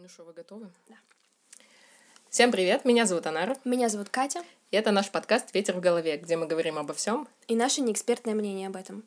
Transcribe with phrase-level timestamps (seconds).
[0.00, 0.70] Ну что, вы готовы?
[0.88, 0.94] Да.
[2.30, 6.18] Всем привет, меня зовут Анара, Меня зовут Катя, и это наш подкаст «Ветер в голове»,
[6.18, 7.26] где мы говорим обо всем.
[7.48, 9.02] и наше неэкспертное мнение об этом.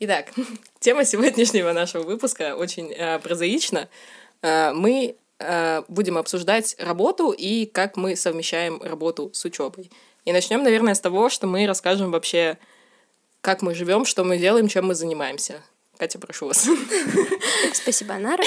[0.00, 0.32] Итак,
[0.80, 3.88] тема сегодняшнего нашего выпуска очень э, прозаична.
[4.42, 9.90] Э, мы э, будем обсуждать работу и как мы совмещаем работу с учебой.
[10.26, 12.58] И начнем, наверное, с того, что мы расскажем вообще,
[13.40, 15.62] как мы живем, что мы делаем, чем мы занимаемся.
[15.96, 16.68] Катя, прошу вас.
[17.72, 18.42] Спасибо, Анара.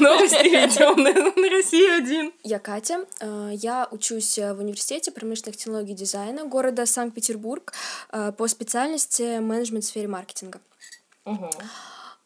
[0.00, 2.32] Новости ведем на Россию один.
[2.42, 3.06] Я Катя.
[3.20, 7.72] э, Я учусь в университете промышленных технологий и дизайна города Санкт-Петербург
[8.10, 10.60] э, по специальности менеджмент в сфере маркетинга.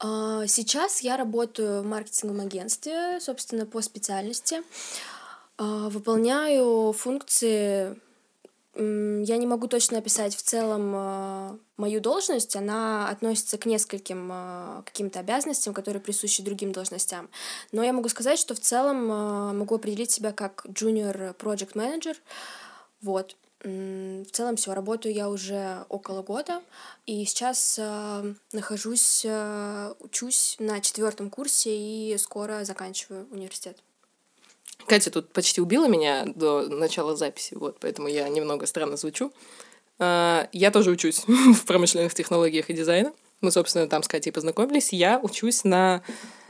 [0.00, 4.62] Сейчас я работаю в маркетинговом агентстве, собственно, по специальности.
[5.58, 7.96] Выполняю функции...
[8.74, 12.56] Я не могу точно описать в целом а, мою должность.
[12.56, 17.28] Она относится к нескольким а, каким-то обязанностям, которые присущи другим должностям.
[17.70, 22.16] Но я могу сказать, что в целом а, могу определить себя как junior project manager.
[23.02, 23.36] Вот.
[23.62, 26.62] В целом все, работаю я уже около года,
[27.06, 27.78] и сейчас
[28.52, 29.24] нахожусь,
[30.00, 33.78] учусь на четвертом курсе и скоро заканчиваю университет.
[34.86, 39.32] Катя тут почти убила меня до начала записи, вот, поэтому я немного странно звучу.
[39.98, 43.12] А, Я тоже учусь в промышленных технологиях и дизайна.
[43.40, 44.92] Мы, собственно, там с Катей познакомились.
[44.92, 46.02] Я учусь на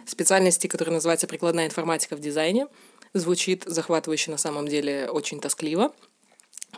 [0.07, 2.67] специальности, которая называется прикладная информатика в дизайне.
[3.15, 5.93] Звучит захватывающе на самом деле очень тоскливо.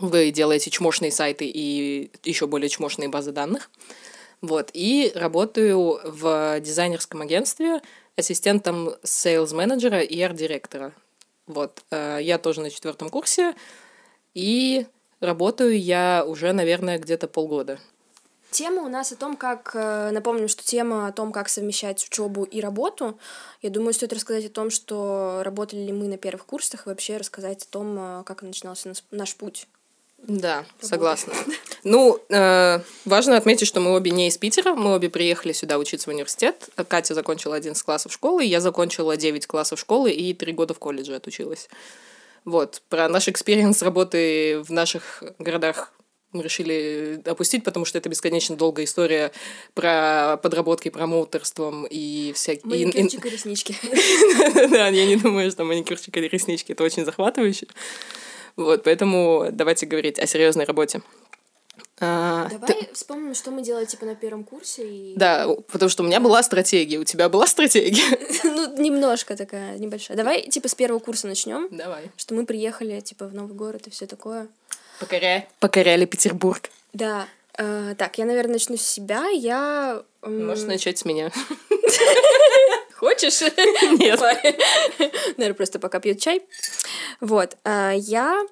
[0.01, 3.71] Вы делаете чмошные сайты и еще более чмошные базы данных.
[4.41, 4.71] Вот.
[4.73, 7.81] И работаю в дизайнерском агентстве
[8.17, 10.93] ассистентом сейлс-менеджера и арт-директора.
[11.47, 11.85] Вот.
[11.91, 13.55] Э, Я тоже на четвертом курсе.
[14.35, 14.87] И
[15.21, 17.79] работаю я уже, наверное, где-то полгода.
[18.51, 19.73] Тема у нас о том, как...
[19.75, 23.19] э, Напомню, что тема о том, как совмещать учебу и работу.
[23.63, 27.17] Я думаю, стоит рассказать о том, что работали ли мы на первых курсах, и вообще
[27.17, 29.67] рассказать о том, э, как начинался наш путь.
[30.27, 31.35] Да, согласна.
[31.83, 36.09] Ну, э, важно отметить, что мы обе не из Питера, мы обе приехали сюда учиться
[36.11, 36.71] в университет.
[36.89, 41.15] Катя закончила 11 классов школы, я закончила 9 классов школы и 3 года в колледже
[41.15, 41.69] отучилась.
[42.47, 45.93] Вот, про наш experience работы в наших городах
[46.33, 49.31] мы решили опустить, потому что это бесконечно долгая история
[49.75, 52.77] про подработки промоутерством и всякие...
[52.77, 53.77] и- и- Маникюрчик и реснички.
[54.71, 57.67] Да, я не думаю, что маникюрчик или реснички это очень захватывающе.
[58.57, 61.03] Вот, поэтому давайте говорить о серьезной работе.
[62.01, 64.87] А, ты- Давай вспомним, что мы делали типа на первом курсе.
[64.87, 65.15] И...
[65.17, 68.03] Да, потому что у меня была стратегия, у тебя была стратегия?
[68.45, 70.17] ну, немножко такая небольшая.
[70.17, 71.69] Давай типа с первого курса начнем.
[71.71, 72.11] Давай.
[72.17, 74.49] Что мы приехали типа в новый город и все такое.
[75.01, 75.49] Покоряй.
[75.61, 76.69] Покоряли Петербург.
[76.93, 77.27] Да.
[77.59, 79.29] э, так, я, наверное, начну с себя.
[79.29, 80.03] Я...
[80.23, 81.31] м, Можешь начать с меня.
[82.97, 83.41] Хочешь?
[83.99, 84.21] Нет.
[85.37, 86.43] Наверное, просто пока пьет чай.
[87.21, 87.57] Вот.
[87.65, 88.45] а, Я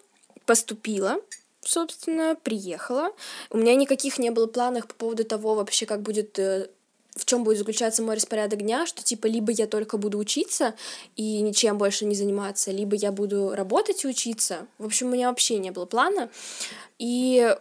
[0.46, 1.20] поступила,
[1.60, 3.10] собственно, приехала.
[3.50, 6.68] У меня никаких не было планов по поводу того вообще, как будет э,
[7.14, 10.74] в чем будет заключаться мой распорядок дня, что типа либо я только буду учиться
[11.16, 14.66] и ничем больше не заниматься, либо я буду работать и учиться.
[14.78, 16.30] В общем, у меня вообще не было плана.
[16.98, 17.54] И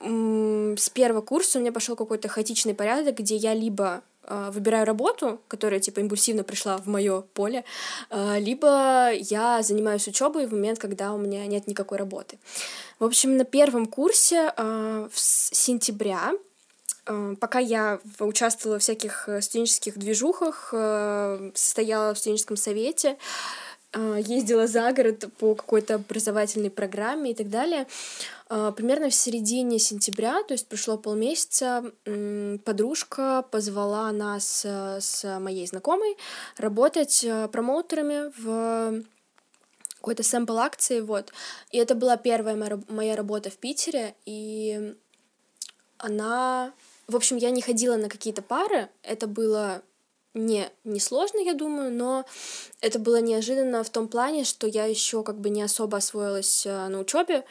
[0.00, 5.80] с первого курса у меня пошел какой-то хаотичный порядок, где я либо выбираю работу, которая
[5.80, 7.64] типа импульсивно пришла в мое поле,
[8.10, 12.38] э, либо я занимаюсь учебой в момент, когда у меня нет никакой работы.
[12.98, 16.32] В общем, на первом курсе в с- сентября
[17.40, 20.74] Пока я участвовала в всяких э, студенческих движухах,
[21.54, 23.16] состояла в студенческом совете,
[23.96, 27.86] ездила за город по какой-то образовательной программе и так далее.
[28.48, 31.84] Э, Примерно в середине сентября, то есть прошло полмесяца,
[32.64, 36.16] подружка позвала нас э, с моей знакомой
[36.56, 39.04] работать э, промоутерами в
[39.96, 41.32] какой-то сэмпл акции, вот.
[41.72, 44.94] И это была первая моя работа в Питере, и
[45.98, 46.72] она...
[47.08, 49.82] В общем, я не ходила на какие-то пары, это было
[50.36, 52.24] не, не сложно, я думаю, но
[52.80, 56.88] это было неожиданно в том плане, что я еще как бы не особо освоилась э,
[56.88, 57.44] на учебе,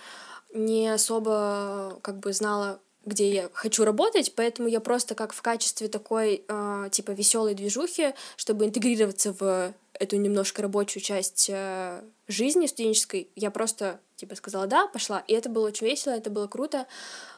[0.53, 5.87] не особо как бы знала, где я хочу работать, поэтому я просто как в качестве
[5.87, 13.29] такой э, типа веселой движухи, чтобы интегрироваться в эту немножко рабочую часть э, жизни студенческой,
[13.35, 16.85] я просто типа сказала да, пошла, и это было очень весело, это было круто.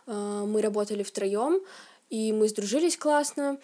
[0.07, 1.61] Э, мы работали втроем,
[2.09, 3.59] и мы сдружились классно.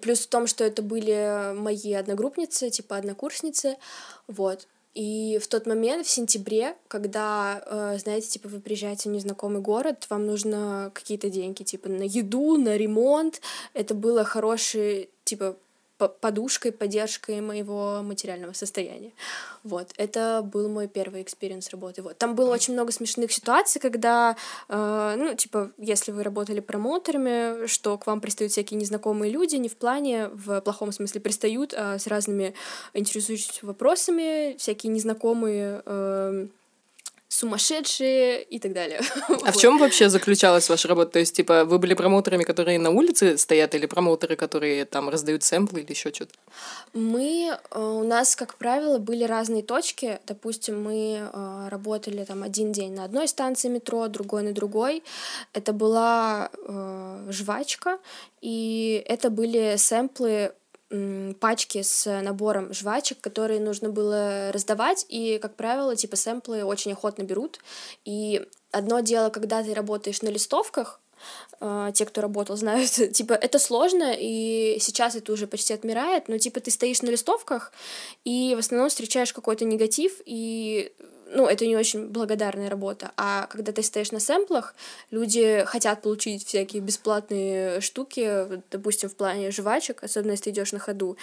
[0.00, 3.76] Плюс в том, что это были мои одногруппницы, типа однокурсницы,
[4.26, 4.66] вот.
[4.94, 10.06] И в тот момент, в сентябре, когда, э, знаете, типа вы приезжаете в незнакомый город,
[10.10, 13.40] вам нужно какие-то деньги, типа на еду, на ремонт.
[13.72, 15.56] Это было хороший, типа,
[16.08, 19.12] подушкой, поддержкой моего материального состояния.
[19.62, 22.02] Вот, это был мой первый experience работы.
[22.02, 22.18] Вот.
[22.18, 24.36] Там было очень много смешных ситуаций, когда,
[24.68, 29.68] э, ну, типа, если вы работали промоутерами, что к вам пристают всякие незнакомые люди, не
[29.68, 32.54] в плане, в плохом смысле пристают, а с разными
[32.94, 36.46] интересующимися вопросами, всякие незнакомые э,
[37.42, 39.00] сумасшедшие и так далее.
[39.46, 41.10] А в чем вообще заключалась ваша работа?
[41.12, 45.42] То есть, типа, вы были промоутерами, которые на улице стоят, или промоутеры, которые там раздают
[45.42, 46.34] сэмплы или еще что-то?
[46.94, 50.20] Мы, э, у нас, как правило, были разные точки.
[50.26, 55.02] Допустим, мы э, работали там один день на одной станции метро, другой на другой.
[55.52, 57.98] Это была э, жвачка,
[58.40, 60.52] и это были сэмплы
[61.40, 67.22] пачки с набором жвачек, которые нужно было раздавать, и, как правило, типа сэмплы очень охотно
[67.22, 67.60] берут.
[68.04, 70.98] И одно дело, когда ты работаешь на листовках,
[71.60, 76.36] Uh, те, кто работал, знают, типа, это сложно, и сейчас это уже почти отмирает, но,
[76.36, 77.72] типа, ты стоишь на листовках,
[78.24, 80.92] и в основном встречаешь какой-то негатив, и
[81.32, 83.12] ну, это не очень благодарная работа.
[83.16, 84.74] А когда ты стоишь на сэмплах,
[85.10, 90.78] люди хотят получить всякие бесплатные штуки, допустим, в плане жвачек, особенно если ты идешь на
[90.78, 91.16] ходу.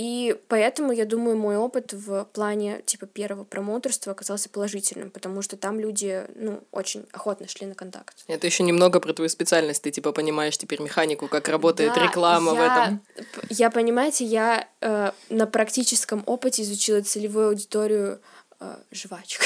[0.00, 5.58] И поэтому, я думаю, мой опыт в плане, типа, первого промоутерства оказался положительным, потому что
[5.58, 8.16] там люди, ну, очень охотно шли на контакт.
[8.26, 9.82] Это еще немного про твою специальность.
[9.82, 13.00] Ты, типа, понимаешь теперь механику, как работает да, реклама я, в этом.
[13.50, 18.22] Я, понимаете, я э, на практическом опыте изучила целевую аудиторию
[18.92, 19.40] жвачек.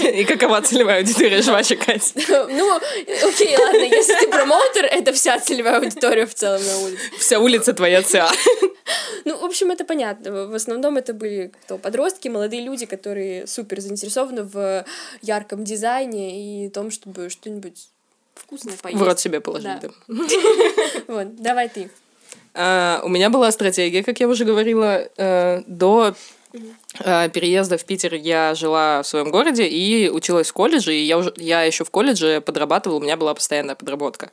[0.00, 2.12] И какова целевая аудитория жвачек, Кать?
[2.28, 2.76] Ну,
[3.28, 7.10] окей, ладно, если ты промоутер, это вся целевая аудитория в целом на улице.
[7.18, 8.30] Вся улица твоя ЦА.
[9.24, 10.46] Ну, в общем, это понятно.
[10.46, 14.84] В основном это были кто, подростки, молодые люди, которые супер заинтересованы в
[15.20, 17.88] ярком дизайне и том, чтобы что-нибудь
[18.34, 19.00] вкусное поесть.
[19.00, 19.88] В рот себе положить, да.
[21.08, 21.90] Вот, давай ты.
[22.54, 26.14] А, у меня была стратегия, как я уже говорила, э, до
[27.00, 31.18] Э, переезда в Питер я жила в своем городе и училась в колледже, и я,
[31.18, 34.30] уже, я еще в колледже подрабатывала, у меня была постоянная подработка.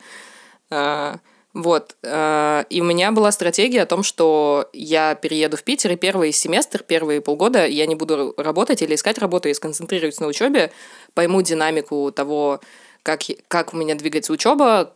[0.69, 1.15] Э,
[1.53, 1.95] вот.
[2.03, 6.31] Э, и у меня была стратегия о том, что я перееду в Питер, и первый
[6.31, 10.71] семестр, первые полгода я не буду работать или искать работу, и сконцентрируюсь на учебе,
[11.13, 12.59] пойму динамику того,
[13.05, 14.91] как, как у меня двигается учеба,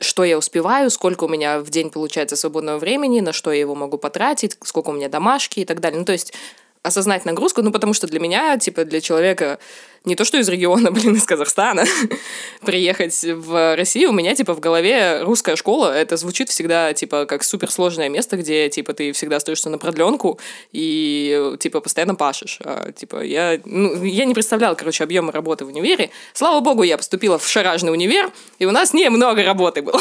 [0.00, 3.74] что я успеваю, сколько у меня в день получается свободного времени, на что я его
[3.74, 5.98] могу потратить, сколько у меня домашки и так далее.
[5.98, 6.32] Ну, то есть
[6.82, 9.58] осознать нагрузку, ну, потому что для меня, типа, для человека
[10.04, 11.84] не то, что из региона, блин, из Казахстана,
[12.62, 17.42] приехать в Россию, у меня, типа, в голове русская школа, это звучит всегда, типа, как
[17.42, 20.38] суперсложное место, где, типа, ты всегда остаешься на продленку
[20.72, 22.58] и, типа, постоянно пашешь.
[22.64, 26.10] А, типа, я, ну, я не представляла, короче, объема работы в универе.
[26.32, 30.00] Слава богу, я поступила в шаражный универ, и у нас немного работы было.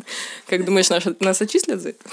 [0.46, 2.04] Как думаешь, нас, нас отчислят за это?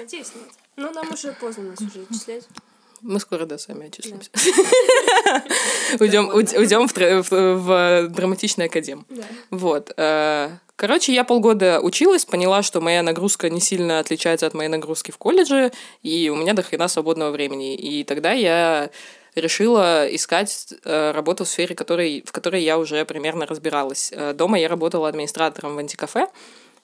[0.00, 0.61] Надеюсь, нет.
[0.82, 2.42] Ну, нам уже поздно нас уже отчислять.
[3.02, 4.30] Мы скоро, да, сами отчислимся.
[6.00, 9.06] Уйдем, уйдем в, в, драматичный академ.
[9.50, 9.92] Вот.
[9.96, 15.12] Э, короче, я полгода училась, поняла, что моя нагрузка не сильно отличается от моей нагрузки
[15.12, 15.70] в колледже,
[16.02, 17.76] и у меня до хрена свободного времени.
[17.76, 18.90] И тогда я
[19.36, 24.10] решила искать э, работу в сфере, которой, в которой я уже примерно разбиралась.
[24.12, 26.26] Э, дома я работала администратором в антикафе,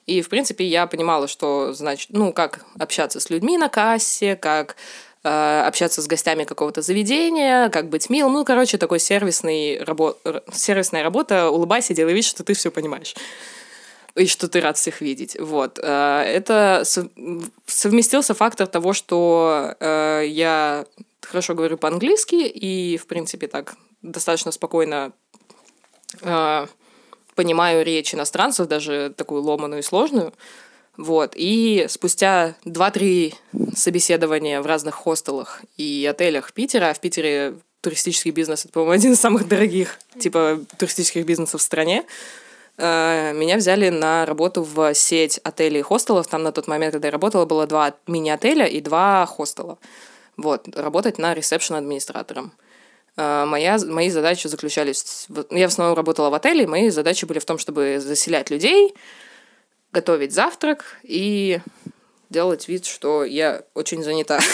[0.09, 4.75] и, в принципе, я понимала, что, значит, ну, как общаться с людьми на кассе, как
[5.23, 8.33] э, общаться с гостями какого-то заведения, как быть милым.
[8.33, 10.17] Ну, короче, такой сервисный рабо...
[10.51, 11.51] сервисная работа.
[11.51, 13.13] Улыбайся, делай вид, что ты все понимаешь.
[14.15, 15.37] И что ты рад всех видеть.
[15.39, 15.79] Вот.
[15.81, 16.83] Э, это
[17.67, 20.85] совместился фактор того, что э, я
[21.21, 25.11] хорошо говорю по-английски и, в принципе, так достаточно спокойно
[26.21, 26.67] э,
[27.39, 30.33] понимаю речь иностранцев, даже такую ломаную и сложную.
[30.97, 31.31] Вот.
[31.35, 33.33] И спустя 2-3
[33.73, 39.13] собеседования в разных хостелах и отелях Питера, а в Питере туристический бизнес, это, по-моему, один
[39.13, 42.03] из самых дорогих, типа, туристических бизнесов в стране,
[42.77, 46.27] э, меня взяли на работу в сеть отелей и хостелов.
[46.27, 49.77] Там на тот момент, когда я работала, было два мини-отеля и два хостела.
[50.35, 52.51] Вот, работать на ресепшн-администратором.
[52.51, 52.68] А,
[53.15, 55.27] моя, мои задачи заключались...
[55.51, 58.95] Я в основном работала в отеле, мои задачи были в том, чтобы заселять людей,
[59.91, 61.59] готовить завтрак и
[62.29, 64.39] делать вид, что я очень занята.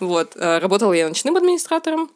[0.00, 0.36] Вот.
[0.36, 2.08] А, работала я ночным администратором.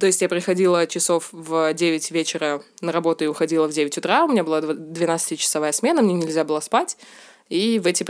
[0.00, 4.24] То есть я приходила часов в 9 вечера на работу и уходила в 9 утра.
[4.24, 6.96] У меня была 12-часовая смена, мне нельзя было спать.
[7.48, 8.02] И в эти,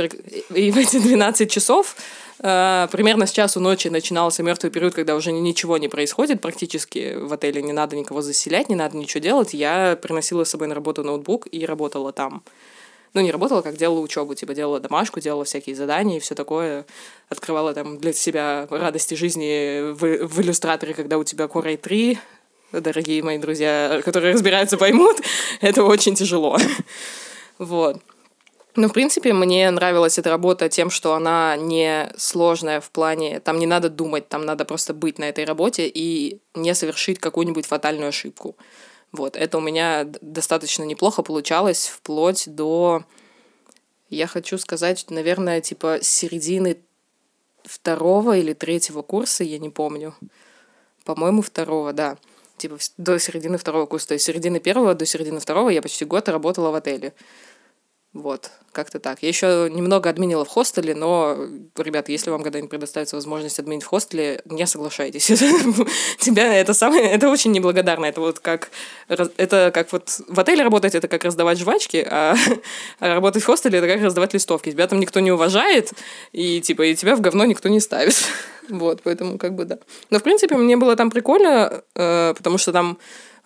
[0.54, 1.96] и в эти 12 часов
[2.38, 7.32] э, примерно с часу ночи начинался мертвый период, когда уже ничего не происходит практически в
[7.32, 9.52] отеле, не надо никого заселять, не надо ничего делать.
[9.52, 12.44] Я приносила с собой на работу ноутбук и работала там.
[13.12, 16.86] ну, не работала, как делала учебу, типа делала домашку, делала всякие задания и все такое,
[17.28, 22.18] открывала там для себя радости жизни в, в иллюстраторе, когда у тебя Core 3,
[22.72, 25.16] дорогие мои друзья, которые разбираются, поймут,
[25.60, 26.56] это очень тяжело.
[27.56, 28.02] Вот.
[28.76, 33.58] Ну, в принципе, мне нравилась эта работа тем, что она не сложная в плане, там
[33.58, 38.08] не надо думать, там надо просто быть на этой работе и не совершить какую-нибудь фатальную
[38.08, 38.56] ошибку.
[39.12, 43.04] Вот, это у меня достаточно неплохо получалось вплоть до,
[44.10, 46.78] я хочу сказать, наверное, типа середины
[47.62, 50.16] второго или третьего курса, я не помню.
[51.04, 52.18] По-моему, второго, да.
[52.56, 54.08] Типа до середины второго курса.
[54.08, 57.12] То есть середины первого до середины второго я почти год работала в отеле.
[58.14, 59.24] Вот, как-то так.
[59.24, 61.36] Я еще немного админила в хостеле, но,
[61.76, 65.26] ребят, если вам когда-нибудь предоставится возможность админить в хостеле, не соглашайтесь.
[66.20, 68.06] Тебя это самое, это очень неблагодарно.
[68.06, 68.70] Это вот как,
[69.08, 72.36] это как вот в отеле работать, это как раздавать жвачки, а,
[73.00, 74.70] а работать в хостеле, это как раздавать листовки.
[74.70, 75.90] Тебя там никто не уважает,
[76.30, 78.14] и типа, и тебя в говно никто не ставит.
[78.70, 79.78] Вот, поэтому как бы да.
[80.08, 82.96] Но, в принципе, мне было там прикольно, э, потому что там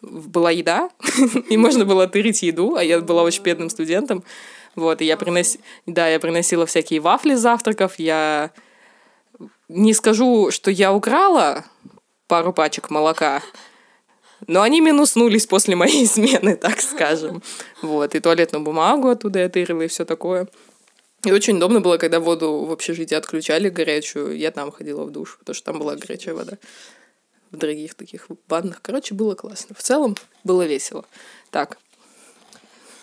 [0.00, 0.90] была еда,
[1.48, 4.22] и можно было тырить еду, а я была очень бедным студентом.
[4.74, 8.52] Вот, и я приносила, да, я приносила всякие вафли с завтраков, я
[9.68, 11.64] не скажу, что я украла
[12.26, 13.42] пару пачек молока,
[14.46, 17.42] но они минуснулись после моей смены, так скажем.
[17.82, 20.48] Вот, и туалетную бумагу оттуда я тырила и все такое.
[21.24, 25.36] И очень удобно было, когда воду в общежитии отключали горячую, я там ходила в душ,
[25.40, 26.58] потому что там была горячая вода.
[27.50, 28.80] В дорогих таких ваннах.
[28.82, 29.74] Короче, было классно.
[29.74, 31.04] В целом было весело.
[31.50, 31.78] Так,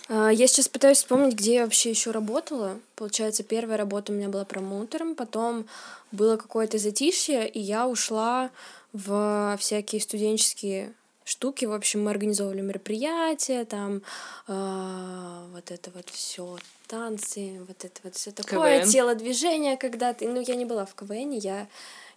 [0.10, 2.80] я сейчас пытаюсь вспомнить, где я вообще еще работала.
[2.96, 5.66] Получается, первая работа у меня была промоутером, потом
[6.12, 8.52] было какое-то затишье, и я ушла
[8.94, 10.94] в всякие студенческие
[11.26, 11.66] штуки.
[11.66, 14.02] В общем, мы организовывали мероприятия, там
[14.48, 16.58] э, вот это вот все
[16.88, 18.92] танцы, вот это вот все такое, КВН.
[18.92, 20.26] телодвижение когда-то.
[20.26, 21.68] Ну, я не была в КВН, я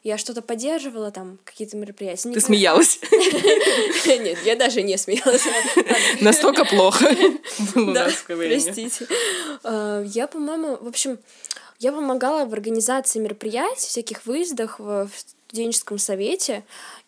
[0.02, 2.32] я что-то поддерживала, там, какие-то мероприятия.
[2.32, 3.00] Ты смеялась?
[4.06, 5.42] Нет, я даже не смеялась.
[6.20, 7.08] Настолько плохо
[7.74, 9.06] Да, простите.
[9.64, 11.18] А, я, по-моему, в общем,
[11.78, 16.64] я помогала в организации мероприятий, всяких выездах в студенческом совете,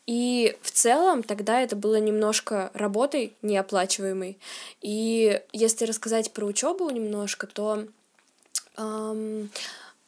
[0.07, 4.39] и в целом тогда это было немножко работой неоплачиваемой.
[4.81, 7.85] И если рассказать про учебу немножко, то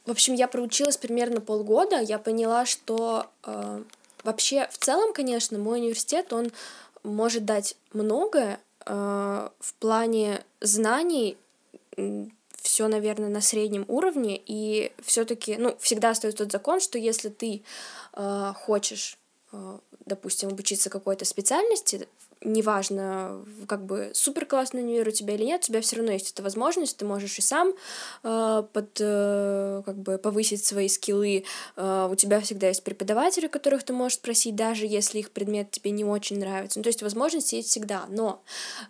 [0.07, 3.83] в общем, я проучилась примерно полгода, я поняла, что э,
[4.25, 6.51] вообще в целом, конечно, мой университет, он
[7.05, 11.37] может дать многое э, в плане знаний,
[12.57, 17.63] все, наверное, на среднем уровне, и все-таки, ну, всегда остается тот закон, что если ты
[18.15, 19.19] э, хочешь,
[19.53, 22.09] э, допустим, обучиться какой-то специальности,
[22.45, 26.33] неважно, как бы супер классный универ у тебя или нет, у тебя все равно есть
[26.33, 27.73] эта возможность, ты можешь и сам
[28.23, 31.45] э, под, э, как бы повысить свои скиллы,
[31.77, 35.91] э, у тебя всегда есть преподаватели, которых ты можешь спросить, даже если их предмет тебе
[35.91, 36.79] не очень нравится.
[36.79, 38.43] Ну, то есть возможности есть всегда, но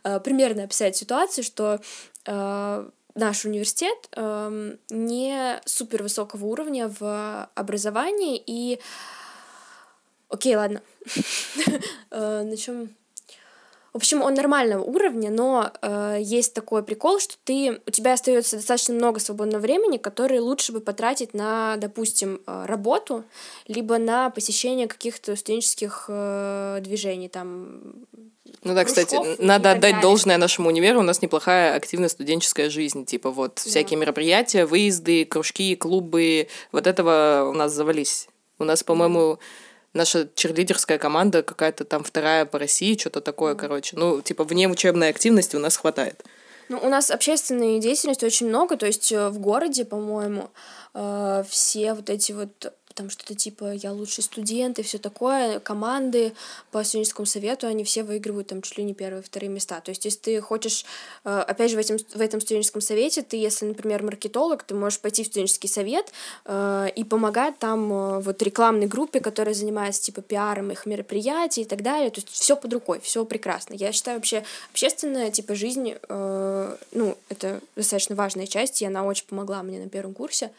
[0.04, 1.80] э, примерно описать ситуацию, что
[2.26, 8.80] э, наш университет э, не супер высокого уровня в образовании и
[10.32, 10.82] Окей, ладно.
[12.10, 12.90] Э, на чем
[13.92, 18.56] в общем, он нормального уровня, но э, есть такой прикол, что ты, у тебя остается
[18.56, 23.24] достаточно много свободного времени, которое лучше бы потратить на, допустим, э, работу,
[23.68, 28.06] либо на посещение каких-то студенческих э, движений, там,
[28.64, 30.00] ну да, кстати, надо отдать далее.
[30.00, 31.00] должное нашему универу.
[31.00, 33.04] У нас неплохая активная студенческая жизнь.
[33.04, 33.62] Типа вот да.
[33.70, 36.48] всякие мероприятия, выезды, кружки, клубы.
[36.70, 38.28] Вот этого у нас завались.
[38.58, 39.40] У нас, по-моему,
[39.94, 43.96] наша черлидерская команда какая-то там вторая по России, что-то такое, короче.
[43.96, 46.22] Ну, типа, вне учебной активности у нас хватает.
[46.68, 50.50] Ну, у нас общественной деятельности очень много, то есть э, в городе, по-моему,
[50.94, 56.32] э, все вот эти вот там что-то типа «я лучший студент» и все такое, команды
[56.70, 59.80] по студенческому совету, они все выигрывают там чуть ли не первые, вторые места.
[59.80, 60.84] То есть, если ты хочешь,
[61.24, 65.00] э, опять же, в, этом в этом студенческом совете, ты, если, например, маркетолог, ты можешь
[65.00, 66.12] пойти в студенческий совет
[66.44, 71.66] э, и помогать там э, вот рекламной группе, которая занимается типа пиаром их мероприятий и
[71.66, 72.10] так далее.
[72.10, 73.74] То есть, все под рукой, все прекрасно.
[73.74, 79.62] Я считаю, вообще общественная типа жизнь, ну, это достаточно важная часть, и она очень помогла
[79.62, 80.50] мне на первом курсе.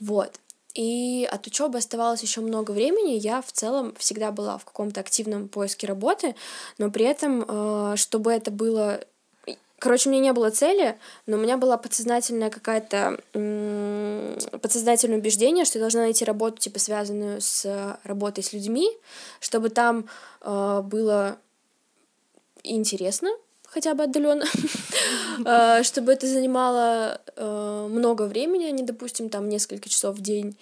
[0.00, 0.38] Вот.
[0.74, 3.14] И от учебы оставалось еще много времени.
[3.14, 6.34] Я в целом всегда была в каком-то активном поиске работы,
[6.76, 9.00] но при этом, э, чтобы это было
[9.80, 13.20] Короче, у меня не было цели, но у меня была подсознательная какая-то
[14.60, 18.90] подсознательное убеждение, что я должна найти работу, типа, связанную с работой с людьми,
[19.38, 20.06] чтобы там
[20.40, 21.38] э, было
[22.64, 23.30] интересно,
[23.78, 24.44] хотя бы отдаленно,
[25.44, 30.56] э, чтобы это занимало э, много времени, а не, допустим, там несколько часов в день.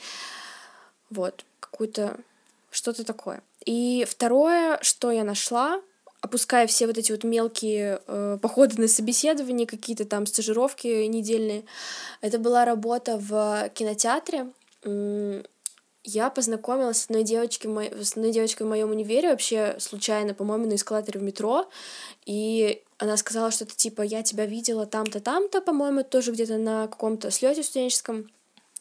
[1.09, 2.19] Вот, какую-то
[2.71, 3.43] что-то такое.
[3.65, 5.81] И второе, что я нашла,
[6.21, 11.65] опуская все вот эти вот мелкие э, походы на собеседование, какие-то там стажировки недельные,
[12.21, 14.49] это была работа в кинотеатре.
[16.05, 20.75] Я познакомилась с одной девочкой, с одной девочкой в моем универе вообще случайно, по-моему, на
[20.75, 21.69] эскалаторе в метро,
[22.27, 27.31] и она сказала что-то типа «я тебя видела там-то, там-то», по-моему, тоже где-то на каком-то
[27.31, 28.31] слете студенческом.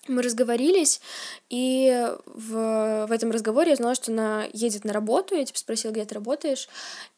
[0.07, 1.01] Мы разговорились,
[1.49, 5.35] и в, в этом разговоре я узнала, что она едет на работу.
[5.35, 6.69] Я типа спросила, где ты работаешь.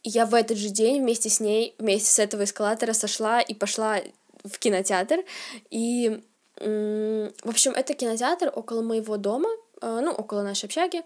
[0.03, 3.53] И я в этот же день вместе с ней, вместе с этого эскалатора сошла и
[3.53, 3.99] пошла
[4.45, 5.25] в кинотеатр.
[5.69, 6.23] И,
[6.55, 9.49] в общем, это кинотеатр около моего дома,
[9.81, 11.03] э, ну, около нашей общаги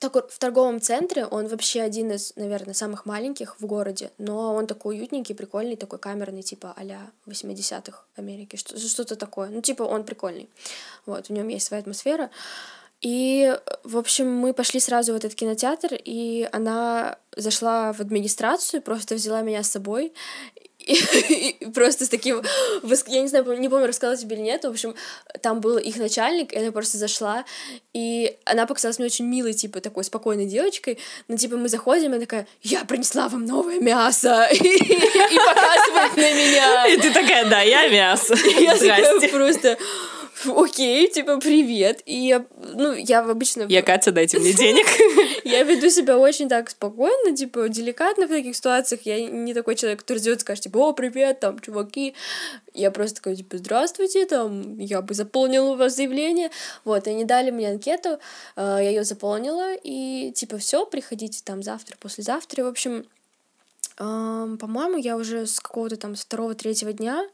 [0.00, 4.96] в торговом центре он вообще один из, наверное, самых маленьких в городе, но он такой
[4.96, 9.48] уютненький, прикольный, такой камерный, типа а-ля 80-х Америки, что-то такое.
[9.48, 10.48] Ну, типа, он прикольный.
[11.06, 12.30] Вот, в нем есть своя атмосфера.
[13.00, 19.14] И, в общем, мы пошли сразу в этот кинотеатр, и она зашла в администрацию, просто
[19.14, 20.12] взяла меня с собой,
[21.74, 22.42] просто с таким,
[23.06, 24.94] я не знаю, не помню, рассказала тебе или нет, в общем,
[25.42, 27.44] там был их начальник, и она просто зашла,
[27.92, 32.16] и она показалась мне очень милой, типа, такой спокойной девочкой, но, типа, мы заходим, и
[32.16, 36.86] она такая, я принесла вам новое мясо, и показывает на меня.
[36.86, 38.34] И ты такая, да, я мясо.
[38.58, 39.78] Я такая просто
[40.46, 42.02] окей, типа, привет.
[42.06, 43.64] И я, ну, я обычно...
[43.68, 44.86] Я Катя, дайте мне денег.
[45.44, 49.02] Я веду себя очень так спокойно, типа, деликатно в таких ситуациях.
[49.04, 52.14] Я не такой человек, который сделает, скажет, типа, о, привет, там, чуваки.
[52.74, 56.50] Я просто такой, типа, здравствуйте, там, я бы заполнила у вас заявление.
[56.84, 58.18] Вот, и они дали мне анкету,
[58.56, 62.64] э, я ее заполнила, и, типа, все, приходите там завтра, послезавтра.
[62.64, 63.04] В общем,
[63.96, 67.24] по-моему, я уже с какого-то там второго-третьего дня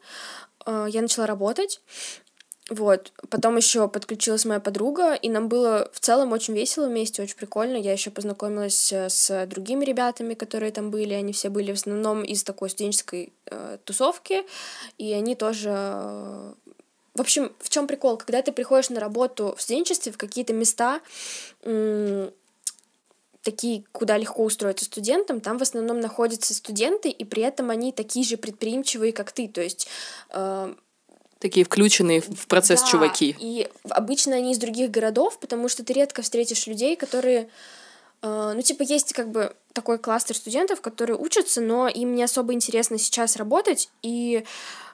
[0.64, 1.82] э, я начала работать.
[2.70, 3.12] Вот.
[3.28, 7.76] Потом еще подключилась моя подруга, и нам было в целом очень весело вместе, очень прикольно.
[7.76, 11.12] Я еще познакомилась э, с другими ребятами, которые там были.
[11.12, 14.44] Они все были в основном из такой студенческой э, тусовки,
[14.96, 16.52] и они тоже э,
[17.14, 18.16] в общем, в чем прикол?
[18.16, 21.00] Когда ты приходишь на работу в студенчестве, в какие-то места,
[23.44, 28.24] такие, куда легко устроиться студентам, там в основном находятся студенты, и при этом они такие
[28.24, 29.46] же предприимчивые, как ты.
[29.46, 29.86] То есть
[30.30, 30.74] э,
[31.44, 33.36] Такие включенные в процесс да, чуваки.
[33.38, 37.50] И обычно они из других городов, потому что ты редко встретишь людей, которые
[38.22, 42.54] э, ну, типа, есть как бы такой кластер студентов, которые учатся, но им не особо
[42.54, 44.42] интересно сейчас работать, и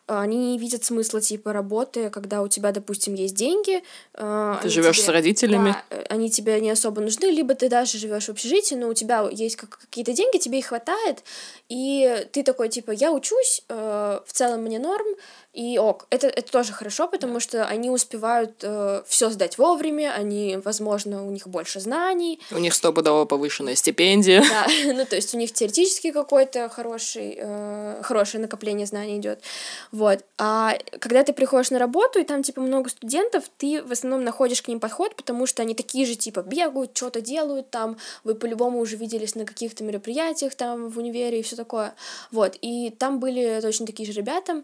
[0.09, 3.85] они не видят смысла типа работы, когда у тебя, допустим, есть деньги.
[4.15, 5.71] Э, ты живешь тебе, с родителями.
[5.71, 8.95] Да, э, они тебе не особо нужны, либо ты даже живешь в общежитии, но у
[8.95, 11.23] тебя есть какие-то деньги, тебе их хватает,
[11.69, 15.07] и ты такой типа, я учусь, в целом мне норм,
[15.53, 20.57] и ок, это, это тоже хорошо, потому что они успевают э, все сдать вовремя, они,
[20.65, 22.41] возможно, у них больше знаний.
[22.53, 24.43] У них стопудово повышенная стипендия.
[24.49, 29.43] Да, ну то есть у них теоретически какой-то хороший, э, хорошее накопление знаний идет.
[29.91, 30.21] Вот.
[30.39, 34.63] А когда ты приходишь на работу, и там типа много студентов, ты в основном находишь
[34.63, 38.79] к ним подход, потому что они такие же типа бегают, что-то делают там, вы по-любому
[38.79, 41.95] уже виделись на каких-то мероприятиях там в универе и все такое.
[42.31, 42.57] Вот.
[42.63, 44.63] И там были точно такие же ребята,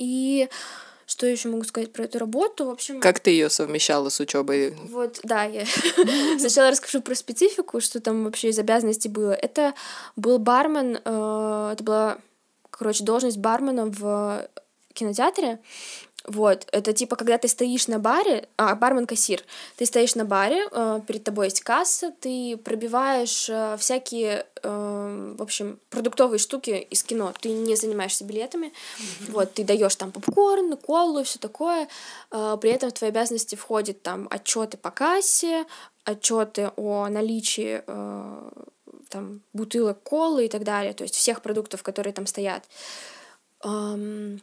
[0.00, 0.48] и
[1.06, 2.66] что еще могу сказать про эту работу?
[2.66, 3.00] В общем...
[3.00, 4.76] Как ты ее совмещала с учебой?
[4.84, 5.66] Вот, да, я
[6.38, 9.32] сначала расскажу про специфику, что там вообще из обязанностей было.
[9.32, 9.74] Это
[10.16, 12.18] был бармен, э, это была,
[12.70, 14.48] короче, должность бармена в
[14.92, 15.58] кинотеатре,
[16.26, 19.42] вот, это типа, когда ты стоишь на баре, а, бармен-кассир,
[19.76, 25.42] ты стоишь на баре, э, перед тобой есть касса, ты пробиваешь э, всякие, э, в
[25.42, 29.32] общем, продуктовые штуки из кино, ты не занимаешься билетами, mm-hmm.
[29.32, 31.88] вот, ты даешь там попкорн, колу, все такое,
[32.30, 35.64] э, при этом в твои обязанности входит там отчеты по кассе,
[36.04, 38.50] отчеты о наличии э,
[39.08, 42.64] там бутылок колы и так далее, то есть всех продуктов, которые там стоят.
[43.62, 44.40] Um,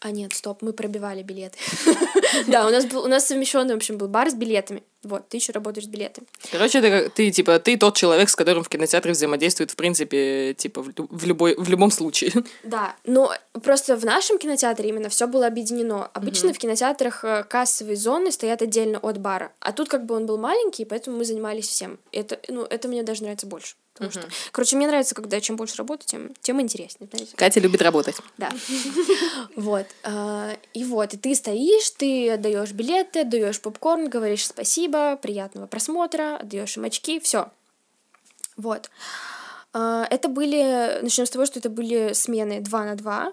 [0.00, 1.58] а нет, стоп, мы пробивали билеты.
[2.46, 4.82] Да, у нас был у нас совмещенный, в общем, был бар с билетами.
[5.02, 6.26] Вот, ты еще работаешь с билетами.
[6.50, 10.82] Короче, ты, ты типа ты тот человек, с которым в кинотеатре взаимодействует, в принципе, типа
[10.82, 12.32] в, любой в любом случае.
[12.64, 13.32] Да, но
[13.62, 16.10] просто в нашем кинотеатре именно все было объединено.
[16.12, 20.26] Обычно в кинотеатрах э, кассовые зоны стоят отдельно от бара, а тут как бы он
[20.26, 21.98] был маленький, поэтому мы занимались всем.
[22.12, 23.74] Это, ну, это мне даже нравится больше.
[23.98, 24.30] Потому uh-huh.
[24.30, 27.08] что, короче, мне нравится, когда чем больше работаю, тем, тем интереснее.
[27.10, 27.36] Знаете?
[27.36, 28.16] Катя любит работать.
[28.36, 28.50] Да.
[29.56, 29.86] Вот.
[30.04, 36.36] А, и вот, и ты стоишь, ты отдаешь билеты, отдаешь попкорн, говоришь спасибо, приятного просмотра,
[36.36, 37.50] отдаешь им очки, все.
[38.56, 38.90] Вот.
[39.72, 43.32] А, это были, начнем с того, что это были смены 2 на 2,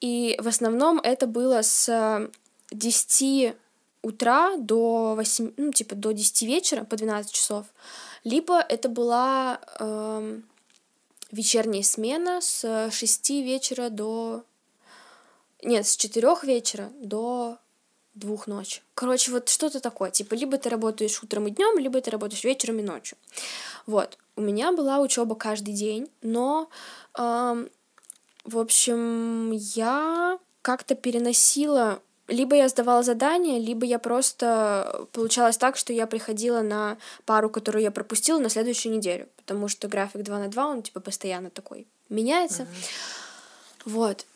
[0.00, 2.30] и в основном это было с
[2.70, 3.54] 10
[4.02, 7.66] утра до 8, ну, типа до 10 вечера, по 12 часов,
[8.24, 10.40] либо это была э,
[11.30, 14.44] вечерняя смена с 6 вечера до...
[15.62, 17.58] Нет, с 4 вечера до
[18.14, 18.82] двух ночи.
[18.94, 20.10] Короче, вот что-то такое.
[20.10, 23.18] Типа, либо ты работаешь утром и днем, либо ты работаешь вечером и ночью.
[23.86, 24.18] Вот.
[24.36, 26.68] У меня была учеба каждый день, но,
[27.18, 27.68] э,
[28.44, 35.92] в общем, я как-то переносила либо я сдавала задания, либо я просто получалось так, что
[35.92, 40.48] я приходила на пару, которую я пропустила на следующую неделю, потому что график 2 на
[40.48, 42.62] 2, он типа постоянно такой меняется.
[42.62, 43.84] Uh-huh.
[43.84, 44.26] Вот.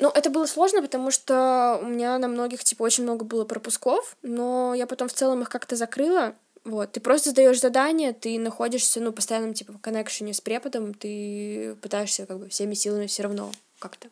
[0.00, 4.16] Ну, это было сложно, потому что у меня на многих, типа, очень много было пропусков,
[4.22, 6.34] но я потом в целом их как-то закрыла.
[6.64, 11.76] Вот, ты просто сдаешь задание, ты находишься, ну, постоянном, типа, в коннекшене с преподом, ты
[11.80, 14.08] пытаешься, как бы, всеми силами все равно как-то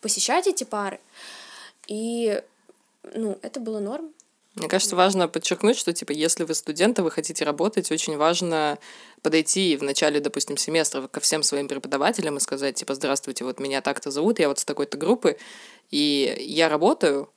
[0.00, 1.00] посещать эти пары.
[1.86, 2.42] И,
[3.14, 4.12] ну, это было норм.
[4.56, 8.78] Мне кажется, важно подчеркнуть, что, типа, если вы студенты, вы хотите работать, очень важно
[9.22, 13.80] подойти в начале, допустим, семестра ко всем своим преподавателям и сказать, типа, здравствуйте, вот меня
[13.80, 15.38] так-то зовут, я вот с такой-то группы,
[15.90, 17.30] и я работаю,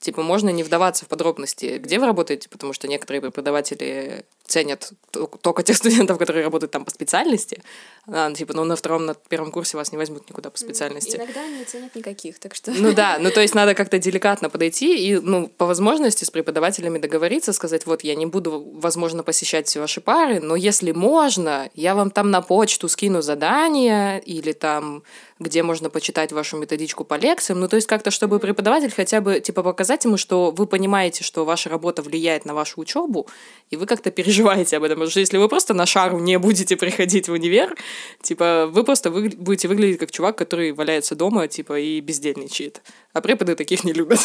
[0.00, 5.62] типа, можно не вдаваться в подробности, где вы работаете, потому что некоторые преподаватели ценят только
[5.62, 7.62] тех студентов, которые работают там по специальности.
[8.08, 11.16] А, типа, ну, на втором, на первом курсе вас не возьмут никуда по специальности.
[11.16, 12.72] Иногда не ценят никаких, так что...
[12.72, 16.98] Ну да, ну то есть надо как-то деликатно подойти и, ну, по возможности с преподавателями
[16.98, 21.94] договориться, сказать, вот, я не буду, возможно, посещать все ваши пары, но если можно, я
[21.94, 25.04] вам там на почту скину задания или там
[25.40, 27.60] где можно почитать вашу методичку по лекциям.
[27.60, 31.46] Ну, то есть как-то, чтобы преподаватель хотя бы, типа, показать ему, что вы понимаете, что
[31.46, 33.26] ваша работа влияет на вашу учебу,
[33.70, 36.76] и вы как-то переживаете об этом, потому что если вы просто на шару не будете
[36.76, 37.74] приходить в универ,
[38.22, 42.82] типа, вы просто вы, будете выглядеть как чувак, который валяется дома, типа, и бездельничает.
[43.14, 44.20] А преподы таких не любят.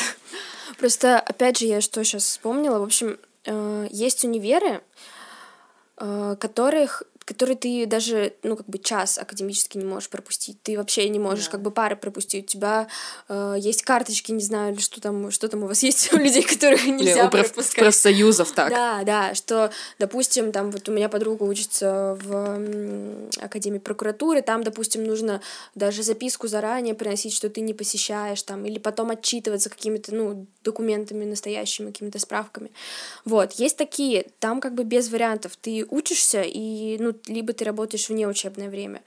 [0.79, 4.81] Просто, опять же, я что сейчас вспомнила, в общем, э, есть универы,
[5.97, 10.61] э, которых который ты даже, ну, как бы час академически не можешь пропустить.
[10.61, 11.51] Ты вообще не можешь, да.
[11.51, 12.45] как бы, пары пропустить.
[12.45, 12.87] У тебя
[13.27, 16.43] э, есть карточки, не знаю, или что там, что там у вас есть у людей,
[16.43, 17.83] которых нельзя у проф- пропускать.
[17.83, 18.69] профсоюзов так.
[18.69, 22.59] Да, да, что, допустим, там вот у меня подруга учится в
[23.41, 25.41] Академии прокуратуры, там, допустим, нужно
[25.73, 31.25] даже записку заранее приносить, что ты не посещаешь, там, или потом отчитываться какими-то, ну, документами
[31.25, 32.71] настоящими, какими-то справками.
[33.23, 35.57] Вот, есть такие, там как бы без вариантов.
[35.59, 39.01] Ты учишься, и, ну, либо ты работаешь вне учебное время.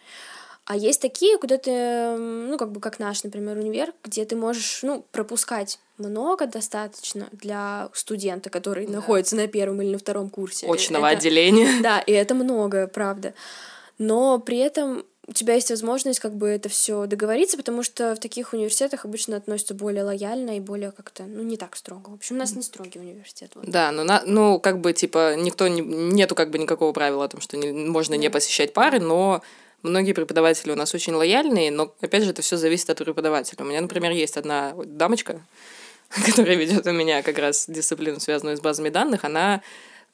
[0.69, 4.81] А есть такие, куда ты, ну, как бы как наш, например, универ, где ты можешь,
[4.83, 8.93] ну, пропускать много достаточно для студента, который да.
[8.93, 10.67] находится на первом или на втором курсе.
[10.71, 11.81] Очного это, отделения.
[11.83, 13.33] Да, и это много, правда.
[13.97, 18.19] Но при этом у тебя есть возможность как бы это все договориться, потому что в
[18.19, 22.09] таких университетах обычно относятся более лояльно и более как-то, ну, не так строго.
[22.09, 23.51] В общем, у нас не строгий университет.
[23.55, 23.67] Вот.
[23.69, 27.29] Да, ну, на, ну, как бы, типа, никто не, нету как бы никакого правила о
[27.29, 28.23] том, что не, можно да.
[28.23, 29.43] не посещать пары, но
[29.83, 33.63] многие преподаватели у нас очень лояльные, но, опять же, это все зависит от преподавателя.
[33.63, 35.43] У меня, например, есть одна дамочка,
[36.25, 39.61] которая ведет у меня как раз дисциплину, связанную с базами данных, она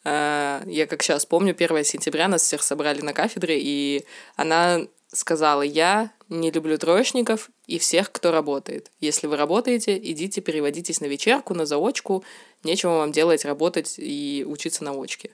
[0.04, 4.80] э, я как сейчас помню, 1 сентября нас всех собрали на кафедре, и она
[5.14, 8.90] сказала, я не люблю троечников и всех, кто работает.
[9.00, 12.24] Если вы работаете, идите, переводитесь на вечерку, на заочку,
[12.62, 15.30] нечего вам делать, работать и учиться на очке.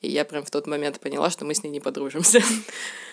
[0.00, 2.42] И я прям в тот момент поняла, что мы с ней не подружимся.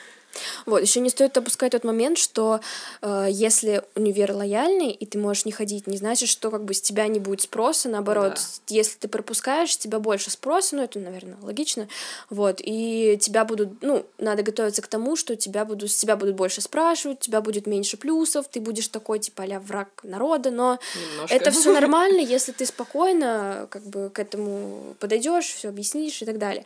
[0.65, 2.61] Вот, еще не стоит опускать тот момент, что
[3.01, 6.81] э, если универ лояльный, и ты можешь не ходить, не значит, что как бы с
[6.81, 8.39] тебя не будет спроса, наоборот, да.
[8.67, 11.87] если ты пропускаешь, с тебя больше спроса, ну, это, наверное, логично,
[12.29, 16.35] вот, и тебя будут, ну, надо готовиться к тому, что тебя будут, с тебя будут
[16.35, 20.79] больше спрашивать, тебя будет меньше плюсов, ты будешь такой, типа, а враг народа, но
[21.11, 21.35] Немножко.
[21.35, 26.37] это все нормально, если ты спокойно, как бы, к этому подойдешь, все объяснишь и так
[26.37, 26.63] далее.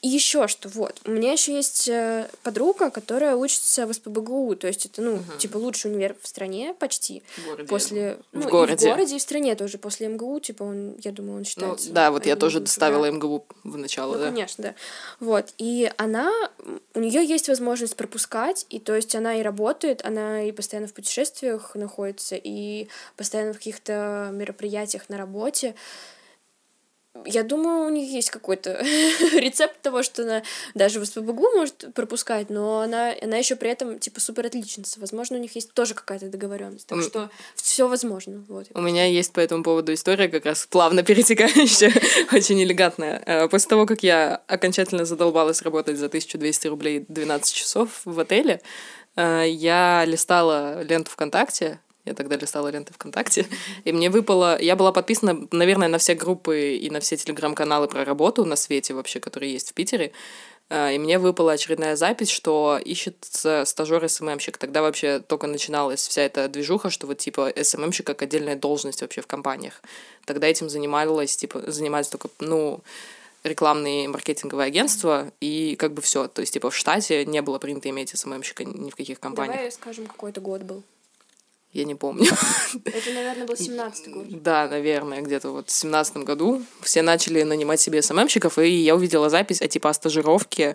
[0.00, 4.68] И еще что, вот, у меня еще есть э, подруга, которая учится в СПБГУ, то
[4.68, 5.22] есть это, ну, угу.
[5.36, 7.24] типа лучший универ в стране почти.
[7.36, 7.68] В городе.
[7.68, 8.86] После, ну, в городе.
[8.86, 9.78] И в городе, и в стране тоже.
[9.78, 11.88] После МГУ, типа, он, я думаю, он ну, считается.
[11.88, 13.10] Ну, да, вот я тоже ставила да.
[13.10, 14.24] МГУ в начало, ну, да.
[14.26, 14.74] конечно, да.
[15.18, 16.30] Вот, и она,
[16.94, 20.92] у нее есть возможность пропускать, и то есть она и работает, она и постоянно в
[27.26, 28.80] я думаю, у них есть какой-то
[29.34, 30.42] рецепт того, что она
[30.74, 34.98] даже в СПБГУ может пропускать, но она, она еще при этом типа супер отличница.
[34.98, 36.86] Возможно, у них есть тоже какая-то договоренность.
[36.86, 38.44] Так что все возможно.
[38.48, 38.68] Вот.
[38.74, 41.92] У меня есть по этому поводу история, как раз плавно перетекающая,
[42.32, 43.22] очень элегантная.
[43.26, 48.62] Э, после того, как я окончательно задолбалась работать за 1200 рублей 12 часов в отеле,
[49.16, 53.46] э, я листала ленту ВКонтакте, я тогда листала ленты ВКонтакте,
[53.84, 54.60] и мне выпало...
[54.60, 58.94] Я была подписана, наверное, на все группы и на все телеграм-каналы про работу на свете
[58.94, 60.12] вообще, которые есть в Питере.
[60.68, 64.56] А, и мне выпала очередная запись, что ищется стажер СММщик.
[64.56, 69.20] Тогда вообще только начиналась вся эта движуха, что вот типа СММщик как отдельная должность вообще
[69.20, 69.82] в компаниях.
[70.24, 72.80] Тогда этим занималась, типа, занимались только, ну,
[73.44, 76.26] рекламные маркетинговые агентства, и как бы все.
[76.28, 79.56] То есть, типа, в штате не было принято иметь СММщика ни в каких компаниях.
[79.56, 80.82] Давай скажем, какой-то год был.
[81.72, 82.24] Я не помню.
[82.84, 84.42] Это, наверное, был 17-й год.
[84.42, 89.30] Да, наверное, где-то вот в 17 году все начали нанимать себе СММщиков, и я увидела
[89.30, 90.74] запись о типа о стажировке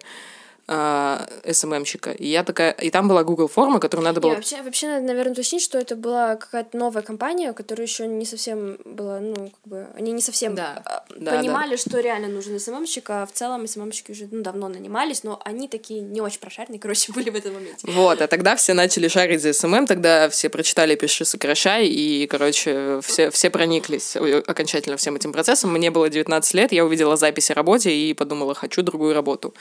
[0.67, 2.11] СММщика.
[2.11, 2.71] И я такая...
[2.71, 4.31] И там была Google форма, которую надо было...
[4.31, 8.25] Не, вообще, вообще надо, наверное, уточнить, что это была какая-то новая компания, которая еще не
[8.25, 9.87] совсем была, ну, как бы...
[9.95, 11.77] Они не совсем да, понимали, да.
[11.77, 16.01] что реально нужен СММщик, а в целом СММщики уже ну, давно нанимались, но они такие
[16.01, 17.89] не очень прошаренные, короче, были в этом моменте.
[17.89, 22.99] Вот, а тогда все начали шарить за СММ, тогда все прочитали «Пиши, сокращай», и, короче,
[23.03, 25.71] все, все прониклись окончательно всем этим процессом.
[25.71, 29.53] Мне было 19 лет, я увидела запись о работе и подумала, хочу другую работу.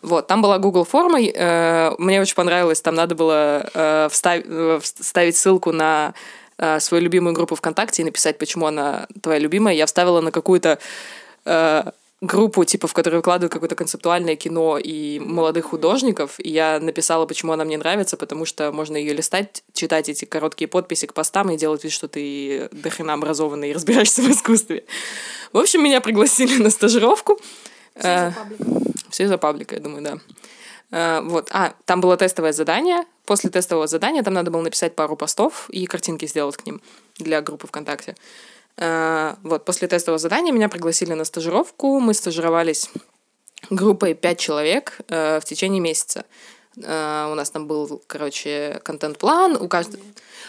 [0.00, 4.42] Вот, там там была Google форма, э, мне очень понравилось, там надо было э, встав,
[4.44, 6.14] э, вставить ссылку на
[6.58, 9.74] э, свою любимую группу ВКонтакте и написать, почему она твоя любимая.
[9.74, 10.78] Я вставила на какую-то
[12.20, 17.52] группу, типа, в которой выкладывают какое-то концептуальное кино и молодых художников, и я написала, почему
[17.52, 21.56] она мне нравится, потому что можно ее листать, читать эти короткие подписи к постам и
[21.56, 24.84] делать вид, что ты дохрена образованный и разбираешься в искусстве.
[25.52, 27.40] В общем, меня пригласили на стажировку.
[27.94, 28.64] Все из-за паблика.
[29.10, 30.18] Все из-за паблика, я думаю, да.
[30.90, 31.50] Uh, вот.
[31.52, 33.04] А, там было тестовое задание.
[33.26, 36.80] После тестового задания там надо было написать пару постов и картинки сделать к ним
[37.18, 38.16] для группы ВКонтакте.
[38.76, 42.00] Uh, вот, после тестового задания меня пригласили на стажировку.
[42.00, 42.90] Мы стажировались
[43.68, 46.24] группой 5 человек в течение месяца.
[46.76, 49.98] У нас там был, короче, контент-план, у, кажд...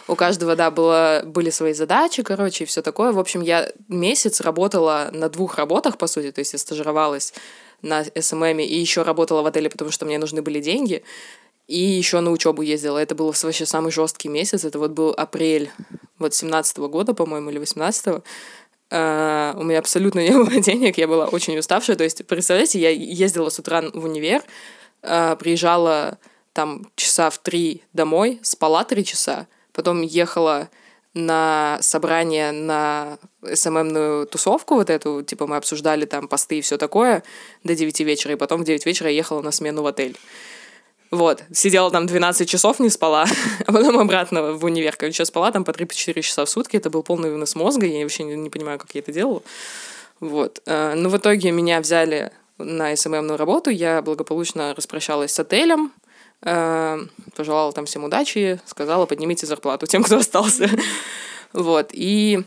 [0.09, 3.11] у каждого, да, было, были свои задачи, короче, и все такое.
[3.11, 7.33] В общем, я месяц работала на двух работах, по сути, то есть я стажировалась
[7.81, 11.03] на СММе и еще работала в отеле, потому что мне нужны были деньги.
[11.67, 12.97] И еще на учебу ездила.
[12.97, 14.65] Это был вообще самый жесткий месяц.
[14.65, 15.69] Это вот был апрель
[16.17, 18.23] вот 17 -го года, по-моему, или 18 -го.
[18.91, 21.95] Uh, у меня абсолютно не было денег, я была очень уставшая.
[21.95, 24.41] То есть, представляете, я ездила с утра в универ,
[25.03, 26.17] uh, приезжала
[26.53, 29.47] там часа в три домой, спала три часа,
[29.79, 30.67] потом ехала
[31.13, 37.23] на собрание на СММную тусовку вот эту, типа мы обсуждали там посты и все такое
[37.63, 40.17] до 9 вечера, и потом в 9 вечера я ехала на смену в отель.
[41.11, 43.25] Вот, сидела там 12 часов, не спала,
[43.65, 44.97] а потом обратно в универ.
[44.97, 48.23] Короче, спала там по 3-4 часа в сутки, это был полный вынос мозга, я вообще
[48.23, 49.41] не, не понимаю, как я это делала.
[50.19, 50.61] Вот.
[50.65, 55.93] Э, но в итоге меня взяли на СММную работу, я благополучно распрощалась с отелем,
[56.41, 60.69] пожелала там всем удачи, сказала, поднимите зарплату тем, кто остался.
[61.51, 62.43] Вот, и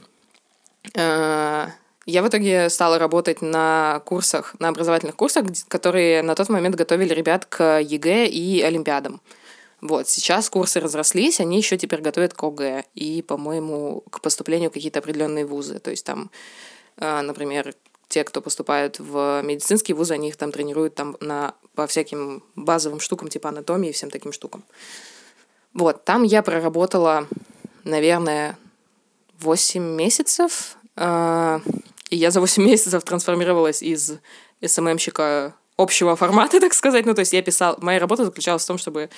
[0.94, 1.66] э,
[2.06, 7.12] я в итоге стала работать на курсах, на образовательных курсах, которые на тот момент готовили
[7.12, 9.20] ребят к ЕГЭ и Олимпиадам.
[9.80, 14.72] Вот, сейчас курсы разрослись, они еще теперь готовят к ОГЭ и, по-моему, к поступлению в
[14.72, 15.80] какие-то определенные вузы.
[15.80, 16.30] То есть там,
[16.98, 17.74] э, например,
[18.12, 23.00] те, кто поступают в медицинские вузы, они их там тренируют там на, по всяким базовым
[23.00, 24.64] штукам, типа анатомии и всем таким штукам.
[25.72, 27.26] Вот, там я проработала,
[27.84, 28.58] наверное,
[29.40, 31.60] 8 месяцев, э,
[32.10, 34.18] и я за 8 месяцев трансформировалась из
[34.62, 37.06] СММщика общего формата, так сказать.
[37.06, 37.78] Ну, то есть я писала...
[37.80, 39.08] Моя работа заключалась в том, чтобы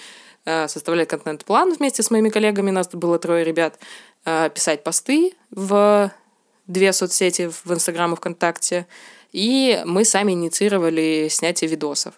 [0.44, 3.80] э, составлять контент-план вместе с моими коллегами, нас было трое ребят,
[4.24, 6.12] э, писать посты в
[6.66, 8.86] две соцсети в Инстаграм и ВКонтакте,
[9.32, 12.14] и мы сами инициировали снятие видосов.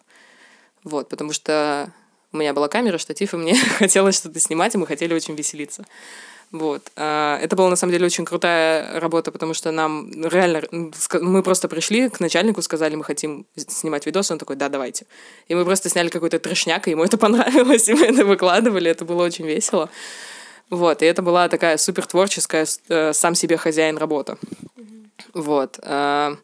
[0.84, 1.92] Вот, потому что
[2.32, 5.84] у меня была камера, штатив, и мне хотелось что-то снимать, и мы хотели очень веселиться.
[6.52, 6.92] Вот.
[6.96, 10.62] А, это была, на самом деле, очень крутая работа, потому что нам реально...
[11.20, 15.06] Мы просто пришли к начальнику, сказали, мы хотим снимать видос, он такой, да, давайте.
[15.48, 19.04] И мы просто сняли какой-то трешняк, и ему это понравилось, и мы это выкладывали, это
[19.04, 19.90] было очень весело.
[20.70, 24.36] Вот, и это была такая супер творческая, э, сам себе хозяин работа.
[25.32, 25.78] Вот.
[25.82, 26.36] Э,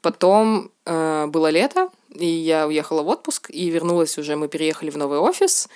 [0.00, 4.96] потом э, было лето, и я уехала в отпуск, и вернулась уже, мы переехали в
[4.96, 5.68] новый офис.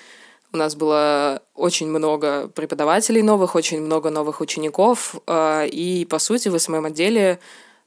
[0.52, 6.48] У нас было очень много преподавателей новых, очень много новых учеников, э, и, по сути,
[6.48, 7.40] в СММ-отделе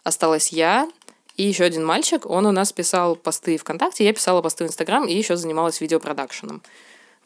[0.04, 0.90] осталась я
[1.38, 2.30] и еще один мальчик.
[2.30, 6.62] Он у нас писал посты ВКонтакте, я писала посты в Инстаграм и еще занималась видеопродакшеном.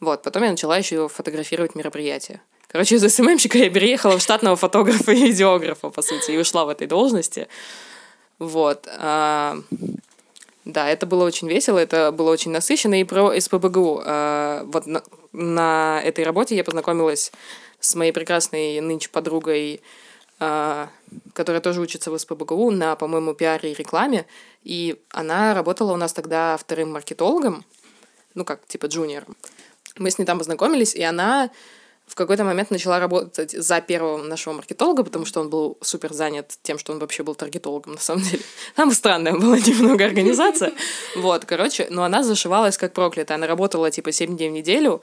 [0.04, 2.42] Вот, потом я начала еще фотографировать мероприятия.
[2.68, 6.68] Короче, из СММщика я переехала в штатного фотографа и видеографа, по сути, и ушла в
[6.68, 7.48] этой должности.
[8.38, 8.86] Вот.
[8.98, 9.56] А,
[10.66, 13.00] да, это было очень весело, это было очень насыщенно.
[13.00, 14.02] И про СПБГУ.
[14.04, 17.32] А, вот на, на этой работе я познакомилась
[17.80, 19.80] с моей прекрасной нынче подругой,
[20.38, 20.90] а,
[21.32, 24.26] которая тоже учится в СПБГУ на, по-моему, пиаре и рекламе.
[24.64, 27.64] И она работала у нас тогда вторым маркетологом,
[28.34, 29.34] ну как, типа джуниором.
[29.96, 31.50] Мы с ней там познакомились, и она
[32.06, 36.58] в какой-то момент начала работать за первого нашего маркетолога, потому что он был супер занят
[36.62, 38.42] тем, что он вообще был таргетологом, на самом деле.
[38.74, 40.72] Там странная была немного организация.
[41.16, 43.36] Вот, короче, но она зашивалась как проклятая.
[43.36, 45.00] Она работала, типа, 7 дней в неделю,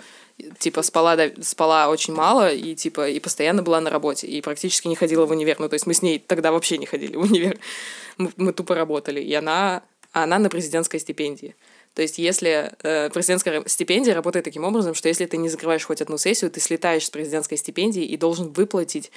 [0.59, 4.95] типа, спала, спала очень мало, и, типа, и постоянно была на работе, и практически не
[4.95, 5.59] ходила в универ.
[5.59, 7.57] Ну, то есть мы с ней тогда вообще не ходили в универ.
[8.17, 9.21] Мы, мы тупо работали.
[9.21, 11.55] И она, она на президентской стипендии.
[11.93, 16.01] То есть, если э, президентская стипендия работает таким образом, что если ты не закрываешь хоть
[16.01, 19.11] одну сессию, ты слетаешь с президентской стипендии и должен выплатить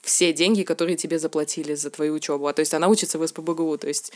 [0.00, 2.46] все деньги, которые тебе заплатили за твою учебу.
[2.46, 3.78] А то есть она учится в СПБГУ.
[3.78, 4.12] То есть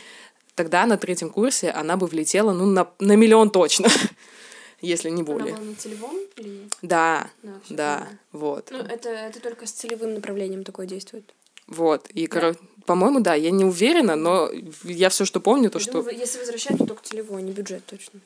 [0.55, 3.89] тогда на третьем курсе она бы влетела ну, на, на миллион точно,
[4.81, 5.53] если не более.
[5.53, 6.69] Она была на целевом или...
[6.81, 8.69] Да, да, да вот.
[8.71, 11.33] Ну, это, это только с целевым направлением такое действует.
[11.67, 12.07] Вот.
[12.09, 12.33] И, да.
[12.33, 14.49] короче, по-моему, да, я не уверена, но
[14.83, 15.91] я все, что помню, то, я что...
[15.99, 18.19] Думаю, если возвращать, то только целевой, не бюджет точно.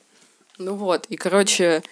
[0.56, 1.82] Ну вот, и, короче,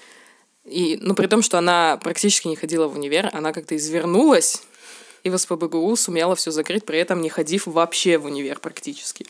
[0.65, 4.63] и, ну, при том, что она практически не ходила в универ, она как-то извернулась
[5.23, 9.27] и в СПБГУ сумела все закрыть, при этом не ходив вообще в универ практически.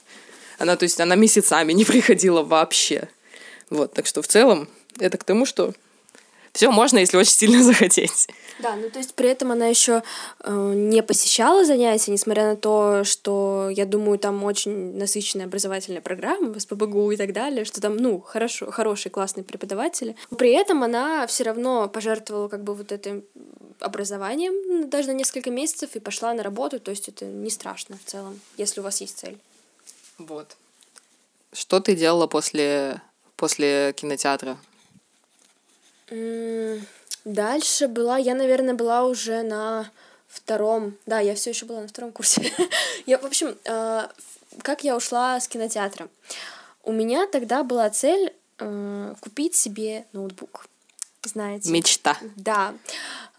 [0.61, 3.09] Она, то есть, она месяцами не приходила вообще.
[3.71, 4.69] Вот, так что в целом
[5.01, 5.75] это к тому, что
[6.53, 8.29] все можно, если очень сильно захотеть.
[8.59, 10.03] Да, ну то есть при этом она еще
[10.41, 16.53] э, не посещала занятия, несмотря на то, что я думаю, там очень насыщенная образовательная программа
[16.53, 20.15] в СПБГУ и так далее, что там, ну, хорошо, хорошие, классные преподаватели.
[20.37, 23.25] При этом она все равно пожертвовала как бы вот этим
[23.81, 28.09] образованием даже на несколько месяцев и пошла на работу, то есть это не страшно в
[28.09, 29.39] целом, если у вас есть цель.
[30.19, 30.57] Вот.
[31.53, 33.01] Что ты делала после,
[33.37, 34.57] после кинотеатра?
[37.25, 39.91] Дальше была, я, наверное, была уже на
[40.29, 42.53] втором, да, я все еще была на втором курсе.
[43.07, 44.09] я, в общем, э,
[44.63, 46.09] как я ушла с кинотеатра?
[46.83, 50.67] У меня тогда была цель э, купить себе ноутбук,
[51.23, 51.71] знаете.
[51.71, 52.17] Мечта.
[52.37, 52.75] Да,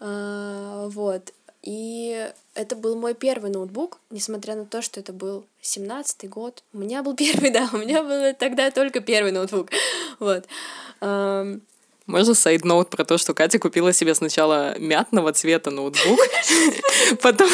[0.00, 1.32] э, вот.
[1.62, 6.62] И это был мой первый ноутбук, несмотря на то, что это был семнадцатый год.
[6.72, 9.70] У меня был первый, да, у меня был тогда только первый ноутбук.
[10.20, 10.46] Вот.
[12.06, 16.20] Можно сайд-ноут про то, что Катя купила себе сначала мятного цвета ноутбук,
[17.22, 17.48] потом,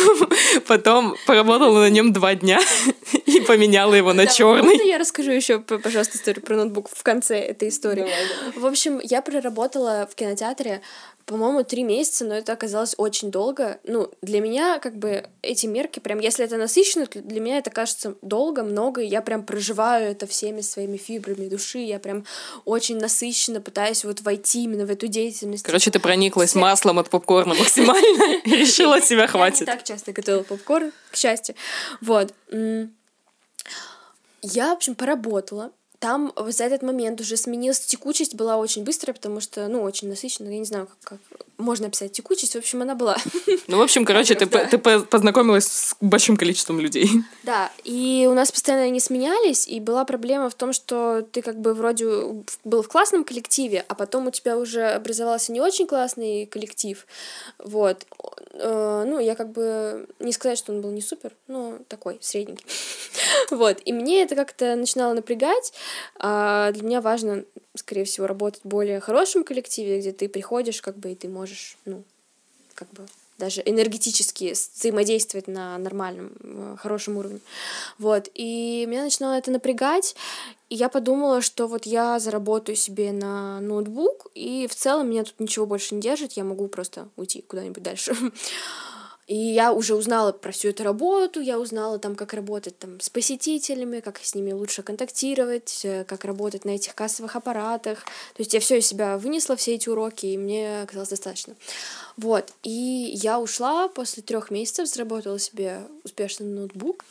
[0.66, 2.58] потом поработала на нем два дня
[3.26, 4.88] и поменяла его на черный.
[4.88, 8.08] я расскажу еще, пожалуйста, историю про ноутбук в конце этой истории.
[8.56, 10.82] В общем, я проработала в кинотеатре
[11.31, 13.79] по-моему, три месяца, но это оказалось очень долго.
[13.85, 18.16] Ну, для меня, как бы, эти мерки, прям, если это насыщенно, для меня это кажется
[18.21, 22.25] долго, много, и я прям проживаю это всеми своими фибрами души, я прям
[22.64, 25.62] очень насыщенно пытаюсь вот войти именно в эту деятельность.
[25.62, 29.69] Короче, ты прониклась маслом от попкорна максимально и решила себя хватит.
[29.69, 31.55] Я так часто готовила попкорн, к счастью.
[32.01, 32.35] Вот.
[34.43, 39.40] Я, в общем, поработала, там за этот момент уже сменилась текучесть, была очень быстрая, потому
[39.40, 42.94] что, ну, очень насыщенная, я не знаю, как, как можно описать текучесть, в общем, она
[42.94, 43.16] была.
[43.66, 47.09] Ну, в общем, короче, ты, ты познакомилась с большим количеством людей.
[47.42, 51.59] Да, и у нас постоянно они сменялись, и была проблема в том, что ты как
[51.59, 52.07] бы вроде
[52.64, 57.07] был в классном коллективе, а потом у тебя уже образовался не очень классный коллектив,
[57.59, 58.07] вот.
[58.53, 62.66] Э, ну, я как бы не сказать, что он был не супер, но такой, средненький.
[63.51, 65.73] Вот, и мне это как-то начинало напрягать,
[66.18, 67.44] а для меня важно,
[67.75, 71.49] скорее всего, работать в более хорошем коллективе, где ты приходишь, как бы, и ты можешь,
[71.84, 72.02] ну,
[72.74, 73.06] как бы
[73.40, 77.40] даже энергетически взаимодействовать на нормальном, э, хорошем уровне.
[77.98, 78.28] Вот.
[78.34, 80.14] И меня начинало это напрягать,
[80.68, 85.40] и я подумала, что вот я заработаю себе на ноутбук, и в целом меня тут
[85.40, 88.14] ничего больше не держит, я могу просто уйти куда-нибудь дальше.
[89.31, 93.09] И я уже узнала про всю эту работу, я узнала там, как работать там с
[93.09, 98.01] посетителями, как с ними лучше контактировать, э, как работать на этих кассовых аппаратах.
[98.35, 101.55] То есть я все из себя вынесла, все эти уроки, и мне оказалось достаточно.
[102.16, 107.05] Вот, и я ушла после трех месяцев, заработала себе успешный ноутбук,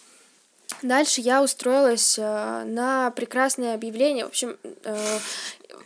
[0.82, 4.26] Дальше я устроилась э, на прекрасное объявление.
[4.26, 4.98] В общем, э,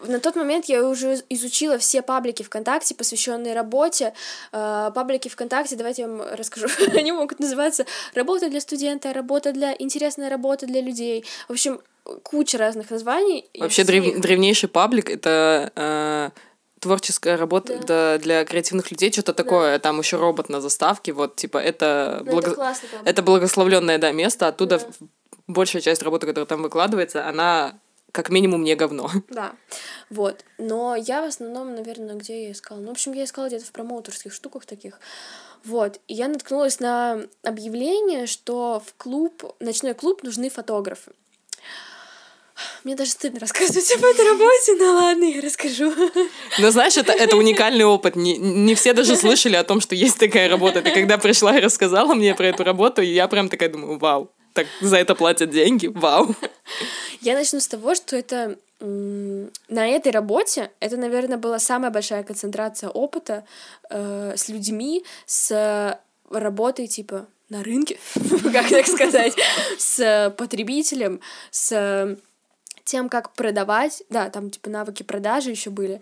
[0.06, 4.14] на тот момент я уже изучила все паблики ВКонтакте, посвященные работе.
[4.52, 6.68] Э, паблики ВКонтакте, давайте я вам расскажу.
[6.96, 11.26] Они могут называться «Работа для студента», «Работа для...», «Интересная работа для людей».
[11.48, 11.82] В общем,
[12.24, 13.46] куча разных названий.
[13.58, 14.20] Вообще древ...
[14.20, 16.30] древнейший паблик— это э,
[16.84, 18.18] творческая работа да.
[18.18, 19.74] для креативных людей, что-то такое.
[19.74, 19.80] Да.
[19.80, 22.48] Там еще робот на заставке, вот, типа, это, ну, благо...
[22.48, 24.48] это, классно, это благословленное, да, место.
[24.48, 25.08] Оттуда да.
[25.48, 27.80] большая часть работы, которая там выкладывается, она
[28.12, 29.10] как минимум не говно.
[29.30, 29.54] Да,
[30.10, 30.46] вот.
[30.60, 32.80] Но я в основном, наверное, где я искала?
[32.80, 35.00] Ну, в общем, я искала где-то в промоутерских штуках таких.
[35.64, 36.00] Вот.
[36.08, 41.14] И я наткнулась на объявление, что в клуб, ночной клуб нужны фотографы.
[42.84, 45.94] Мне даже стыдно рассказывать об этой работе, но ладно, я расскажу.
[46.60, 48.16] Но знаешь, это, это уникальный опыт.
[48.16, 50.82] Не, не все даже слышали о том, что есть такая работа.
[50.82, 54.32] Ты когда пришла и рассказала мне про эту работу, и я прям такая думаю, вау,
[54.54, 56.36] так за это платят деньги, вау.
[57.22, 62.90] Я начну с того, что это на этой работе это, наверное, была самая большая концентрация
[62.90, 63.46] опыта
[63.90, 65.98] э, с людьми, с
[66.30, 67.98] работой типа на рынке,
[68.52, 69.34] как так сказать,
[69.78, 72.18] с потребителем, с
[72.86, 76.02] тем, как продавать, да, там типа навыки продажи еще были,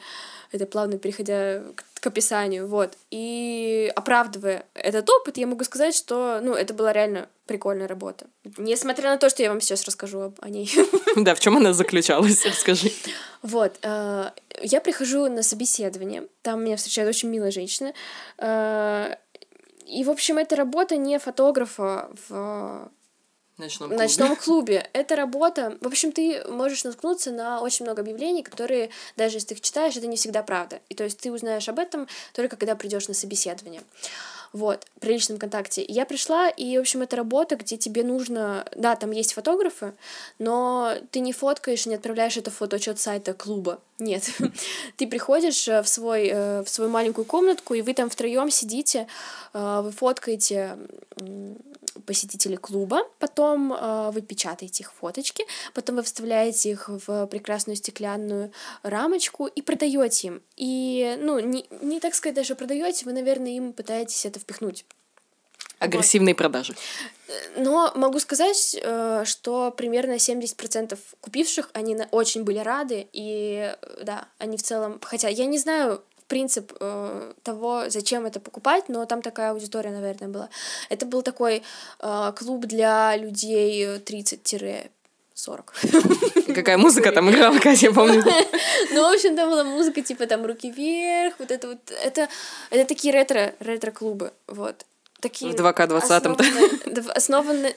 [0.52, 6.40] это плавно переходя к, к описанию, вот, и оправдывая этот опыт, я могу сказать, что,
[6.42, 8.26] ну, это была реально прикольная работа,
[8.58, 10.72] несмотря на то, что я вам сейчас расскажу о ней.
[11.16, 12.90] Да, в чем она заключалась, расскажи.
[13.42, 17.94] Вот, э, я прихожу на собеседование, там меня встречает очень милая женщина,
[18.38, 19.16] э,
[19.86, 22.90] и, в общем, эта работа не фотографа в
[23.62, 24.04] ночном клубе.
[24.04, 24.90] ночном клубе.
[24.94, 25.78] Это работа.
[25.82, 29.96] В общем, ты можешь наткнуться на очень много объявлений, которые, даже если ты их читаешь,
[29.96, 30.80] это не всегда правда.
[30.90, 33.82] И то есть ты узнаешь об этом только когда придешь на собеседование.
[34.54, 35.84] Вот, при личном контакте.
[35.88, 38.66] Я пришла, и, в общем, это работа, где тебе нужно...
[38.76, 39.94] Да, там есть фотографы,
[40.40, 43.80] но ты не фоткаешь и не отправляешь это в фотоотчет сайта клуба.
[43.98, 44.30] Нет.
[44.98, 49.08] ты приходишь э, в, свой, э, в свою маленькую комнатку, и вы там втроем сидите,
[49.54, 50.78] э, вы фоткаете
[52.06, 58.52] посетителей клуба, потом э, вы печатаете их фоточки, потом вы вставляете их в прекрасную стеклянную
[58.84, 60.42] рамочку и продаете им.
[60.56, 64.86] И, ну, не, не так сказать даже продаете, вы, наверное, им пытаетесь это впихнуть.
[65.80, 66.38] Агрессивные вот.
[66.38, 66.76] продажи.
[67.58, 74.58] Но могу сказать, э, что примерно 70% купивших, они очень были рады, и да, они
[74.58, 79.52] в целом, хотя я не знаю, принцип э, того, зачем это покупать, но там такая
[79.52, 80.50] аудитория, наверное, была.
[80.90, 81.62] Это был такой
[82.00, 84.92] э, клуб для людей 30
[85.34, 85.74] 40.
[86.56, 88.24] Какая музыка там играла, Катя, я помню.
[88.94, 92.28] Ну, в общем, там была музыка, типа, там, руки вверх, вот это вот, это,
[92.70, 94.86] это такие ретро, ретро-клубы, вот
[95.22, 95.52] такие...
[95.52, 97.10] В 2К20-м.
[97.16, 97.74] Основаны,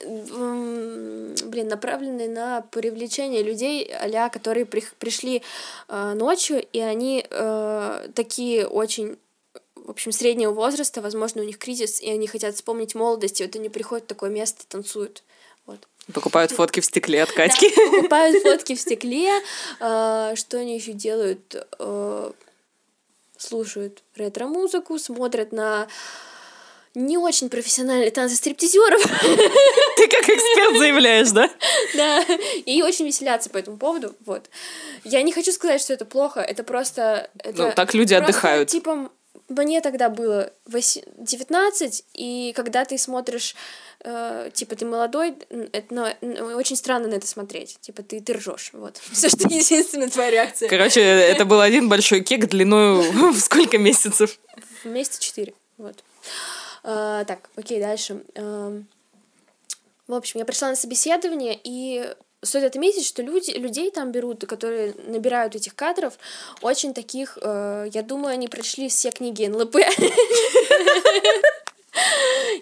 [1.45, 5.41] блин, направленные на привлечение людей, а которые при, пришли
[5.87, 9.17] э, ночью, и они э, такие очень
[9.75, 13.55] в общем, среднего возраста, возможно, у них кризис, и они хотят вспомнить молодость, и вот
[13.55, 15.21] они приходят в такое место танцуют.
[15.67, 15.87] Вот.
[16.11, 17.69] Покупают фотки в стекле от Катьки.
[17.75, 19.29] Да, покупают фотки в стекле.
[19.79, 21.67] Э, что они еще делают?
[21.77, 22.31] Э,
[23.37, 25.87] слушают ретро-музыку, смотрят на
[26.95, 29.01] не очень профессиональные танцы стриптизеров.
[29.97, 31.49] Ты как эксперт заявляешь, да?
[31.95, 32.23] Да,
[32.65, 34.49] и очень веселятся по этому поводу, вот.
[35.03, 37.29] Я не хочу сказать, что это плохо, это просто...
[37.43, 38.69] Ну, так люди отдыхают.
[38.69, 39.11] Типа,
[39.49, 43.55] мне тогда было 19, и когда ты смотришь,
[44.03, 45.35] э, типа, ты молодой,
[45.71, 47.77] это, ну, очень странно на это смотреть.
[47.81, 48.71] Типа, ты, ты ржешь.
[48.73, 48.97] Вот.
[49.11, 50.69] Все, что единственная твоя реакция.
[50.69, 54.39] Короче, это был один большой кек длиной в сколько месяцев?
[54.83, 55.53] В месяца четыре.
[55.77, 56.03] Вот.
[56.87, 58.23] А, так, окей, дальше.
[58.35, 58.79] А,
[60.07, 62.13] в общем, я пришла на собеседование, и
[62.43, 66.19] стоит отметить, что люди, людей там берут, которые набирают этих кадров,
[66.61, 69.77] очень таких, э, я думаю, они прочли все книги НЛП.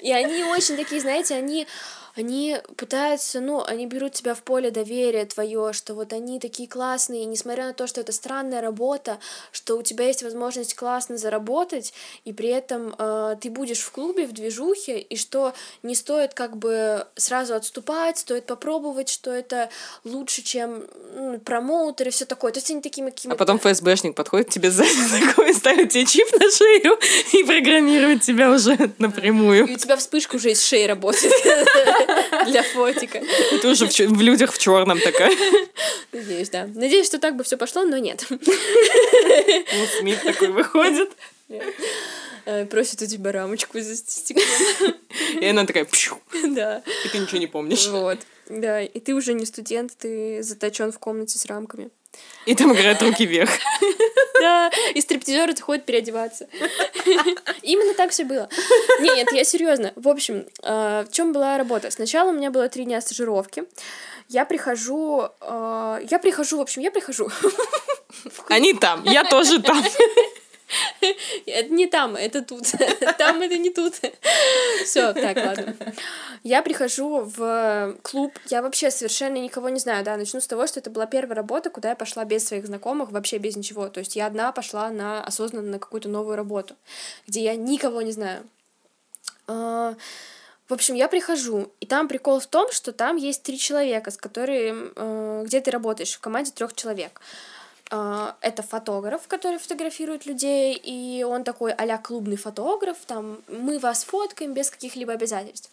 [0.02, 1.68] И они очень такие, знаете, они
[2.16, 7.24] они пытаются, ну, они берут тебя в поле доверия твое, что вот они такие классные,
[7.24, 9.20] и несмотря на то, что это странная работа,
[9.52, 11.94] что у тебя есть возможность классно заработать,
[12.26, 16.58] и при этом э, ты будешь в клубе, в движухе, и что не стоит как
[16.58, 19.70] бы сразу отступать, стоит попробовать, что это
[20.04, 20.84] лучше, чем
[21.16, 22.52] ну, промоутер и все такое.
[22.52, 24.90] То есть они такими какими А потом ФСБшник подходит тебе сзади
[25.26, 27.00] такой, ставит тебе чип на шею
[27.34, 29.68] и программирует тебя уже напрямую.
[29.68, 31.34] И у тебя вспышка уже из шеи работает.
[32.48, 33.22] для фотика.
[33.62, 35.32] Ты уже в, людях в черном такая.
[36.12, 36.68] Надеюсь, да.
[36.74, 38.26] Надеюсь, что так бы все пошло, но нет.
[40.00, 41.12] Смит такой выходит.
[42.46, 44.46] э, просит у тебя рамочку за стеклом.
[45.40, 46.84] И она такая, пшу, Да.
[47.06, 47.88] и ты ничего не помнишь.
[47.88, 48.20] Вот.
[48.50, 51.90] Да, и ты уже не студент, ты заточен в комнате с рамками.
[52.46, 53.52] И там играют руки вверх.
[54.42, 56.50] Да, и стриптизеры ходят переодеваться.
[57.62, 58.50] Именно так все было.
[59.00, 59.94] Нет, я серьезно.
[59.96, 61.90] В общем, э, в чем была работа?
[61.92, 63.64] Сначала у меня было три дня стажировки.
[64.28, 67.30] Я прихожу, э, я прихожу, в общем, я прихожу.
[68.50, 69.82] Они там, я тоже там.
[71.46, 72.72] Это не там, это тут.
[73.18, 73.96] Там это не тут.
[74.86, 75.76] Все, так, ладно.
[76.44, 80.80] Я прихожу в клуб, я вообще совершенно никого не знаю, да, начну с того, что
[80.80, 83.88] это была первая работа, куда я пошла без своих знакомых, вообще без ничего.
[83.88, 86.76] То есть я одна пошла на осознанно на какую-то новую работу,
[87.28, 88.44] где я никого не знаю.
[89.48, 89.96] А,
[90.70, 94.18] В общем, я прихожу, и там прикол в том, что там есть три человека, с
[94.18, 97.22] которыми, э, где ты работаешь, в команде трех человек.
[97.22, 97.22] А,
[98.42, 104.54] Это фотограф, который фотографирует людей, и он такой а клубный фотограф, там мы вас фоткаем
[104.54, 105.70] без каких-либо обязательств.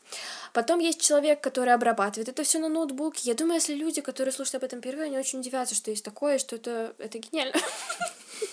[0.53, 3.23] Потом есть человек, который обрабатывает это все на ноутбуке.
[3.25, 6.39] Я думаю, если люди, которые слушают об этом впервые, они очень удивятся, что есть такое,
[6.39, 7.55] что это, это гениально.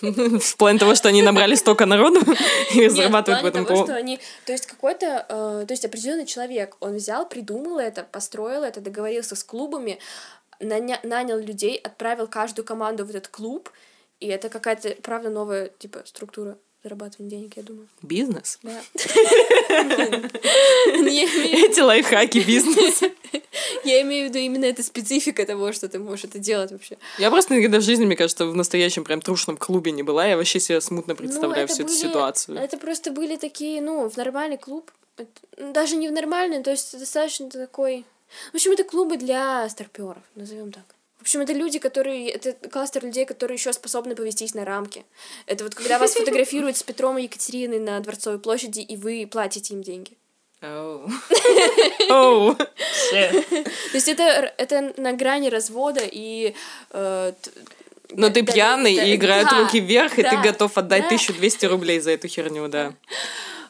[0.00, 2.20] В плане того, что они набрали столько народу
[2.74, 6.26] и зарабатывают в этом того, по- что они, то есть какой-то, э, то есть определенный
[6.26, 9.98] человек, он взял, придумал это, построил это, договорился с клубами,
[10.60, 13.70] наня- нанял людей, отправил каждую команду в этот клуб,
[14.20, 17.88] и это какая-то, правда, новая, типа, структура зарабатывания денег, я думаю.
[18.02, 18.58] Бизнес.
[18.62, 18.80] Да.
[20.94, 23.00] Эти лайфхаки бизнес.
[23.84, 26.96] Я имею в виду именно эта специфика того, что ты можешь это делать вообще.
[27.18, 30.26] Я просто никогда в жизни, мне кажется, в настоящем прям трушном клубе не была.
[30.26, 32.58] Я вообще себе смутно представляю это всю эту были- ситуацию.
[32.58, 34.90] Это просто были такие, ну, в нормальный клуб.
[35.56, 38.04] Ну, даже не в нормальный, то есть достаточно такой...
[38.52, 40.84] В общем, это клубы для старперов, назовем так.
[41.18, 42.30] В общем, это люди, которые...
[42.30, 45.04] Это кластер людей, которые еще способны повестись на рамки.
[45.46, 49.74] Это вот когда вас фотографируют с Петром и Екатериной на Дворцовой площади, и вы платите
[49.74, 50.12] им деньги.
[52.10, 52.54] Оу.
[53.10, 56.54] То есть это, это на грани развода и...
[56.90, 57.32] э,
[58.14, 61.06] Но ты пьяный и играют руки вверх, и ты готов отдать да.
[61.06, 62.94] 1200 рублей за эту херню, да.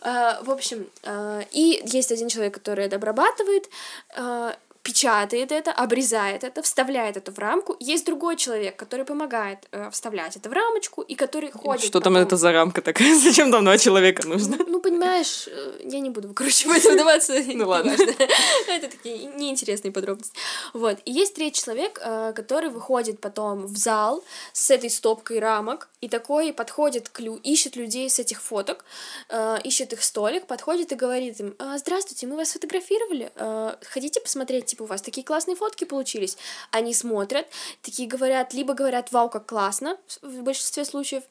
[0.02, 3.68] А, В общем, а, и есть один человек, который это обрабатывает,
[4.16, 4.56] а,
[4.88, 7.76] печатает это, обрезает это, вставляет это в рамку.
[7.78, 11.84] Есть другой человек, который помогает э, вставлять это в рамочку и который ходит.
[11.84, 13.14] Что там потом- это за рамка такая?
[13.24, 14.56] Зачем там два человека нужно?
[14.66, 17.34] Ну, понимаешь, э, я не буду, короче, в это вдаваться.
[17.54, 17.90] Ну ладно.
[18.68, 20.32] Это такие неинтересные подробности.
[20.72, 20.98] Вот.
[21.04, 26.08] И есть третий человек, э, который выходит потом в зал с этой стопкой рамок, и
[26.08, 27.36] такой подходит к лю...
[27.42, 28.84] ищет людей с этих фоток,
[29.28, 34.20] э, ищет их столик, подходит и говорит им, «А, здравствуйте, мы вас фотографировали, Э, хотите
[34.20, 36.36] посмотреть, типа, у вас такие классные фотки получились?
[36.70, 37.46] Они смотрят,
[37.82, 41.24] такие говорят, либо говорят, вау, как классно, в большинстве случаев,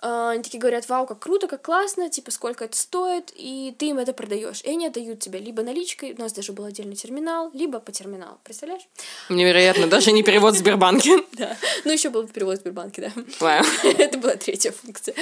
[0.00, 3.86] а, Они такие говорят, вау, как круто, как классно, типа, сколько это стоит, и ты
[3.86, 4.60] им это продаешь.
[4.62, 8.38] И они отдают тебе либо наличкой, у нас даже был отдельный терминал, либо по терминалу,
[8.44, 8.86] представляешь?
[9.28, 11.18] Невероятно, даже не перевод в Сбербанке.
[11.32, 11.56] Да.
[11.84, 13.62] Ну, еще был перевод в Сбербанке, да.
[13.98, 15.14] Это была третья функция.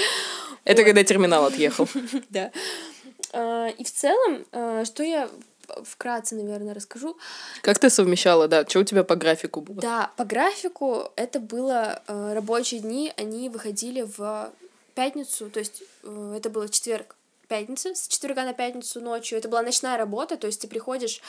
[0.65, 1.89] Это когда терминал отъехал.
[2.29, 2.51] Да.
[3.33, 5.31] А, И в целом, а, что я
[5.85, 7.17] вкратце, наверное, расскажу.
[7.63, 8.67] Как ты совмещала, да?
[8.67, 9.81] Что у тебя по графику было?
[9.81, 14.53] Да, по графику это было э, рабочие дни, они выходили в
[14.95, 17.17] пятницу, то есть э, это было четверг,
[17.49, 19.39] пятница, с четверга на пятницу ночью.
[19.39, 21.21] Это была ночная работа, то есть ты приходишь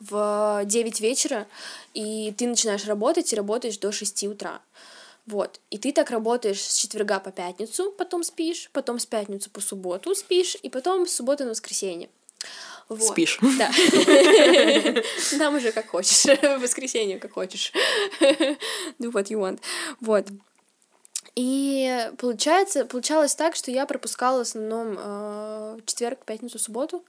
[0.00, 1.46] в 9 вечера,
[1.94, 4.60] и ты начинаешь работать, и работаешь до 6 утра.
[5.26, 5.60] Вот.
[5.70, 10.14] И ты так работаешь с четверга по пятницу, потом спишь, потом с пятницу по субботу
[10.14, 12.08] спишь, и потом с субботы на воскресенье.
[12.88, 13.02] Вот.
[13.02, 13.38] Спишь.
[13.58, 13.70] Да.
[15.38, 16.24] Там уже как хочешь.
[16.24, 17.72] В воскресенье как хочешь.
[18.20, 19.60] Do what you want.
[20.00, 20.26] Вот.
[21.34, 27.04] И получается, получалось так, что я пропускала в основном э, четверг, пятницу, субботу.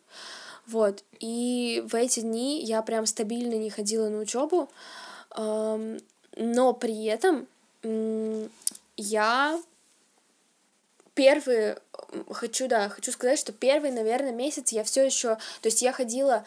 [0.65, 1.03] Вот.
[1.19, 4.69] И в эти дни я прям стабильно не ходила на учебу.
[5.36, 5.99] Эм,
[6.36, 7.47] но при этом
[7.84, 8.49] м,
[8.97, 9.61] я
[11.18, 11.78] первые
[12.13, 15.91] м, хочу, да, хочу сказать, что первый, наверное, месяц я все еще, то есть я
[15.91, 16.45] ходила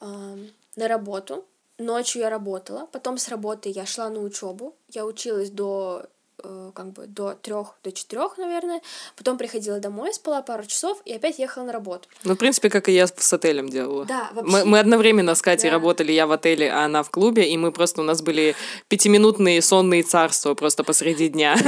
[0.00, 1.44] эм, на работу,
[1.78, 6.06] ночью я работала, потом с работы я шла на учебу, я училась до
[6.44, 8.80] э, как бы до трех, до четырех, наверное.
[9.16, 12.08] Потом приходила домой, спала пару часов и опять ехала на работу.
[12.22, 14.04] Ну, в принципе, как и я с отелем делала.
[14.04, 14.52] Да, вообще.
[14.52, 15.76] Мы, мы одновременно с Катей Да.
[15.76, 18.54] работали, я в отеле, а она в клубе, и мы просто, у нас были
[18.88, 21.56] пятиминутные сонные царства просто посреди дня.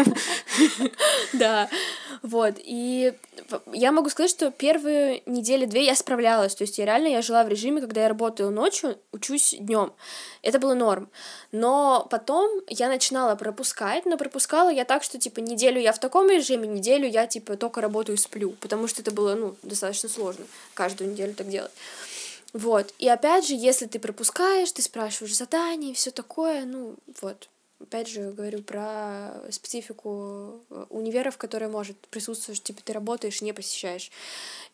[1.32, 1.68] Да,
[2.26, 3.14] Вот, и
[3.72, 7.48] я могу сказать, что первые недели-две я справлялась, то есть я реально, я жила в
[7.48, 9.92] режиме, когда я работаю ночью, учусь днем.
[10.42, 11.08] Это было норм.
[11.52, 16.28] Но потом я начинала пропускать, но пропускала я так, что, типа, неделю я в таком
[16.28, 20.46] режиме, неделю я, типа, только работаю и сплю, потому что это было, ну, достаточно сложно
[20.74, 21.70] каждую неделю так делать.
[22.52, 22.92] Вот.
[22.98, 27.48] И опять же, если ты пропускаешь, ты спрашиваешь задание и все такое, ну, вот
[27.80, 34.10] опять же, говорю про специфику э, универов, которая может присутствовать, типа ты работаешь, не посещаешь.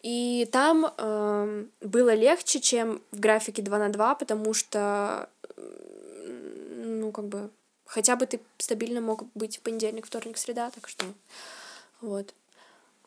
[0.02, 7.26] И там э, было легче, чем в графике 2 на 2, потому что, ну, как
[7.26, 7.50] бы,
[7.84, 11.04] хотя бы ты стабильно мог быть в понедельник, вторник, среда, так что
[12.00, 12.34] вот.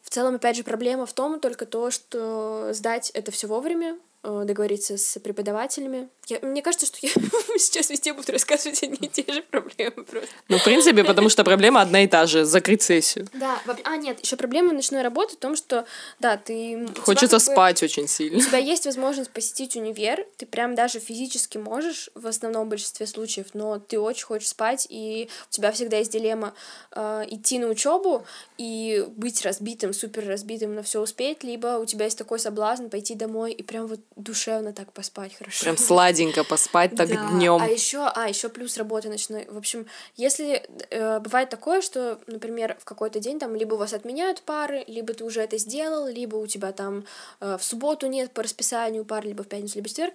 [0.02, 4.98] В целом, опять же, проблема в том только то, что сдать это все вовремя, договориться
[4.98, 6.10] с преподавателями.
[6.28, 7.10] Я, мне кажется, что я
[7.58, 10.30] сейчас везде буду рассказывать одни и те же проблемы просто.
[10.50, 13.28] Ну, в принципе, потому что проблема одна и та же— закрыть сессию.
[13.34, 15.86] Да, а нет, еще проблема ночной работы в том, что,
[16.20, 16.88] да, ты...
[17.00, 18.38] Хочется спать бы, очень сильно.
[18.38, 23.48] У тебя есть возможность посетить универ, ты прям даже физически можешь в основном большинстве случаев,
[23.54, 26.54] но ты очень хочешь спать, и у тебя всегда есть дилемма
[26.92, 28.26] э, идти на учебу
[28.58, 33.14] и быть разбитым, супер разбитым на все успеть, либо у тебя есть такой соблазн пойти
[33.16, 35.64] домой и прям вот душевно так поспать хорошо.
[35.64, 37.32] Прям сладенько поспать так да.
[37.32, 37.62] днем.
[37.62, 39.46] А еще, а еще плюс работа ночной.
[39.50, 43.94] В общем, если э, бывает такое, что, например, в какой-то день там либо у вас
[43.94, 47.06] отменяют пары, либо ты уже это сделал, либо у тебя там
[47.42, 50.14] э, в субботу нет по расписанию пар, либо в пятницу, либо в четверг,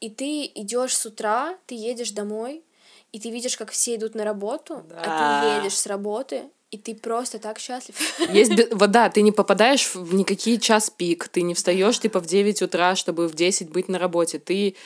[0.00, 2.62] и ты идешь с утра, ты едешь домой,
[3.12, 5.02] и ты видишь, как все идут на работу, да.
[5.04, 7.96] а ты едешь с работы, и ты просто так счастлив.
[8.30, 12.62] Есть вода, ты не попадаешь в никакие час пик, ты не встаешь типа в 9
[12.62, 14.38] утра, чтобы в 10 быть на работе.
[14.38, 14.76] Ты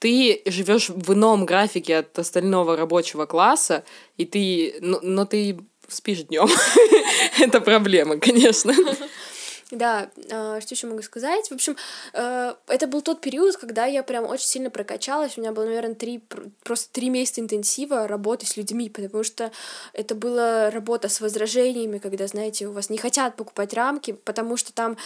[0.00, 3.84] ты живешь в ином графике от остального рабочего класса,
[4.16, 5.58] и ты, но, но ты
[5.88, 6.48] спишь днем.
[7.40, 8.72] Это проблема, конечно.
[9.70, 11.48] Да, э, что еще могу сказать?
[11.48, 11.76] В общем,
[12.14, 15.36] э, это был тот период, когда я прям очень сильно прокачалась.
[15.36, 16.22] У меня было, наверное, три,
[16.64, 19.52] просто три месяца интенсива работы с людьми, потому что
[19.92, 24.72] это была работа с возражениями, когда, знаете, у вас не хотят покупать рамки, потому что
[24.72, 24.96] там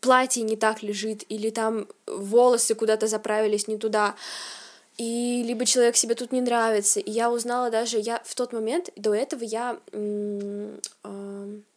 [0.00, 4.14] платье не так лежит, или там волосы куда-то заправились не туда
[4.96, 7.00] и либо человек себе тут не нравится.
[7.00, 9.78] И я узнала даже, я в тот момент, до этого я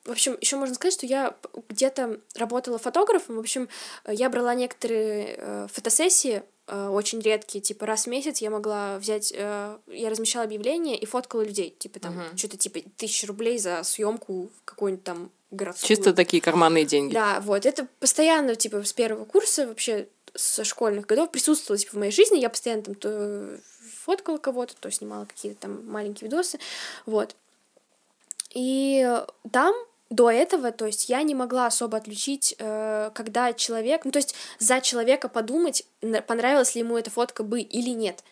[0.09, 1.35] в общем, еще можно сказать, что я
[1.69, 3.35] где-то работала фотографом.
[3.35, 3.69] В общем,
[4.07, 9.31] я брала некоторые э, фотосессии, э, очень редкие, типа раз в месяц я могла взять,
[9.35, 12.37] э, я размещала объявление и фоткала людей, типа там uh-huh.
[12.37, 15.87] что-то типа тысяча рублей за съемку какой-нибудь там городскую.
[15.87, 17.13] Чисто такие карманные деньги.
[17.13, 21.99] Да, вот это постоянно типа с первого курса вообще со школьных годов присутствовало типа, в
[21.99, 22.39] моей жизни.
[22.39, 23.59] Я постоянно там то
[24.03, 26.59] фоткала кого-то, то снимала какие-то там маленькие видосы.
[27.05, 27.35] Вот.
[28.51, 29.07] И
[29.51, 29.75] там
[30.09, 34.33] до этого, то есть я не могла особо отличить, э, когда человек, ну то есть
[34.57, 35.85] за человека подумать,
[36.25, 38.23] понравилась ли ему эта фотка бы или нет.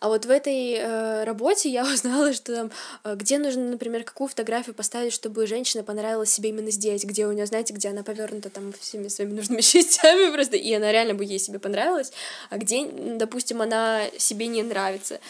[0.00, 2.70] А вот в этой э, работе я узнала, что там,
[3.04, 7.32] э, где нужно, например, какую фотографию поставить, чтобы женщина понравилась себе именно здесь, где у
[7.32, 11.24] нее, знаете, где она повернута там всеми своими нужными частями просто, и она реально бы
[11.24, 12.12] ей себе понравилась,
[12.48, 15.20] а где, допустим, она себе не нравится.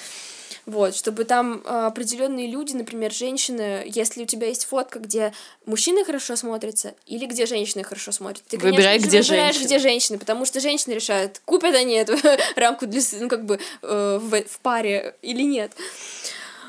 [0.67, 5.33] Вот, чтобы там э, определенные люди, например, женщины, если у тебя есть фотка, где
[5.65, 9.67] мужчины хорошо смотрятся, или где женщины хорошо смотрятся, ты, Выбирай, конечно, где выбираешь, женщины.
[9.67, 12.17] где женщины, потому что женщины решают, купят они эту
[12.57, 15.73] рамку для, ну, как бы, э, в, в паре или нет.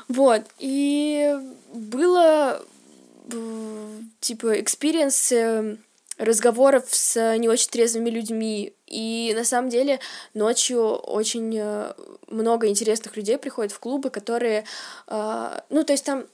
[0.08, 1.36] Вот, и
[1.74, 2.62] было,
[3.30, 5.76] э, типа, experience э,
[6.18, 8.72] разговоров с не очень трезвыми людьми.
[8.88, 10.00] И на самом деле
[10.34, 11.92] ночью очень э,
[12.28, 14.64] много интересных людей приходят в клубы, которые,
[15.06, 16.26] э, ну, то есть там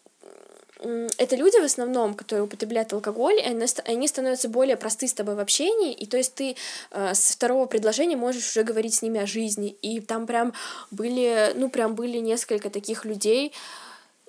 [1.18, 5.40] это люди в основном, которые употребляют алкоголь, и они становятся более просты с тобой в
[5.40, 6.56] общении, и то есть ты
[6.90, 9.76] э, с второго предложения можешь уже говорить с ними о жизни.
[9.82, 10.52] И там прям
[10.90, 13.52] были, ну, прям были несколько таких людей,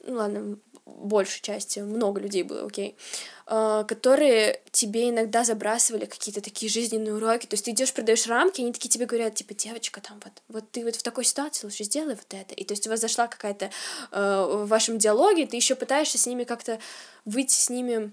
[0.08, 6.72] ну ладно, большей части, много людей было, окей, а, которые тебе иногда забрасывали какие-то такие
[6.72, 7.46] жизненные уроки.
[7.46, 10.72] То есть ты идешь, продаешь рамки, они такие тебе говорят, типа, девочка, там вот, вот
[10.72, 12.56] ты вот в такой ситуации лучше сделай вот это.
[12.56, 13.70] И то есть у вас зашла какая-то
[14.12, 16.80] э, в вашем диалоге, ты еще пытаешься с ними как-то
[17.26, 18.12] выйти с ними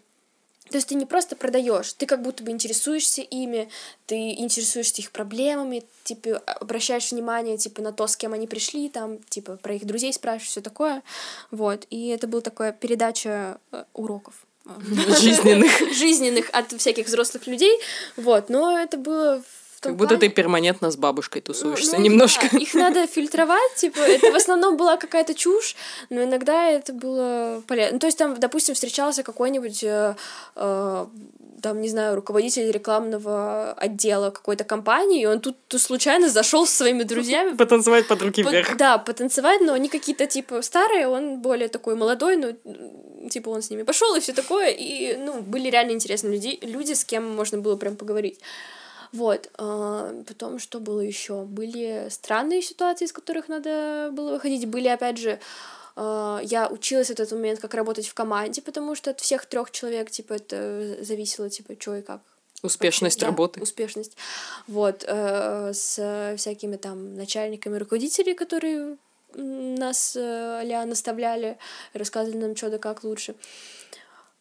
[0.70, 3.68] то есть ты не просто продаешь, ты как будто бы интересуешься ими,
[4.06, 9.18] ты интересуешься их проблемами, типа обращаешь внимание типа на то, с кем они пришли, там
[9.24, 11.02] типа про их друзей спрашиваешь, все такое,
[11.50, 11.86] вот.
[11.90, 14.46] И это была такая передача э, уроков
[15.20, 17.78] жизненных жизненных от всяких взрослых людей,
[18.16, 18.48] вот.
[18.48, 19.42] Но это было
[19.82, 22.46] как будто ты перманентно с бабушкой тусуешься ну, немножко.
[22.52, 22.58] Да.
[22.58, 25.74] Их надо фильтровать, типа, это в основном была какая-то чушь,
[26.08, 27.94] но иногда это было полезно.
[27.94, 30.14] Ну, то есть там, допустим, встречался какой-нибудь э,
[30.54, 31.06] э,
[31.62, 36.74] там, не знаю, руководитель рекламного отдела какой-то компании, и он тут, тут случайно зашел со
[36.74, 37.56] своими друзьями.
[37.56, 38.76] Потанцевать под руки вверх.
[38.76, 43.70] Да, потанцевать, но они какие-то, типа, старые, он более такой молодой, ну, типа, он с
[43.70, 47.58] ними пошел и все такое, и, ну, были реально интересные люди, люди, с кем можно
[47.58, 48.40] было прям поговорить.
[49.12, 49.50] Вот.
[49.58, 51.42] А, потом, что было еще?
[51.42, 54.66] Были странные ситуации, из которых надо было выходить.
[54.66, 55.38] Были, опять же,
[55.96, 59.70] а, я училась в этот момент, как работать в команде, потому что от всех трех
[59.70, 62.20] человек, типа, это зависело, типа, что и как.
[62.62, 63.60] Успешность Вообще, работы.
[63.60, 64.16] Да, успешность.
[64.68, 65.04] Вот.
[65.06, 68.96] Э, с всякими там начальниками, руководителей, которые
[69.34, 71.58] нас а наставляли,
[71.94, 73.34] рассказывали нам, что да как лучше.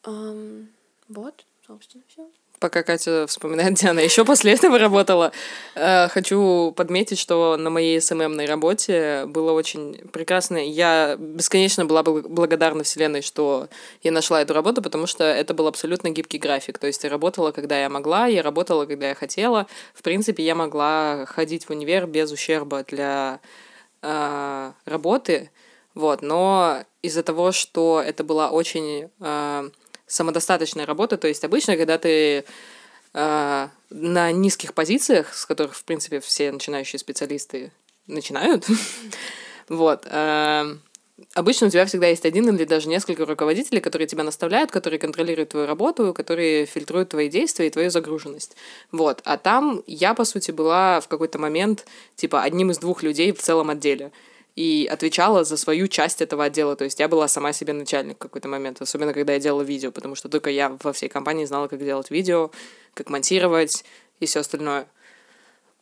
[0.04, 2.30] Вот, собственно, все
[2.62, 5.34] пока Катя вспоминает, где она еще после этого работала,
[5.76, 10.58] э, хочу подметить, что на моей СММной работе было очень прекрасно.
[10.58, 13.68] Я бесконечно была благодарна Вселенной, что
[14.04, 16.78] я нашла эту работу, потому что это был абсолютно гибкий график.
[16.78, 19.68] То есть я работала, когда я могла, я работала, когда я хотела.
[19.94, 23.40] В принципе, я могла ходить в универ без ущерба для
[24.02, 25.50] э, работы.
[25.94, 29.70] Вот, но из-за того, что это была очень э,
[30.12, 31.18] самодостаточная работа.
[31.18, 32.44] То есть обычно, когда ты
[33.14, 37.72] э, на низких позициях, с которых, в принципе, все начинающие специалисты
[38.08, 38.68] начинают,
[39.70, 40.76] вот, э,
[41.34, 45.50] обычно у тебя всегда есть один или даже несколько руководителей, которые тебя наставляют, которые контролируют
[45.50, 48.58] твою работу, которые фильтруют твои действия и твою загруженность.
[48.92, 49.22] Вот.
[49.24, 51.86] А там я, по сути, была в какой-то момент,
[52.18, 54.12] типа, одним из двух людей в целом отделе
[54.56, 56.76] и отвечала за свою часть этого отдела.
[56.76, 59.92] То есть я была сама себе начальник в какой-то момент, особенно когда я делала видео,
[59.92, 62.52] потому что только я во всей компании знала, как делать видео,
[62.94, 63.86] как монтировать
[64.20, 64.88] и все остальное.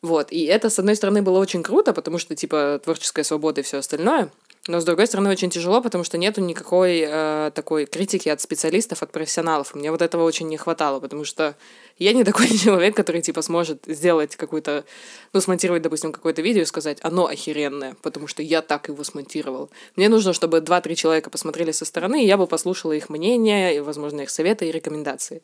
[0.02, 3.64] Вот, и это, с одной стороны, было очень круто, потому что, типа, творческая свобода и
[3.64, 4.32] все остальное—
[4.70, 9.02] но, с другой стороны, очень тяжело, потому что нету никакой э, такой критики от специалистов,
[9.02, 9.74] от профессионалов.
[9.74, 11.56] Мне вот этого очень не хватало, потому что
[11.98, 14.86] я не такой человек, который, типа, сможет сделать какую-то...
[15.34, 19.72] Ну, смонтировать, допустим, какое-то видео и сказать, оно охеренное, потому что я так его смонтировал.
[19.96, 23.80] Мне нужно, чтобы два-три человека посмотрели со стороны, и я бы послушала их мнение, и,
[23.80, 25.42] возможно, их советы и рекомендации.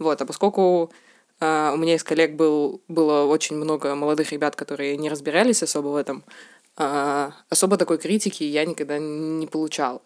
[0.00, 0.90] Вот, а поскольку
[1.38, 5.88] Uh, у меня из коллег был, было очень много молодых ребят, которые не разбирались особо
[5.88, 6.24] в этом
[6.76, 10.02] а, особо такой критики я никогда не получала.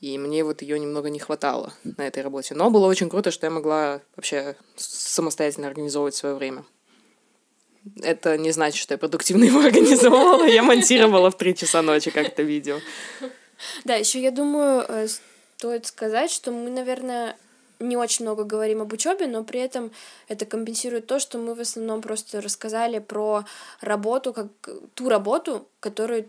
[0.00, 2.54] И мне вот ее немного не хватало на этой работе.
[2.54, 6.64] Но было очень круто, что я могла вообще самостоятельно организовывать свое время.
[8.02, 10.46] Это не значит, что я продуктивно его организовывала.
[10.46, 12.80] Я монтировала в три часа ночи как-то видео.
[13.84, 15.06] Да, еще я думаю, э,
[15.56, 17.36] стоит сказать, что мы, наверное,
[17.80, 19.90] не очень много говорим об учебе, но при этом
[20.28, 23.44] это компенсирует то, что мы в основном просто рассказали про
[23.80, 24.48] работу, как
[24.94, 26.26] ту работу, которую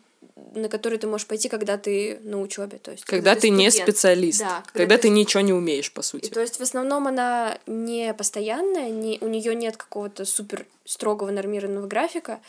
[0.54, 3.50] на которую ты можешь пойти, когда ты на учебе, то есть когда, когда ты, ты
[3.52, 5.04] не специалист, да, когда, когда ты...
[5.04, 6.26] ты ничего не умеешь по сути.
[6.26, 11.32] И, то есть в основном она не постоянная, не у нее нет какого-то супер строгого
[11.32, 12.42] нормированного графика,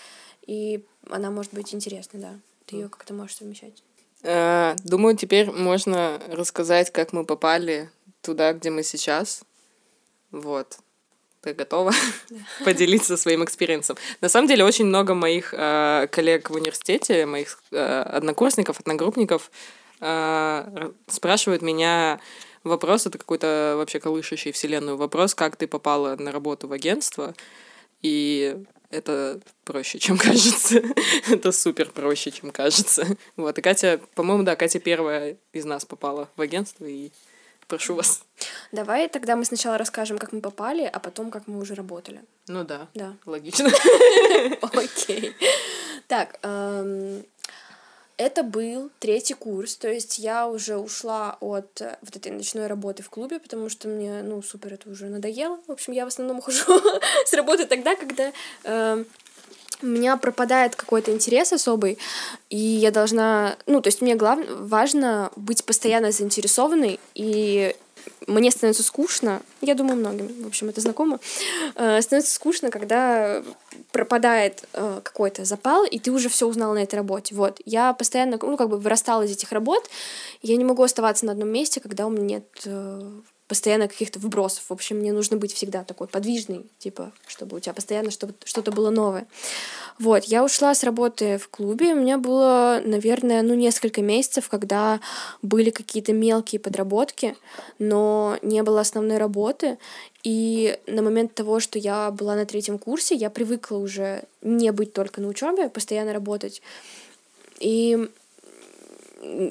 [0.46, 2.34] и она может быть интересной, да.
[2.66, 3.82] Ты ее как-то можешь совмещать.
[4.22, 7.90] Э, думаю, теперь можно рассказать, как мы попали
[8.26, 9.42] туда, где мы сейчас.
[10.32, 10.78] Вот.
[11.40, 11.92] Ты готова
[12.64, 13.96] поделиться своим experience ом?
[14.20, 19.50] На самом деле, очень много моих э, коллег в университете, моих э, однокурсников, одногруппников
[20.00, 22.20] э, спрашивают меня
[22.64, 27.34] вопрос, это какой-то вообще колышущий вселенную вопрос, как ты попала на работу в агентство,
[28.02, 28.56] и
[28.90, 30.82] это проще, чем кажется.
[31.30, 33.06] это супер проще, чем кажется.
[33.36, 37.10] Вот, и Катя, по-моему, да, Катя первая из нас попала в агентство, и
[37.68, 38.22] Прошу вас.
[38.72, 42.22] Давай тогда мы сначала расскажем, как мы попали, а потом, как мы уже работали.
[42.46, 42.88] Ну да.
[42.94, 43.16] Да.
[43.26, 43.70] Логично.
[44.62, 45.34] Окей.
[46.06, 47.24] Так, эм,
[48.16, 53.02] это был третий курс, то есть я уже ушла от э, вот этой ночной работы
[53.02, 55.58] в клубе, потому что мне, ну, супер, это уже надоело.
[55.66, 56.80] В общем, я в основном ухожу
[57.26, 58.32] с работы тогда, когда
[58.64, 59.06] эм,
[59.82, 61.98] у меня пропадает какой-то интерес особый,
[62.50, 67.74] и я должна, ну, то есть мне главное, важно быть постоянно заинтересованной, и
[68.26, 71.18] мне становится скучно, я думаю, многим, в общем, это знакомо,
[71.74, 73.42] э, становится скучно, когда
[73.92, 77.34] пропадает э, какой-то запал, и ты уже все узнал на этой работе.
[77.34, 79.88] Вот, я постоянно, ну, как бы вырастала из этих работ,
[80.42, 83.10] я не могу оставаться на одном месте, когда у меня нет э,
[83.48, 84.64] постоянно каких-то вбросов.
[84.68, 88.90] В общем, мне нужно быть всегда такой подвижный, типа, чтобы у тебя постоянно что-то было
[88.90, 89.26] новое.
[89.98, 95.00] Вот, я ушла с работы в клубе, у меня было, наверное, ну, несколько месяцев, когда
[95.42, 97.36] были какие-то мелкие подработки,
[97.78, 99.78] но не было основной работы,
[100.22, 104.92] и на момент того, что я была на третьем курсе, я привыкла уже не быть
[104.92, 106.62] только на учебе, постоянно работать.
[107.58, 108.10] И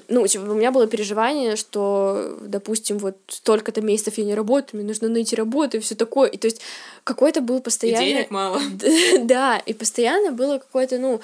[0.07, 4.87] ну, типа, у меня было переживание, что, допустим, вот столько-то месяцев я не работаю, мне
[4.87, 6.29] нужно найти работу и все такое.
[6.29, 6.61] И то есть
[7.03, 8.03] какой-то был постоянно...
[8.03, 8.61] И денег мало.
[9.19, 11.21] Да, и постоянно было какое-то, ну,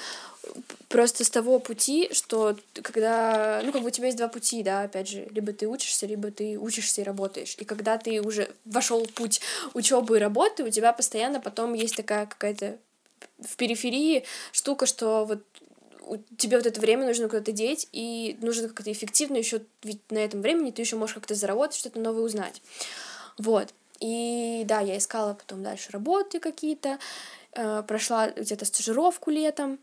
[0.88, 4.82] просто с того пути, что когда, ну, как бы у тебя есть два пути, да,
[4.82, 7.56] опять же, либо ты учишься, либо ты учишься и работаешь.
[7.58, 9.40] И когда ты уже вошел в путь
[9.74, 12.76] учебы и работы, у тебя постоянно потом есть такая какая-то
[13.40, 15.42] в периферии штука, что вот
[16.36, 20.42] тебе вот это время нужно куда-то деть, и нужно как-то эффективно еще, ведь на этом
[20.42, 22.62] времени ты еще можешь как-то заработать, что-то новое узнать.
[23.38, 23.72] Вот.
[24.00, 26.98] И да, я искала потом дальше работы какие-то,
[27.52, 29.78] э, прошла где-то стажировку летом,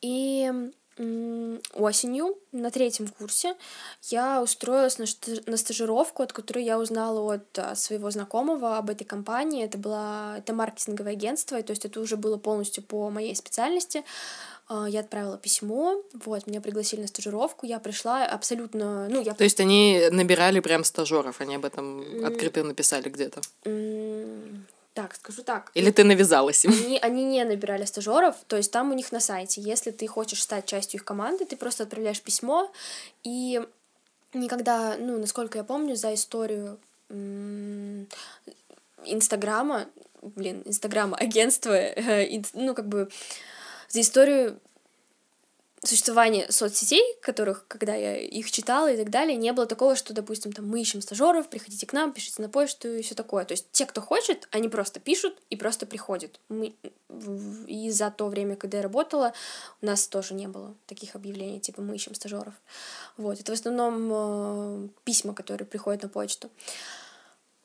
[0.00, 0.70] и
[1.74, 3.54] осенью на третьем курсе
[4.04, 9.64] я устроилась на, стажировку, от которой я узнала от а, своего знакомого об этой компании.
[9.64, 14.04] Это было это маркетинговое агентство, то есть это уже было полностью по моей специальности.
[14.68, 19.34] Я отправила письмо, вот, меня пригласили на стажировку, я пришла абсолютно, ну, я...
[19.34, 23.40] То есть они набирали прям стажеров, они об этом открыто написали где-то?
[24.92, 25.70] Так, скажу так.
[25.74, 26.72] Или ты навязалась им?
[26.72, 30.42] Они, они не набирали стажеров, то есть там у них на сайте, если ты хочешь
[30.42, 32.72] стать частью их команды, ты просто отправляешь письмо,
[33.22, 33.62] и
[34.34, 36.78] никогда, ну, насколько я помню, за историю
[39.04, 39.86] Инстаграма,
[40.22, 43.08] блин, Инстаграма, агентства, э, ну, как бы
[43.88, 44.60] за историю
[45.86, 50.52] существования соцсетей, которых, когда я их читала и так далее, не было такого, что, допустим,
[50.52, 53.44] там мы ищем стажеров, приходите к нам, пишите на почту и все такое.
[53.44, 56.40] То есть те, кто хочет, они просто пишут и просто приходят.
[56.48, 56.74] Мы...
[57.66, 59.32] И за то время, когда я работала,
[59.80, 62.54] у нас тоже не было таких объявлений, типа мы ищем стажеров.
[63.16, 63.40] Вот.
[63.40, 66.50] Это в основном э, письма, которые приходят на почту.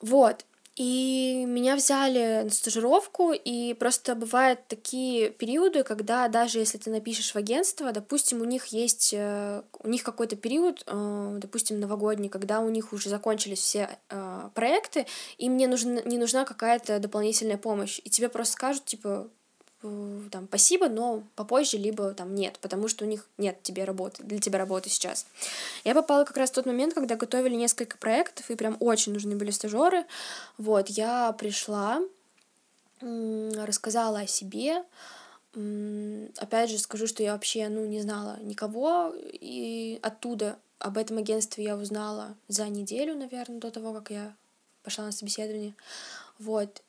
[0.00, 0.44] Вот.
[0.74, 7.34] И меня взяли на стажировку, и просто бывают такие периоды, когда даже если ты напишешь
[7.34, 12.60] в агентство, допустим, у них есть, э, у них какой-то период, э, допустим, новогодний, когда
[12.60, 15.06] у них уже закончились все э, проекты,
[15.36, 19.28] и мне нужна, не нужна какая-то дополнительная помощь, и тебе просто скажут, типа,
[19.82, 24.38] там, спасибо, но попозже, либо там нет, потому что у них нет тебе работы, для
[24.38, 25.26] тебя работы сейчас.
[25.84, 29.36] Я попала как раз в тот момент, когда готовили несколько проектов, и прям очень нужны
[29.36, 30.06] были стажеры.
[30.58, 32.00] Вот, я пришла,
[33.00, 34.84] рассказала о себе,
[36.38, 41.64] опять же скажу, что я вообще, ну, не знала никого, и оттуда об этом агентстве
[41.64, 44.34] я узнала за неделю, наверное, до того, как я
[44.82, 45.74] пошла на собеседование.
[46.38, 46.82] Вот.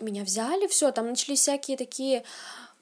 [0.00, 2.24] Меня взяли, все, там начались всякие такие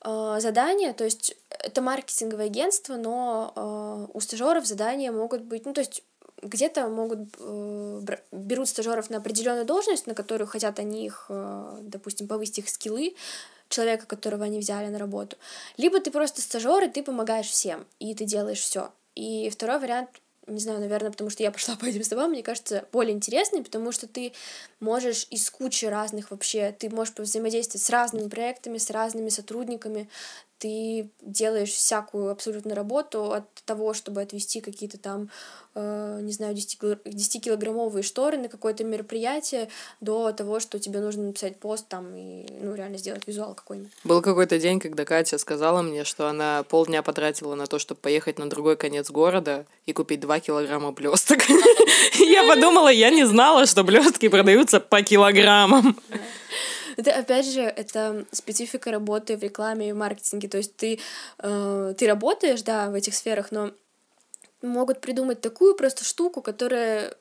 [0.05, 5.73] э, задания, то есть это маркетинговое агентство, но э, у стажеров задания могут быть, ну
[5.73, 6.03] то есть
[6.43, 8.01] где-то могут э,
[8.33, 13.14] берут стажеров на определенную должность, на которую хотят они их, э, допустим, повысить их скиллы
[13.69, 15.37] человека, которого они взяли на работу.
[15.77, 18.91] Либо ты просто стажер, и ты помогаешь всем, и ты делаешь все.
[19.14, 20.11] И второй вариант
[20.49, 23.93] не знаю, наверное, потому что я пошла по этим стопам, мне кажется, более интересный, потому
[23.93, 24.33] что ты
[24.81, 30.09] можешь из кучи разных вообще, ты можешь взаимодействовать с разными проектами, с разными сотрудниками,
[30.59, 35.31] ты делаешь всякую абсолютно работу от того, чтобы отвести какие-то там,
[35.75, 39.69] э, не знаю, 10-килограммовые шторы на какое-то мероприятие,
[40.01, 43.93] до того, что тебе нужно написать пост там и, ну, реально сделать визуал какой-нибудь.
[44.05, 48.39] Был какой-то день, когда Катя сказала мне, что она полдня потратила на то, чтобы поехать
[48.39, 51.39] на другой конец города и купить 2 килограмма блесток.
[52.19, 55.97] Я подумала, я не знала, что блестки продаются по килограммам.
[56.99, 60.49] Это, опять же, это специфика работы в рекламе и маркетинге.
[60.49, 60.99] То есть ты,
[61.39, 63.71] э, ты работаешь, да, в этих сферах, но
[64.63, 67.15] могут придумать такую просто штуку, которая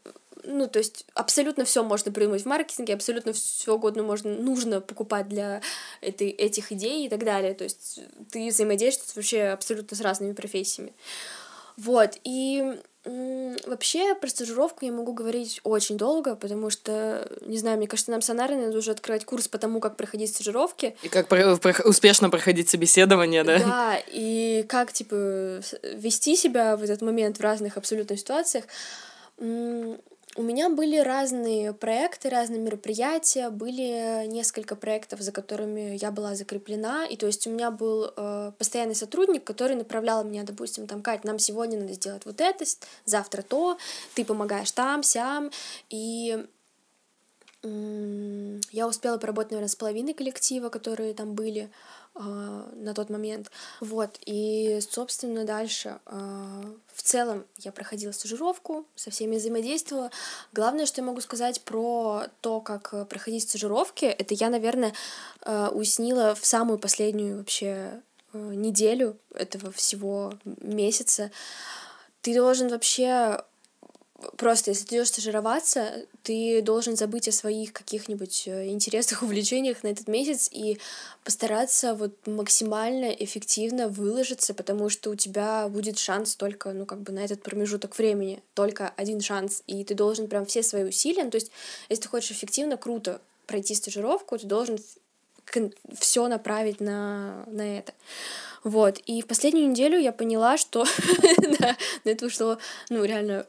[0.43, 5.27] ну, то есть абсолютно все можно придумать в маркетинге, абсолютно все угодно можно, нужно покупать
[5.27, 5.61] для
[6.01, 7.53] этой, этих идей и так далее.
[7.53, 7.99] То есть
[8.31, 10.93] ты взаимодействуешь вообще абсолютно с разными профессиями.
[11.75, 12.79] Вот, и
[13.65, 18.21] Вообще, про стажировку я могу говорить очень долго, потому что, не знаю, мне кажется, нам
[18.21, 20.95] с Анарой надо уже открывать курс по тому, как проходить стажировки.
[21.03, 23.59] И как про- про- успешно проходить собеседование, да?
[23.59, 28.65] Да, и как, типа, вести себя в этот момент в разных абсолютно ситуациях.
[30.37, 37.07] У меня были разные проекты, разные мероприятия, были несколько проектов, за которыми я была закреплена,
[37.07, 41.23] и то есть у меня был э, постоянный сотрудник, который направлял меня, допустим, там, Кать,
[41.23, 42.65] нам сегодня надо сделать вот это,
[43.05, 43.79] завтра то,
[44.13, 45.49] ты помогаешь там, сям,
[45.89, 46.45] и
[47.63, 51.71] э, я успела поработать, наверное, с половиной коллектива, которые там были,
[52.19, 53.51] а, на тот момент.
[53.79, 56.63] Вот, и, собственно, дальше а,
[56.93, 60.09] в целом я проходила стажировку, со всеми взаимодействовала.
[60.51, 64.93] Главное, что я могу сказать про то, как проходить стажировки, это я, наверное,
[65.41, 68.01] а, уяснила в самую последнюю вообще
[68.33, 71.31] э, неделю этого всего месяца,
[72.21, 73.43] ты должен вообще
[74.37, 79.89] просто, если ты идешь стажироваться, ты должен забыть о своих каких-нибудь э, интересах, увлечениях на
[79.89, 80.79] этот месяц и
[81.23, 87.11] постараться вот максимально эффективно выложиться, потому что у тебя будет шанс только, ну, как бы
[87.11, 91.31] на этот промежуток времени, только один шанс, и ты должен прям все свои усилия, ну,
[91.31, 91.51] то есть,
[91.89, 94.77] если ты хочешь эффективно, круто пройти стажировку, ты должен
[95.97, 97.93] все направить на, на это.
[98.63, 98.97] Вот.
[99.05, 100.85] И в последнюю неделю я поняла, что
[101.59, 102.57] на это ушло,
[102.89, 103.45] ну, реально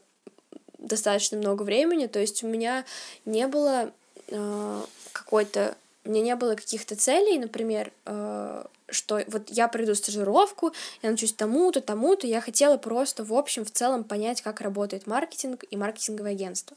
[0.79, 2.07] достаточно много времени.
[2.07, 2.85] То есть у меня
[3.25, 3.91] не было
[4.27, 5.75] э, какой-то...
[6.05, 11.33] У меня не было каких-то целей, например, э, что вот я пройду стажировку, я научусь
[11.33, 12.27] тому-то, тому-то.
[12.27, 16.75] Я хотела просто, в общем, в целом понять, как работает маркетинг и маркетинговое агентство.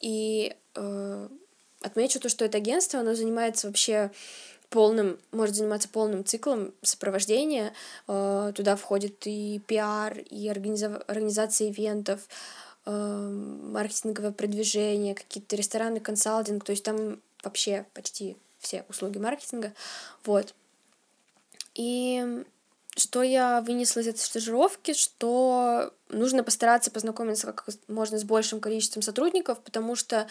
[0.00, 1.28] И э,
[1.82, 4.10] отмечу то, что это агентство, оно занимается вообще
[4.68, 7.72] полным, может заниматься полным циклом сопровождения.
[8.06, 12.20] Э, туда входит и пиар, и организа- организация ивентов,
[12.90, 19.72] маркетинговое продвижение, какие-то рестораны, консалтинг, то есть там вообще почти все услуги маркетинга,
[20.24, 20.54] вот.
[21.74, 22.44] И
[22.96, 29.02] что я вынесла из этой стажировки, что нужно постараться познакомиться как можно с большим количеством
[29.02, 30.26] сотрудников, потому что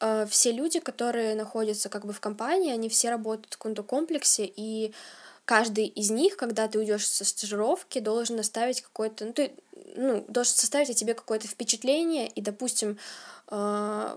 [0.00, 4.44] э, все люди, которые находятся как бы в компании, они все работают в каком-то комплексе,
[4.44, 4.92] и
[5.52, 9.52] каждый из них, когда ты уйдешь со стажировки, должен оставить какой-то, ну, ты
[9.96, 12.96] ну, должен составить о тебе какое-то впечатление, и, допустим,
[13.50, 14.16] э,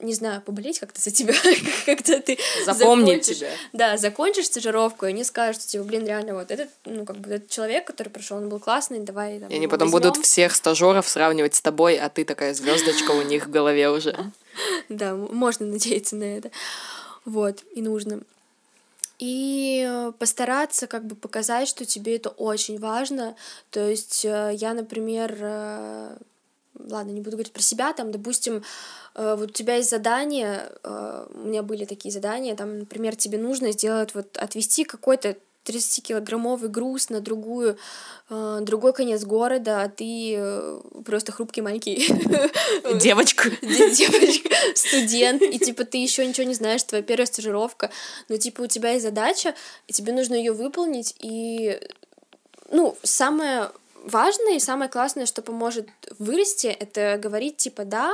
[0.00, 1.32] не знаю, поболеть как-то за тебя,
[1.86, 3.48] когда ты Запомнить тебя.
[3.72, 7.48] Да, закончишь стажировку, и они скажут, типа, блин, реально, вот этот, ну, как бы, этот
[7.48, 10.10] человек, который пришел, он был классный, давай там, И они потом возьмем.
[10.10, 14.14] будут всех стажеров сравнивать с тобой, а ты такая звездочка у них в голове уже.
[14.90, 16.50] Да, можно надеяться на это.
[17.24, 18.20] Вот, и нужно
[19.18, 23.34] и э, постараться как бы показать, что тебе это очень важно.
[23.70, 26.16] То есть э, я, например, э,
[26.78, 28.62] ладно, не буду говорить про себя, там, допустим,
[29.14, 34.14] вот у тебя есть задание, у меня были такие задания, там, например, тебе нужно сделать,
[34.14, 35.36] вот, отвести какой-то
[35.68, 37.76] 30-килограммовый груз на другую,
[38.30, 41.96] э, другой конец города, а ты э, просто хрупкий маленький...
[43.00, 43.50] Девочка.
[43.62, 47.90] Девочка, студент, и типа ты еще ничего не знаешь, твоя первая стажировка,
[48.28, 49.54] но типа у тебя есть задача,
[49.86, 51.80] и тебе нужно ее выполнить, и
[52.70, 53.70] ну, самое
[54.04, 55.88] важное и самое классное, что поможет
[56.18, 58.12] вырасти, это говорить типа да,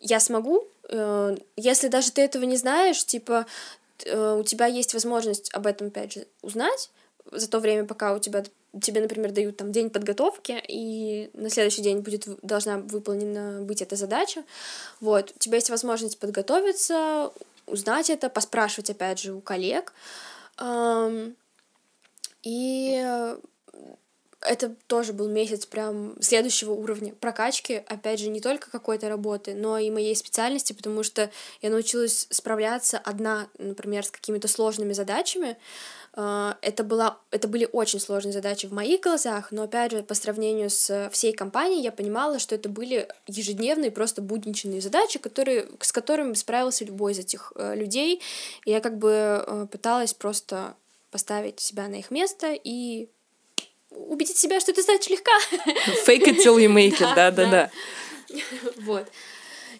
[0.00, 3.46] я смогу, э, если даже ты этого не знаешь, типа
[4.06, 6.90] у тебя есть возможность об этом, опять же, узнать
[7.32, 8.44] за то время, пока у тебя
[8.82, 13.96] тебе, например, дают там день подготовки, и на следующий день будет должна выполнена быть эта
[13.96, 14.44] задача.
[15.00, 17.32] Вот, у тебя есть возможность подготовиться,
[17.66, 19.92] узнать это, поспрашивать, опять же, у коллег.
[22.42, 23.36] И
[24.44, 29.78] это тоже был месяц прям следующего уровня прокачки, опять же, не только какой-то работы, но
[29.78, 31.30] и моей специальности, потому что
[31.62, 35.56] я научилась справляться одна, например, с какими-то сложными задачами.
[36.12, 40.14] А, это, была, это были очень сложные задачи в моих глазах, но, опять же, по
[40.14, 45.90] сравнению с всей компанией, я понимала, что это были ежедневные, просто будничные задачи, которые, с
[45.90, 48.20] которыми справился любой из этих э, людей.
[48.64, 49.10] Я как бы
[49.44, 50.76] э, пыталась просто
[51.10, 53.08] поставить себя на их место и
[53.94, 55.32] убедить себя, что это значит легка.
[56.06, 57.70] Fake it till you make it, да-да-да.
[58.82, 59.08] Вот.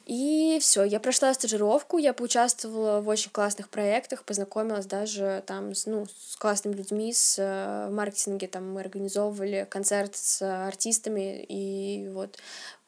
[0.07, 5.87] И все, я прошла стажировку, я поучаствовала в очень классных проектах, познакомилась даже там с,
[5.87, 12.39] ну, с классными людьми, с э, маркетинге, там мы организовывали концерт с артистами, и вот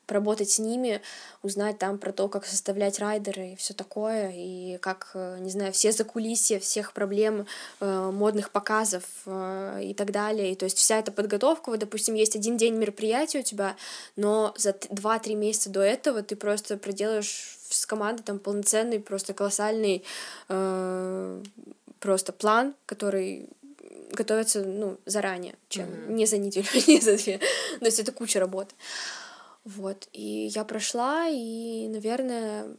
[0.07, 1.03] поработать с ними,
[1.43, 5.73] узнать там про то, как составлять райдеры и все такое, и как, э, не знаю,
[5.73, 7.47] все закулисья всех проблем
[7.81, 10.53] э, модных показов э, и так далее.
[10.53, 13.77] И то есть вся эта подготовка, вот, допустим, есть один день мероприятия у тебя,
[14.17, 20.05] но за 2-3 месяца до этого ты просто проделаешь с командой там полноценный, просто колоссальный
[20.49, 21.43] э,
[22.01, 23.49] просто план, который
[24.13, 26.13] готовится, ну, заранее, чем mm-hmm.
[26.13, 27.39] не за неделю, не за две.
[27.79, 28.75] То есть это куча работы.
[29.67, 32.77] Вот, и я прошла, и, наверное,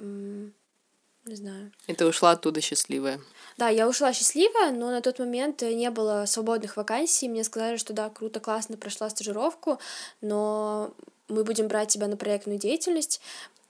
[0.00, 1.70] не знаю.
[1.86, 3.20] И ты ушла оттуда счастливая.
[3.58, 7.28] Да, я ушла счастливая, но на тот момент не было свободных вакансий.
[7.28, 9.78] Мне сказали, что да, круто, классно, прошла стажировку,
[10.22, 10.94] но
[11.28, 13.20] мы будем брать тебя на проектную деятельность,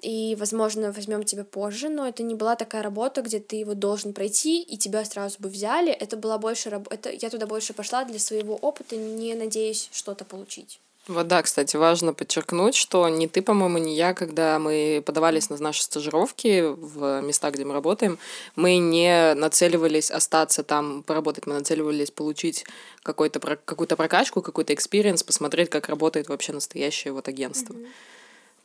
[0.01, 4.13] и, возможно, возьмем тебя позже, но это не была такая работа, где ты его должен
[4.13, 5.91] пройти, и тебя сразу бы взяли.
[5.91, 10.79] Это была больше работа, я туда больше пошла для своего опыта, не надеясь что-то получить.
[11.09, 15.57] Вот да, кстати, важно подчеркнуть, что ни ты, по-моему, ни я, когда мы подавались на
[15.59, 18.19] наши стажировки в места, где мы работаем,
[18.55, 22.65] мы не нацеливались остаться там поработать, мы нацеливались получить
[23.03, 27.75] какой-то, какую-то прокачку, какой-то experience, посмотреть, как работает вообще настоящее вот агентство.
[27.75, 27.89] Mm-hmm.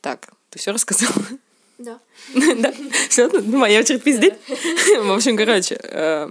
[0.00, 1.12] Так, ты все рассказала?
[1.78, 1.98] Да.
[2.34, 2.72] Да,
[3.08, 4.34] все, ну, моя очередь пиздеть.
[5.00, 6.28] В общем, короче, э,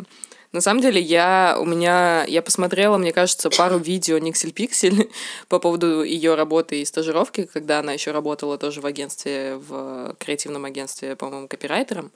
[0.52, 5.10] на самом деле, я у меня я посмотрела, мне кажется, пару видео Никсель Пиксель
[5.50, 10.66] по поводу ее работы и стажировки, когда она еще работала тоже в агентстве, в креативном
[10.66, 12.12] агентстве, по-моему, копирайтером.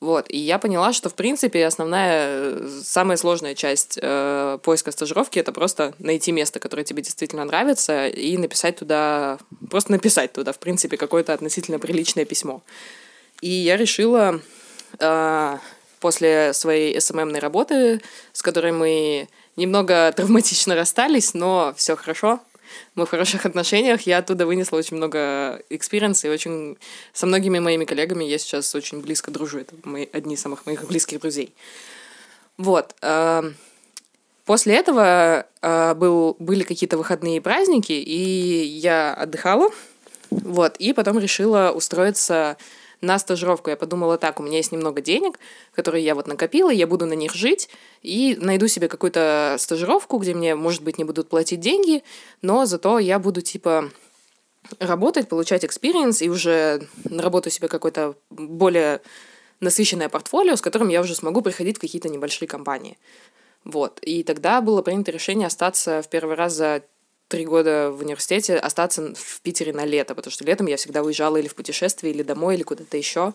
[0.00, 5.50] Вот, и я поняла, что, в принципе, основная, самая сложная часть э, поиска стажировки— это
[5.50, 9.38] просто найти место, которое тебе действительно нравится, и написать туда,
[9.70, 12.62] просто написать туда, в принципе, какое-то относительно приличное письмо.
[13.40, 14.42] И я решила
[14.98, 15.58] э,
[16.04, 18.02] после своей СММной работы,
[18.34, 19.26] с которой мы
[19.56, 22.40] немного травматично расстались, но все хорошо,
[22.94, 26.76] мы в хороших отношениях, я оттуда вынесла очень много experience а, и очень
[27.14, 29.60] со многими моими коллегами я сейчас очень близко дружу.
[29.60, 31.54] Это мои, одни из самых моих близких друзей.
[32.58, 32.94] Вот.
[33.00, 33.42] Э,
[34.44, 39.70] после этого э, был, были какие-то выходные праздники, и я отдыхала.
[40.28, 40.76] Вот.
[40.76, 42.58] И потом решила устроиться
[43.04, 43.70] на стажировку.
[43.70, 45.38] Я подумала так, у меня есть немного денег,
[45.72, 47.68] которые я вот накопила, я буду на них жить
[48.02, 52.02] и найду себе какую-то стажировку, где мне, может быть, не будут платить деньги,
[52.42, 53.90] но зато я буду типа
[54.78, 59.00] работать, получать experience и уже наработаю себе какое-то более
[59.60, 62.98] насыщенное портфолио, с которым я уже смогу приходить в какие-то небольшие компании.
[63.64, 63.98] Вот.
[64.02, 66.82] И тогда было принято решение остаться в первый раз за
[67.34, 71.36] три года в университете остаться в Питере на лето, потому что летом я всегда уезжала
[71.36, 73.34] или в путешествие, или домой, или куда-то еще.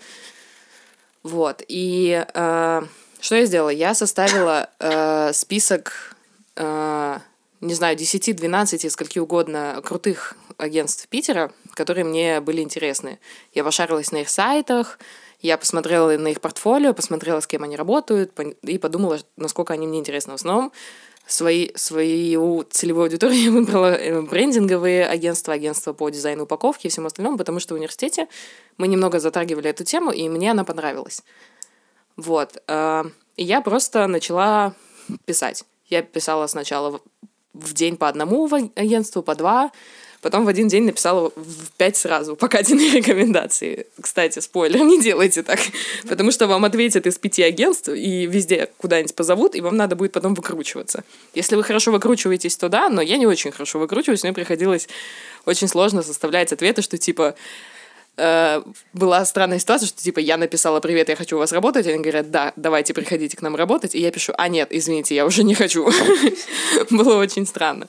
[1.22, 1.62] Вот.
[1.68, 2.82] И э,
[3.20, 3.72] что я сделала?
[3.72, 6.16] Я составила э, список,
[6.56, 7.20] э,
[7.60, 13.20] не знаю, 10-12, скольки угодно крутых агентств Питера, которые мне были интересны.
[13.54, 14.98] Я пошарилась на их сайтах,
[15.42, 20.00] я посмотрела на их портфолио, посмотрела, с кем они работают, и подумала, насколько они мне
[20.00, 20.34] интересны.
[20.34, 20.72] В основном
[21.26, 27.08] свои, свою целевую аудиторию я выбрала э, брендинговые агентства, агентства по дизайну упаковки и всему
[27.08, 28.28] остальному, потому что в университете
[28.78, 31.24] мы немного затрагивали эту тему, и мне она понравилась.
[32.18, 32.62] Вот.
[32.68, 33.04] Э,
[33.38, 34.74] и я просто начала
[35.26, 35.64] писать.
[35.86, 37.00] Я писала сначала
[37.54, 39.72] в день по одному агентству, по два,
[40.22, 43.88] Потом в один день написала в пять сразу по Катиной рекомендации.
[44.02, 45.60] Кстати, спойлер, не делайте так.
[46.08, 50.12] Потому что вам ответят из пяти агентств и везде куда-нибудь позовут, и вам надо будет
[50.12, 51.04] потом выкручиваться.
[51.34, 54.90] Если вы хорошо выкручиваетесь, то да, но я не очень хорошо выкручиваюсь, мне приходилось
[55.46, 57.36] очень сложно составлять ответы, что типа
[58.18, 58.62] э,
[58.94, 62.30] была странная ситуация, что типа я написала «Привет, я хочу у вас работать», они говорят
[62.30, 65.56] «Да, давайте приходите к нам работать», и я пишу «А нет, извините, я уже не
[65.56, 65.90] хочу».
[66.90, 67.88] Было очень странно.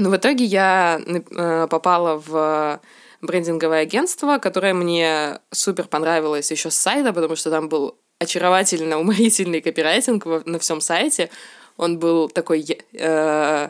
[0.00, 2.80] Но в итоге я э, попала в
[3.20, 9.60] брендинговое агентство, которое мне супер понравилось еще с сайта, потому что там был очаровательно уморительный
[9.60, 11.28] копирайтинг на всем сайте.
[11.76, 13.68] Он был такой э,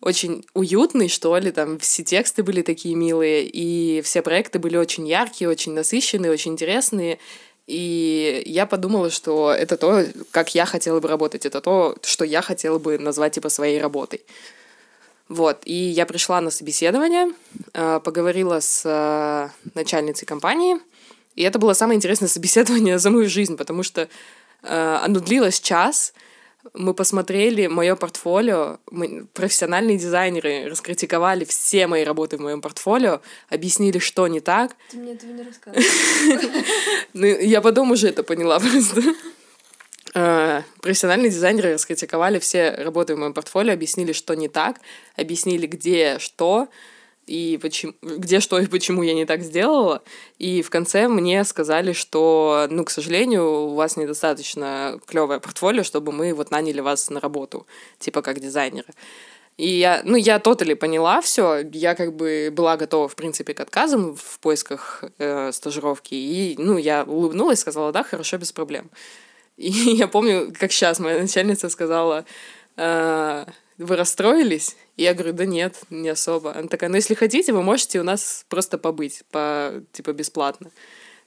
[0.00, 5.06] очень уютный, что ли, там все тексты были такие милые, и все проекты были очень
[5.06, 7.18] яркие, очень насыщенные, очень интересные.
[7.66, 12.40] И я подумала, что это то, как я хотела бы работать, это то, что я
[12.40, 14.22] хотела бы назвать типа своей работой.
[15.28, 17.32] Вот, и я пришла на собеседование,
[17.74, 20.76] э, поговорила с э, начальницей компании,
[21.36, 24.08] и это было самое интересное собеседование за мою жизнь, потому что
[24.62, 26.14] э, оно длилось час,
[26.74, 33.98] мы посмотрели мое портфолио, мы, профессиональные дизайнеры раскритиковали все мои работы в моем портфолио, объяснили,
[33.98, 34.76] что не так.
[34.90, 35.84] Ты мне этого не рассказывал.
[37.14, 39.02] Ну, я потом уже это поняла просто.
[40.14, 44.80] Э, профессиональные дизайнеры раскритиковали все работы в моем портфолио, объяснили, что не так,
[45.16, 46.68] объяснили, где что,
[47.26, 50.02] и почему, где что и почему я не так сделала.
[50.38, 56.12] И в конце мне сказали, что, ну, к сожалению, у вас недостаточно клевое портфолио, чтобы
[56.12, 57.66] мы вот наняли вас на работу,
[57.98, 58.88] типа как дизайнера.
[59.58, 63.60] И я, ну, я тотали поняла все, я как бы была готова, в принципе, к
[63.60, 68.88] отказам в поисках э, стажировки, и, ну, я улыбнулась, сказала, да, хорошо, без проблем.
[69.58, 72.24] И я помню, как сейчас моя начальница сказала,
[72.76, 73.44] э,
[73.76, 74.76] вы расстроились?
[74.96, 76.56] И я говорю, да нет, не особо.
[76.56, 80.70] Она такая, ну если хотите, вы можете у нас просто побыть, по, типа, бесплатно.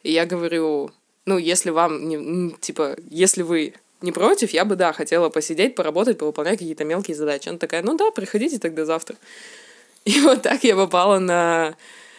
[0.03, 0.91] И я говорю,
[1.25, 6.17] ну, если вам, не, типа, если вы не против, я бы, да, хотела посидеть, поработать,
[6.17, 7.49] повыполнять какие-то мелкие задачи.
[7.49, 9.15] Она такая, ну да, приходите тогда завтра.
[10.05, 11.75] И вот так я попала на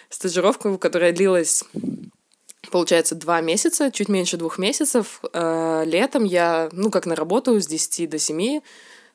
[0.09, 1.65] стажировку, которая длилась
[2.73, 5.21] получается, два месяца, чуть меньше двух месяцев.
[5.33, 8.63] Э, летом я, ну, как на работу, с 10 до 7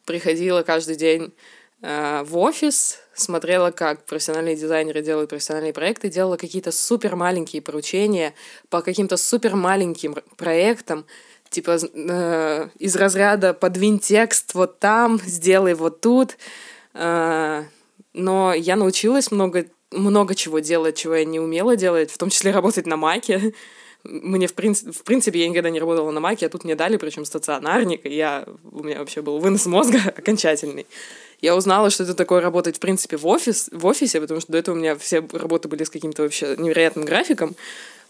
[0.06, 1.34] приходила каждый день
[1.82, 8.36] э, в офис, смотрела, как профессиональные дизайнеры делают профессиональные проекты, делала какие-то супер маленькие поручения
[8.70, 11.08] по каким-то супер маленьким проектам,
[11.50, 16.38] типа э, из разряда подвинь текст вот там, сделай вот тут.
[16.94, 22.52] Но я научилась много, много чего делать, чего я не умела делать, в том числе
[22.54, 23.54] работать на маке.
[24.04, 26.98] Мне, в, принципе, в принципе, я никогда не работала на маке, а тут мне дали,
[26.98, 30.86] причем стационарник, и я, у меня вообще был вынос мозга окончательный.
[31.42, 34.58] Я узнала, что это такое работать, в принципе, в, офис, в офисе, потому что до
[34.58, 37.56] этого у меня все работы были с каким-то вообще невероятным графиком,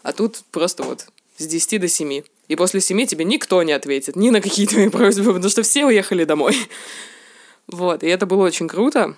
[0.02, 1.06] а тут просто вот
[1.36, 2.22] с 10 до 7.
[2.48, 5.84] И после 7 тебе никто не ответит ни на какие твои просьбы, потому что все
[5.84, 6.56] уехали домой.
[7.66, 9.14] Вот, и это было очень круто.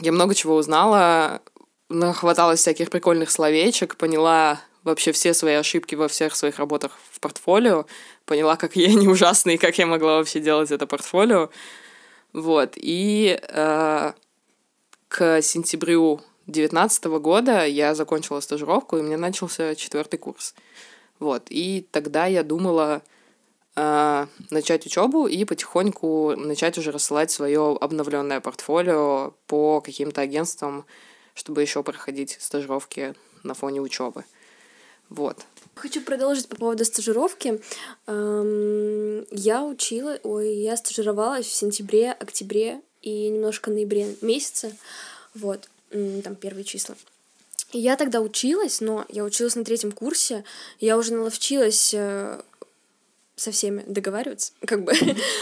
[0.00, 1.40] Я много чего узнала,
[1.88, 7.86] нахваталась всяких прикольных словечек, поняла вообще все свои ошибки во всех своих работах в портфолио,
[8.26, 11.50] поняла, как я не ужасна и как я могла вообще делать это портфолио.
[12.32, 14.12] Вот, и э,
[15.08, 20.54] к сентябрю 2019 года я закончила стажировку, и у меня начался четвертый курс.
[21.20, 23.02] Вот, и тогда я думала
[23.76, 30.84] э, начать учебу и потихоньку начать уже рассылать свое обновленное портфолио по каким-то агентствам,
[31.34, 34.24] чтобы еще проходить стажировки на фоне учебы.
[35.10, 35.44] Вот.
[35.74, 37.60] Хочу продолжить по поводу стажировки.
[38.06, 44.76] Эм, я учила, ой, я стажировалась в сентябре, октябре и немножко ноябре месяце.
[45.34, 46.96] Вот, там первые числа.
[47.72, 50.44] И я тогда училась, но я училась на третьем курсе,
[50.78, 52.40] я уже наловчилась э,
[53.34, 54.92] со всеми договариваться, как бы.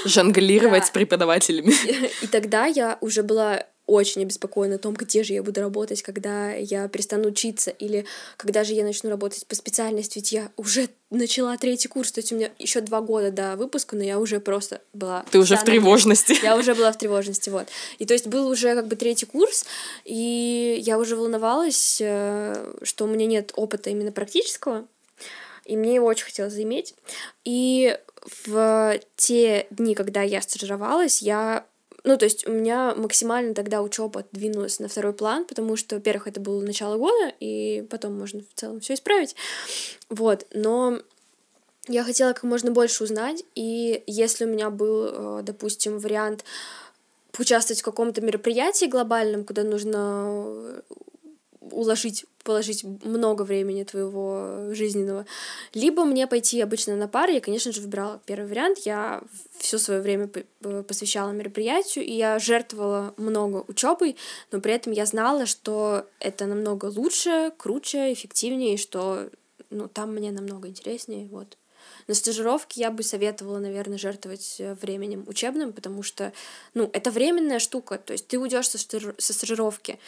[0.06, 1.74] Жонглировать с преподавателями.
[2.23, 6.52] И тогда я уже была очень обеспокоена о том, где же я буду работать, когда
[6.52, 8.05] я перестану учиться, или
[8.36, 12.32] когда же я начну работать по специальности, ведь я уже начала третий курс, то есть
[12.32, 15.24] у меня еще два года до выпуска, но я уже просто была...
[15.31, 16.36] Ты уже в тревожности.
[16.43, 17.69] Я уже была в тревожности, вот.
[17.98, 19.66] И то есть был уже как бы третий курс,
[20.05, 24.86] и я уже волновалась, э, что у меня нет опыта именно практического,
[25.64, 26.94] и мне его очень хотелось заиметь.
[27.44, 27.97] И
[28.44, 31.64] в те дни, когда я стажировалась, я
[32.04, 36.26] ну, то есть у меня максимально тогда учеба двинулась на второй план, потому что, во-первых,
[36.26, 39.36] это было начало года, и потом можно в целом все исправить.
[40.08, 40.98] Вот, но
[41.88, 46.44] я хотела как можно больше узнать, и если у меня был, э, допустим, вариант
[47.32, 50.82] поучаствовать в каком-то мероприятии глобальном, куда нужно
[51.73, 55.27] уложить, положить много времени твоего жизненного,
[55.74, 59.23] либо мне пойти обычно на пары, я, конечно же, выбирала первый вариант, я
[59.59, 60.28] все свое время
[60.86, 64.16] посвящала мероприятию, и я жертвовала много учебой,
[64.51, 69.31] но при этом я знала, что это намного лучше, круче, эффективнее, и что
[69.70, 71.57] ну, там мне намного интереснее, вот.
[72.08, 76.32] На стажировке я бы советовала, наверное, жертвовать э, временем учебным, потому что,
[76.74, 79.98] ну, это временная штука, то есть ты уйдешь со, со стажировки,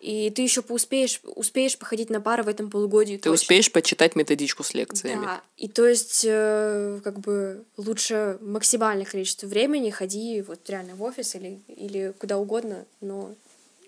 [0.00, 3.16] и ты еще успеешь, успеешь походить на пары в этом полугодии.
[3.16, 3.34] Ты точно.
[3.34, 5.24] успеешь почитать методичку с лекциями.
[5.24, 11.02] Да, и то есть, э, как бы, лучше максимальное количество времени ходи вот реально в
[11.02, 13.34] офис или, или куда угодно, но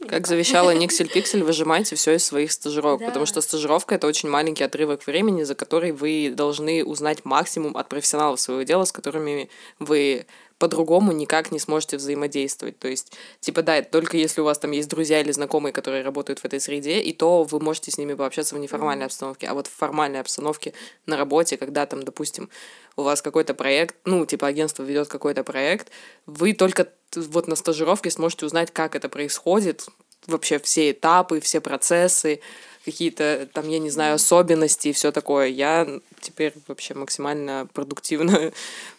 [0.08, 3.06] как завещала Никсель Пиксель, выжимайте все из своих стажировок, да.
[3.06, 7.88] потому что стажировка это очень маленький отрывок времени, за который вы должны узнать максимум от
[7.88, 9.48] профессионалов своего дела, с которыми
[9.78, 10.26] вы
[10.58, 12.78] по-другому никак не сможете взаимодействовать.
[12.78, 16.38] То есть, типа, да, только если у вас там есть друзья или знакомые, которые работают
[16.38, 19.06] в этой среде, и то вы можете с ними пообщаться в неформальной mm-hmm.
[19.06, 19.46] обстановке.
[19.48, 20.72] А вот в формальной обстановке
[21.04, 22.48] на работе, когда там, допустим,
[22.96, 25.90] у вас какой-то проект, ну, типа, агентство ведет какой-то проект,
[26.24, 29.86] вы только вот на стажировке сможете узнать, как это происходит,
[30.26, 32.40] вообще все этапы, все процессы,
[32.84, 35.46] какие-то там, я не знаю, особенности и все такое.
[35.48, 35.88] Я
[36.20, 38.52] теперь вообще максимально продуктивно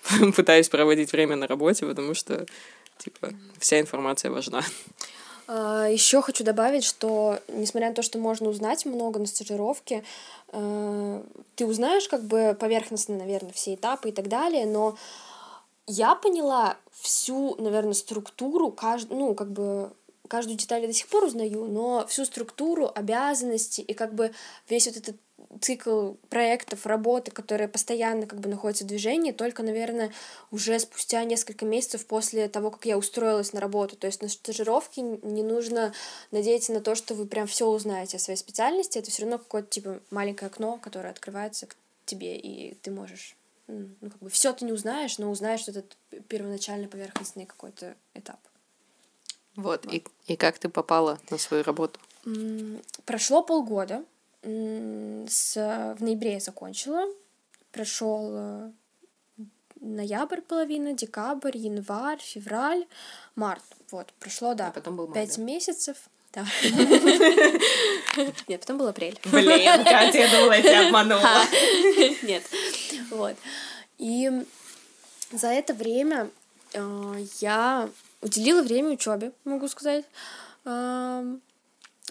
[0.36, 2.46] пытаюсь проводить время на работе, потому что
[2.98, 4.64] типа вся информация важна.
[5.48, 10.04] А, Еще хочу добавить, что несмотря на то, что можно узнать много на стажировке,
[10.52, 11.24] э,
[11.56, 14.98] ты узнаешь как бы поверхностно, наверное, все этапы и так далее, но
[15.88, 19.10] я поняла всю, наверное, структуру, кажд...
[19.10, 19.92] ну, как бы
[20.28, 24.34] каждую деталь я до сих пор узнаю, но всю структуру, обязанности и как бы
[24.68, 25.16] весь вот этот
[25.62, 30.12] цикл проектов, работы, которые постоянно как бы находятся в движении, только, наверное,
[30.52, 33.96] уже спустя несколько месяцев после того, как я устроилась на работу.
[33.96, 35.94] То есть на стажировке не нужно
[36.32, 39.00] надеяться на то, что вы прям все узнаете о своей специальности.
[39.00, 43.37] Это все равно какое-то типа маленькое окно, которое открывается к тебе, и ты можешь
[43.68, 48.40] ну, как бы все ты не узнаешь, но узнаешь этот первоначальный поверхностный какой-то этап.
[49.56, 49.94] Вот, вот.
[49.94, 52.00] И, и как ты попала на свою работу?
[53.06, 54.04] Прошло полгода.
[54.44, 57.06] С, в ноябре я закончила.
[57.72, 58.72] Прошел э,
[59.82, 62.86] ноябрь половина, декабрь, январь, февраль,
[63.36, 63.64] март.
[63.92, 65.44] Вот, прошло, да, А потом был пять да?
[65.44, 65.98] месяцев.
[66.34, 66.46] Да.
[68.48, 69.20] Нет, потом был апрель.
[69.26, 71.22] Блин, Катя, я думала, я тебя обманула.
[72.24, 72.44] Нет.
[73.10, 73.36] Вот.
[73.98, 74.32] И
[75.32, 76.30] за это время
[76.74, 77.90] э, я
[78.22, 80.06] уделила время учебе, могу сказать,
[80.66, 81.42] эм,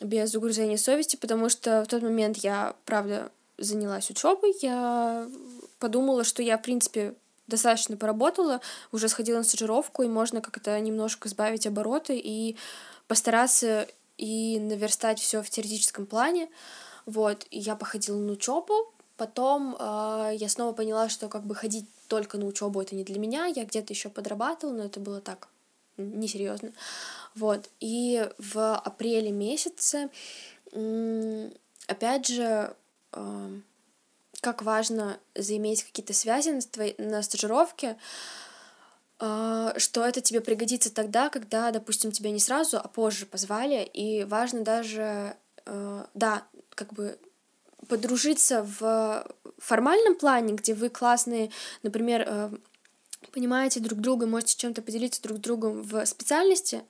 [0.00, 5.28] без угрызения совести, потому что в тот момент я, правда, занялась учебой, я
[5.78, 7.14] подумала, что я, в принципе,
[7.46, 8.60] достаточно поработала,
[8.92, 12.56] уже сходила на стажировку, и можно как-то немножко сбавить обороты и
[13.08, 13.86] постараться
[14.18, 16.48] и наверстать все в теоретическом плане.
[17.06, 21.86] Вот, и я походила на учебу, потом э, я снова поняла, что как бы ходить
[22.08, 25.48] только на учебу это не для меня, я где-то еще подрабатывала, но это было так
[25.96, 26.72] несерьезно.
[27.34, 30.10] Вот, и в апреле месяце,
[31.86, 32.74] опять же,
[33.12, 33.50] э,
[34.40, 37.96] как важно заиметь какие-то связи на, твоей, на стажировке,
[39.20, 44.24] э, что это тебе пригодится тогда, когда, допустим, тебя не сразу, а позже позвали, и
[44.24, 47.18] важно даже, э, да, как бы
[47.88, 49.26] подружиться в
[49.58, 51.50] формальном плане, где вы классные,
[51.82, 52.50] например, э,
[53.32, 56.82] понимаете друг друга, можете чем-то поделиться друг другом в специальности,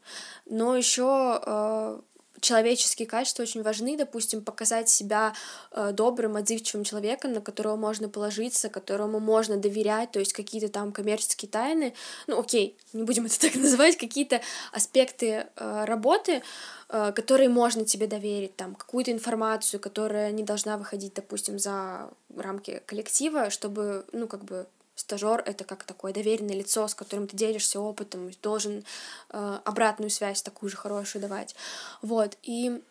[0.45, 2.01] но еще э,
[2.41, 5.35] человеческие качества очень важны, допустим, показать себя
[5.73, 10.93] э, добрым, отзывчивым человеком, на которого можно положиться, которому можно доверять, то есть какие-то там
[10.93, 11.95] коммерческие тайны,
[12.27, 14.41] ну окей, не будем это так называть, какие-то
[14.73, 16.43] аспекты э, работы,
[16.89, 22.83] э, которые можно тебе доверить, там какую-то информацию, которая не должна выходить, допустим, за рамки
[22.87, 27.81] коллектива, чтобы, ну как бы стажер это как такое доверенное лицо, с которым ты делишься
[27.81, 28.85] опытом, должен
[29.31, 31.55] э, обратную связь такую же хорошую давать.
[32.03, 32.83] Вот, и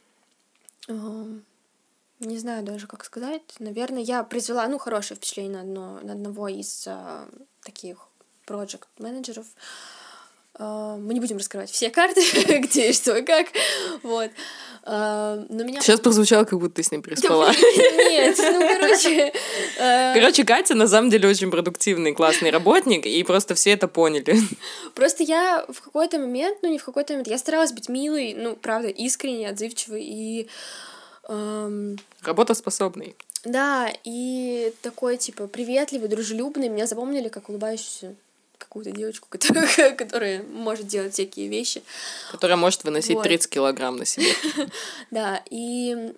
[0.88, 1.26] э,
[2.20, 3.42] не знаю даже, как сказать.
[3.60, 7.28] Наверное, я произвела, ну, хорошее впечатление на, одно, на одного из э,
[7.62, 8.08] таких
[8.46, 10.05] проект менеджеров Uh,
[10.58, 12.22] мы не будем раскрывать все карты,
[12.60, 13.48] где и что и как.
[14.04, 14.32] Вот.
[14.86, 15.82] Uh, но меня...
[15.82, 17.52] Сейчас прозвучало, как будто ты с ним переспала.
[17.52, 19.34] Нет, ну, короче...
[19.80, 20.14] Uh...
[20.14, 24.38] Короче, Катя на самом деле очень продуктивный, классный работник, и просто все это поняли.
[24.94, 28.56] Просто я в какой-то момент, ну, не в какой-то момент, я старалась быть милой, ну,
[28.56, 30.48] правда, искренней, отзывчивой и...
[31.28, 32.00] Um...
[32.22, 33.16] Работоспособный.
[33.44, 36.70] Да, и такой, типа, приветливый, дружелюбный.
[36.70, 38.16] Меня запомнили как улыбающуюся
[38.76, 41.82] какую-то девочку, которая, которая может делать всякие вещи.
[42.32, 43.24] Которая может выносить вот.
[43.24, 44.28] 30 килограмм на себе.
[45.12, 46.14] Да, и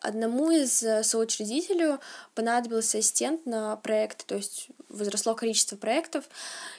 [0.00, 2.00] одному из соучредителю
[2.34, 6.24] понадобился ассистент на проект, то есть возросло количество проектов,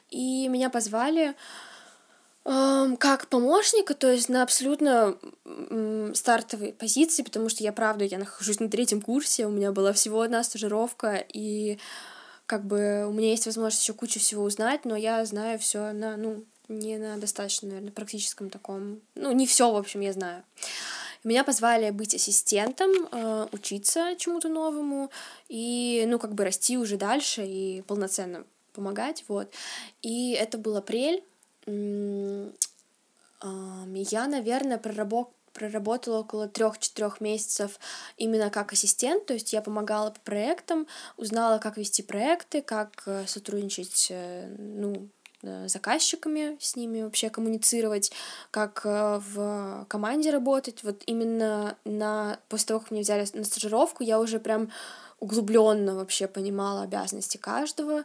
[0.10, 1.36] и меня позвали
[2.44, 5.16] как помощника, то есть на абсолютно
[6.14, 10.22] стартовой позиции, потому что я, правда, я нахожусь на третьем курсе, у меня была всего
[10.22, 11.78] одна стажировка, и
[12.50, 16.18] как бы у меня есть возможность еще кучу всего узнать, но я знаю все на,
[16.18, 20.44] ну, не на достаточно, наверное, практическом таком, ну, не все, в общем, я знаю.
[21.24, 25.12] Меня позвали быть ассистентом, э, учиться чему-то новому
[25.48, 28.44] и, ну, как бы расти уже дальше и полноценно
[28.74, 29.54] помогать, вот.
[30.02, 31.24] И это был апрель.
[31.68, 37.80] Я, наверное, проработ проработала около трех-четырех месяцев
[38.18, 44.12] именно как ассистент, то есть я помогала по проектам, узнала, как вести проекты, как сотрудничать,
[44.58, 45.10] ну,
[45.42, 48.12] с заказчиками, с ними вообще коммуницировать,
[48.52, 50.84] как в команде работать.
[50.84, 52.40] Вот именно на...
[52.50, 54.70] после того, как меня взяли на стажировку, я уже прям
[55.20, 58.04] углубленно вообще понимала обязанности каждого,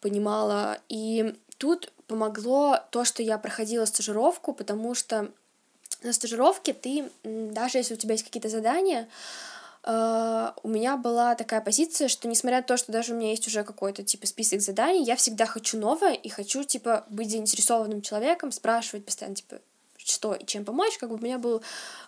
[0.00, 0.78] понимала.
[0.88, 5.30] И тут помогло то, что я проходила стажировку, потому что
[6.02, 9.08] на стажировке ты, даже если у тебя есть какие-то задания,
[9.82, 13.46] Uh, у меня была такая позиция, что несмотря на то, что даже у меня есть
[13.46, 18.52] уже какой-то типа список заданий, я всегда хочу новое и хочу типа быть заинтересованным человеком,
[18.52, 19.56] спрашивать постоянно типа
[20.04, 21.62] что и чем помочь, как бы у меня был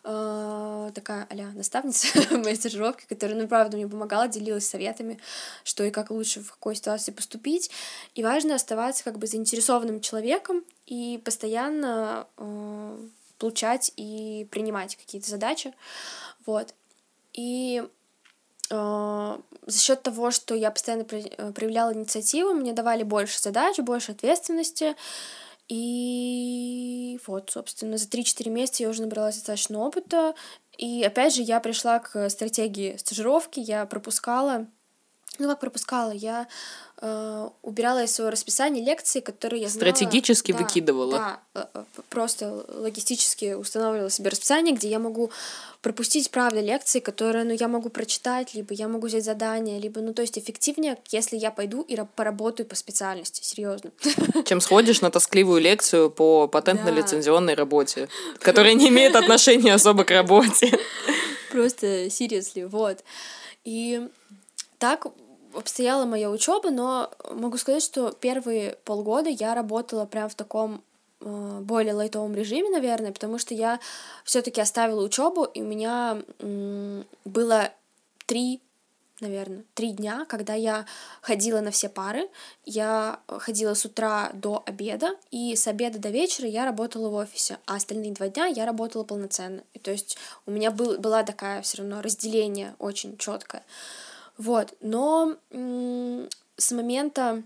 [0.04, 5.18] uh, такая а наставница моей стажировке, которая, ну, правда, мне помогала, делилась советами,
[5.64, 7.70] что и как лучше в какой ситуации поступить.
[8.14, 13.08] И важно оставаться как бы заинтересованным человеком и постоянно uh,
[13.42, 15.74] получать и принимать какие-то задачи.
[16.46, 16.74] Вот.
[17.32, 17.82] И
[18.70, 24.94] э, за счет того, что я постоянно проявляла инициативу, мне давали больше задач, больше ответственности.
[25.68, 30.36] И вот, собственно, за 3-4 месяца я уже набралась достаточно опыта.
[30.78, 34.68] И опять же, я пришла к стратегии стажировки, я пропускала
[35.42, 36.12] Ну, как пропускала?
[36.12, 36.46] Я
[37.00, 39.92] э, убирала из своего расписания лекции, которые я знала...
[39.92, 41.12] Стратегически да, выкидывала.
[41.12, 45.32] Да, э, э, просто логистически устанавливала себе расписание, где я могу
[45.80, 50.14] пропустить, правда, лекции, которые, ну, я могу прочитать, либо я могу взять задание, либо, ну,
[50.14, 53.90] то есть эффективнее, если я пойду и поработаю по специальности, серьезно.
[54.44, 58.08] Чем сходишь на тоскливую лекцию по патентно-лицензионной работе,
[58.38, 60.78] которая не имеет отношения особо к работе.
[61.50, 63.02] Просто seriously, вот.
[63.64, 64.08] И
[64.78, 65.06] так
[65.54, 70.82] обстояла моя учеба, но могу сказать, что первые полгода я работала прям в таком
[71.20, 73.80] э, более лайтовом режиме, наверное, потому что я
[74.24, 76.22] все-таки оставила учебу, и у меня
[77.24, 77.70] было
[78.26, 78.60] три
[79.22, 80.84] наверное, три дня, когда я
[81.22, 82.28] ходила на все пары.
[82.64, 87.58] Я ходила с утра до обеда, и с обеда до вечера я работала в офисе,
[87.66, 89.62] а остальные два дня я работала полноценно.
[89.72, 93.62] И, то есть у меня был, была такая все равно разделение очень четкое.
[94.38, 97.42] Вот, но с момента,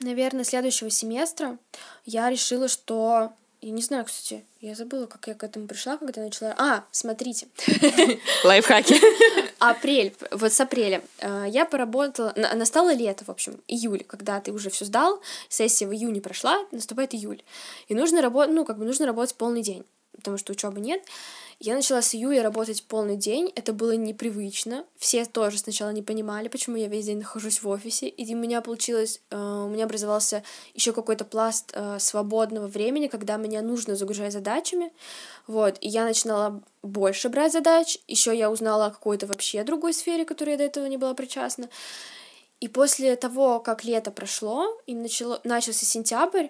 [0.00, 1.58] наверное, следующего семестра
[2.04, 6.20] я решила, что я не знаю, кстати, я забыла, как я к этому пришла, когда
[6.20, 6.54] начала...
[6.58, 7.48] А, смотрите.
[8.44, 8.94] Лайфхаки.
[9.58, 11.02] Апрель, вот с апреля.
[11.18, 12.34] Э, я поработала...
[12.54, 17.14] Настало лето, в общем, июль, когда ты уже все сдал, сессия в июне прошла, наступает
[17.14, 17.42] июль.
[17.88, 21.02] И нужно работать, ну, как бы нужно работать полный день, потому что учебы нет.
[21.58, 24.84] Я начала с июля работать полный день, это было непривычно.
[24.98, 28.08] Все тоже сначала не понимали, почему я весь день нахожусь в офисе.
[28.08, 30.42] И у меня получилось, э, у меня образовался
[30.74, 34.92] еще какой-то пласт э, свободного времени, когда меня нужно загружать задачами.
[35.46, 37.98] Вот, и я начинала больше брать задач.
[38.06, 41.70] Еще я узнала о какой-то вообще другой сфере, которой я до этого не была причастна.
[42.60, 46.48] И после того, как лето прошло, и начало, начался сентябрь,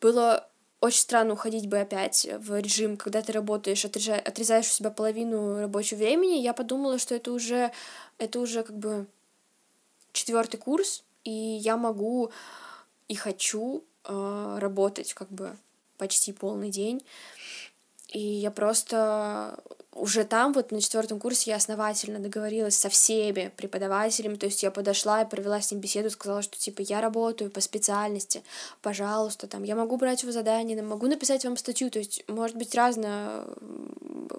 [0.00, 0.48] было
[0.80, 5.58] очень странно уходить бы опять в режим, когда ты работаешь, отрезаешь, отрезаешь у себя половину
[5.58, 6.40] рабочего времени.
[6.40, 7.72] Я подумала, что это уже,
[8.18, 9.06] это уже как бы
[10.12, 12.30] четвертый курс, и я могу
[13.08, 15.56] и хочу э, работать как бы
[15.98, 17.02] почти полный день.
[18.08, 19.58] И я просто
[19.96, 24.70] уже там, вот на четвертом курсе, я основательно договорилась со всеми преподавателями, то есть я
[24.70, 28.42] подошла и провела с ним беседу, сказала, что типа я работаю по специальности,
[28.82, 32.74] пожалуйста, там я могу брать его задания, могу написать вам статью, то есть может быть
[32.74, 33.44] разное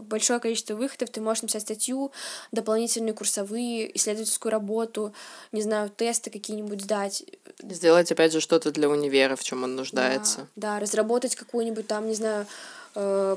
[0.07, 2.11] большое количество выходов, ты можешь написать статью,
[2.51, 5.13] дополнительные курсовые, исследовательскую работу,
[5.51, 7.23] не знаю, тесты какие-нибудь сдать.
[7.61, 10.47] Сделать, опять же, что-то для универа, в чем он нуждается.
[10.55, 12.45] Да, да разработать какую-нибудь там, не знаю,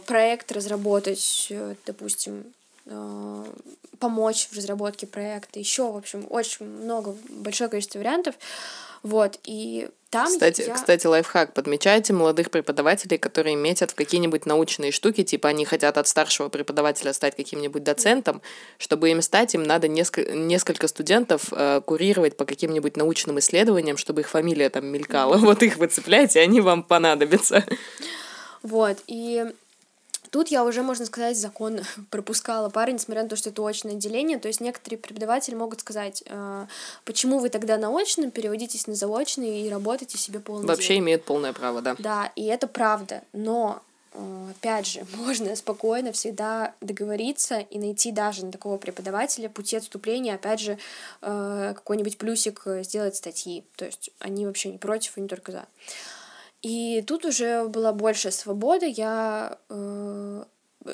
[0.07, 2.45] проект разработать, э, допустим,
[2.87, 3.45] э,
[3.99, 8.35] помочь в разработке проекта, еще, в общем, очень много, большое количество вариантов.
[9.03, 10.75] Вот, и там кстати, я...
[10.75, 11.55] кстати, лайфхак.
[11.55, 17.13] Подмечайте молодых преподавателей, которые метят в какие-нибудь научные штуки, типа они хотят от старшего преподавателя
[17.13, 18.43] стать каким-нибудь доцентом.
[18.77, 24.23] Чтобы им стать, им надо несколько, несколько студентов э, курировать по каким-нибудь научным исследованиям, чтобы
[24.23, 25.37] их фамилия там мелькала.
[25.51, 27.65] Вот их вы цепляете, они вам понадобятся.
[28.63, 29.53] Вот, и
[30.31, 31.81] Тут я уже, можно сказать, закон
[32.11, 34.39] пропускала пары, несмотря на то, что это очное отделение.
[34.39, 36.67] То есть некоторые преподаватели могут сказать, э,
[37.05, 41.01] почему вы тогда на очном переводитесь на заочный и работаете себе полный Вообще день.
[41.01, 41.97] имеет полное право, да.
[41.99, 43.25] Да, и это правда.
[43.33, 43.83] Но
[44.15, 50.37] э, опять же, можно спокойно всегда договориться и найти даже на такого преподавателя пути отступления,
[50.37, 50.79] опять же,
[51.23, 53.65] э, какой-нибудь плюсик сделать статьи.
[53.75, 55.67] То есть они вообще не против, они только за.
[56.63, 60.45] И тут уже была больше свобода, я э,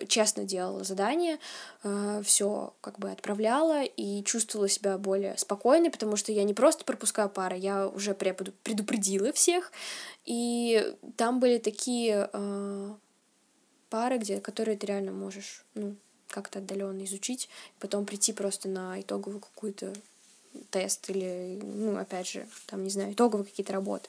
[0.08, 1.38] честно делала задание,
[1.82, 6.84] э, все как бы отправляла и чувствовала себя более спокойной, потому что я не просто
[6.84, 9.72] пропускаю пары, я уже предупредила всех,
[10.24, 12.94] и там были такие э,
[13.88, 15.96] пары, где, которые ты реально можешь, ну,
[16.28, 17.48] как-то отдаленно изучить,
[17.78, 19.92] потом прийти просто на итоговую какую-то
[20.70, 24.08] тест или, ну, опять же, там, не знаю, итоговые какие-то работы.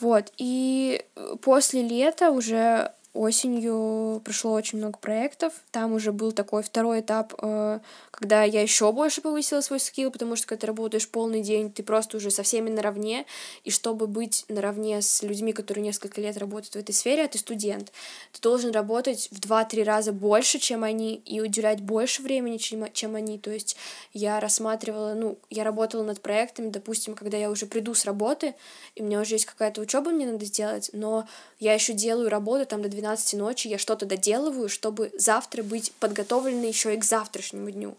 [0.00, 5.52] Вот, и э, после лета уже осенью прошло очень много проектов.
[5.70, 7.80] Там уже был такой второй этап, э,
[8.10, 11.82] когда я еще больше повысила свой скилл, потому что когда ты работаешь полный день, ты
[11.82, 13.24] просто уже со всеми наравне.
[13.64, 17.38] И чтобы быть наравне с людьми, которые несколько лет работают в этой сфере, а ты
[17.38, 17.92] студент,
[18.32, 23.14] ты должен работать в 2-3 раза больше, чем они, и уделять больше времени, чем, чем
[23.14, 23.38] они.
[23.38, 23.76] То есть
[24.12, 28.54] я рассматривала, ну, я работала над проектами, допустим, когда я уже приду с работы,
[28.94, 31.26] и у меня уже есть какая-то учеба, мне надо сделать, но
[31.58, 36.68] я еще делаю работу там до 12 ночи, я что-то доделываю, чтобы завтра быть подготовленной
[36.68, 37.96] еще и к завтрашнему дню.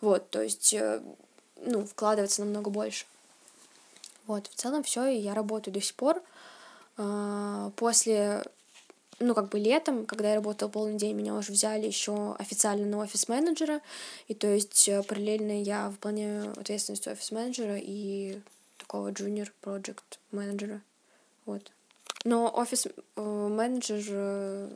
[0.00, 1.00] Вот, то есть, э,
[1.64, 3.06] ну, вкладываться намного больше.
[4.26, 6.22] Вот, в целом все, и я работаю до сих пор.
[6.96, 8.44] А, после
[9.20, 12.98] ну, как бы летом, когда я работала полный день, меня уже взяли еще официально на
[12.98, 13.82] офис-менеджера,
[14.28, 18.40] и то есть э, параллельно я выполняю ответственность офис-менеджера и
[18.78, 20.80] такого junior project менеджера,
[21.44, 21.70] вот.
[22.24, 24.68] Но офис-менеджер, э,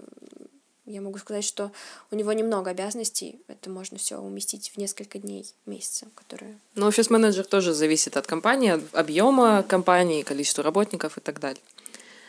[0.86, 1.72] я могу сказать, что
[2.10, 6.58] у него немного обязанностей, это можно все уместить в несколько дней, месяца, которые...
[6.74, 11.62] Ну, офис-менеджер тоже зависит от компании, от объема компании, количества работников и так далее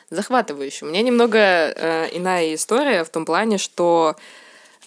[0.10, 0.86] захватывающе.
[0.86, 4.16] У меня немного э, иная история в том плане, что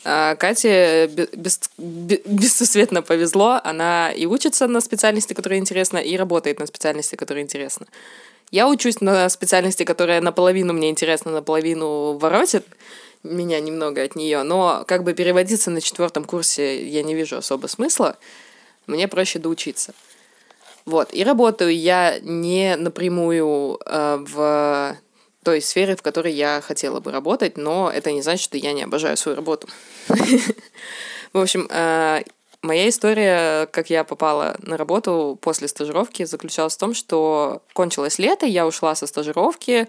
[0.04, 3.60] э, Кате без, без, бессусветно повезло.
[3.64, 7.86] Она и учится на специальности, которая интересна, и работает на специальности, которая интересна.
[8.50, 12.66] Я учусь на специальности, которая наполовину мне интересна, наполовину воротит
[13.22, 17.66] меня немного от нее, но как бы переводиться на четвертом курсе я не вижу особо
[17.66, 18.16] смысла.
[18.86, 19.92] Мне проще доучиться.
[20.86, 21.12] Вот.
[21.12, 24.96] И работаю я не напрямую э, в
[25.42, 28.82] той сфере, в которой я хотела бы работать, но это не значит, что я не
[28.82, 29.68] обожаю свою работу.
[31.32, 32.22] В общем, э,
[32.68, 38.46] моя история, как я попала на работу после стажировки, заключалась в том, что кончилось лето,
[38.46, 39.88] я ушла со стажировки,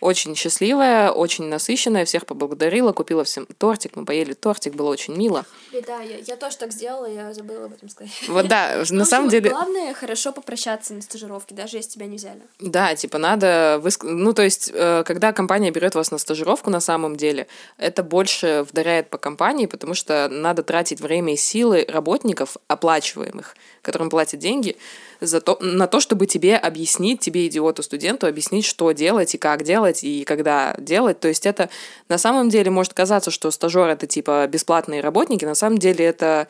[0.00, 5.44] очень счастливая, очень насыщенная, всех поблагодарила, купила всем тортик, мы поели тортик, было очень мило.
[5.86, 8.12] Да, я, я тоже так сделала, я забыла об этом сказать.
[8.28, 9.50] Вот да, на самом деле...
[9.50, 12.40] Главное, хорошо попрощаться на стажировке, даже если тебя не взяли.
[12.58, 13.78] Да, типа надо...
[13.82, 14.04] Выск...
[14.04, 17.46] Ну, то есть, э, когда компания берет вас на стажировку, на самом деле,
[17.76, 24.10] это больше вдаряет по компании, потому что надо тратить время и силы работников, оплачиваемых, которым
[24.10, 24.76] платят деньги,
[25.20, 29.62] за то, на то, чтобы тебе объяснить, тебе, идиоту, студенту, объяснить, что делать и как
[29.62, 31.20] делать, и когда делать.
[31.20, 31.68] То есть это
[32.08, 36.48] на самом деле может казаться, что стажер это типа бесплатные работники, на самом деле это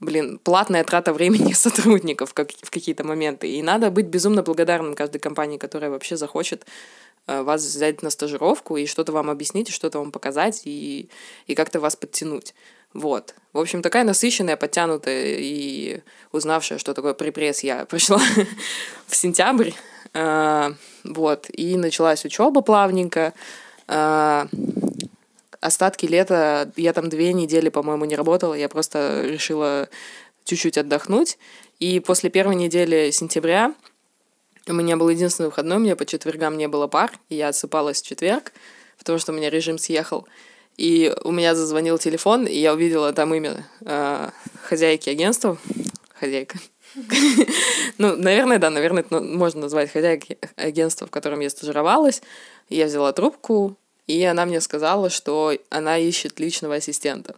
[0.00, 3.48] блин, платная трата времени сотрудников как, в какие-то моменты.
[3.48, 6.66] И надо быть безумно благодарным каждой компании, которая вообще захочет
[7.26, 11.08] э, вас взять на стажировку и что-то вам объяснить, и что-то вам показать, и,
[11.46, 12.54] и как-то вас подтянуть.
[12.92, 13.34] Вот.
[13.52, 16.00] В общем, такая насыщенная, подтянутая и
[16.32, 18.20] узнавшая, что такое припресс, я пришла
[19.06, 19.72] в сентябрь.
[20.14, 20.72] А,
[21.04, 21.46] вот.
[21.52, 23.32] И началась учеба плавненько.
[23.88, 24.48] А,
[25.60, 28.54] остатки лета я там две недели, по-моему, не работала.
[28.54, 29.88] Я просто решила
[30.44, 31.38] чуть-чуть отдохнуть.
[31.78, 33.74] И после первой недели сентября
[34.68, 38.02] у меня был единственный выходной, у меня по четвергам не было пар, и я отсыпалась
[38.02, 38.52] в четверг,
[38.98, 40.26] потому что у меня режим съехал.
[40.76, 44.30] И у меня зазвонил телефон, и я увидела там имя э,
[44.62, 45.56] хозяйки агентства.
[46.18, 46.58] Хозяйка.
[47.98, 52.22] Ну, наверное, да, наверное, это можно назвать хозяйкой агентства, в котором я стажировалась.
[52.68, 57.36] Я взяла трубку, и она мне сказала, что она ищет личного ассистента.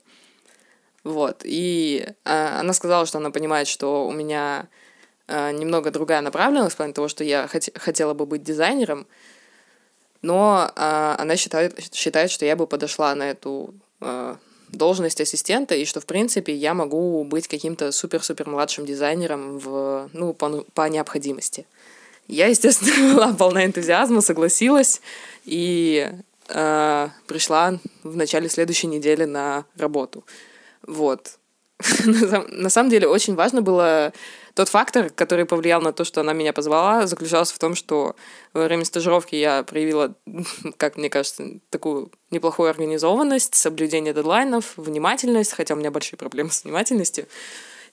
[1.05, 1.43] Вот.
[1.45, 4.69] И а, она сказала, что она понимает, что у меня
[5.27, 9.07] а, немного другая направленность в плане того, что я хот- хотела бы быть дизайнером,
[10.23, 13.75] но а, она считает, считает, что я бы подошла на эту
[14.73, 20.33] должность ассистента, и что, в принципе, я могу быть каким-то супер-супер младшим дизайнером в, ну,
[20.35, 21.67] по, по необходимости.
[22.27, 25.01] Я, естественно, была полна энтузиазма, согласилась
[25.45, 26.11] и
[26.49, 30.25] э, пришла в начале следующей недели на работу.
[30.87, 31.38] Вот.
[32.49, 34.13] на самом деле очень важно было
[34.55, 38.17] тот фактор, который повлиял на то, что она меня позвала, заключался в том, что
[38.53, 40.15] во время стажировки я проявила,
[40.77, 46.65] как мне кажется, такую неплохую организованность, соблюдение дедлайнов, внимательность, хотя у меня большие проблемы с
[46.65, 47.27] внимательностью.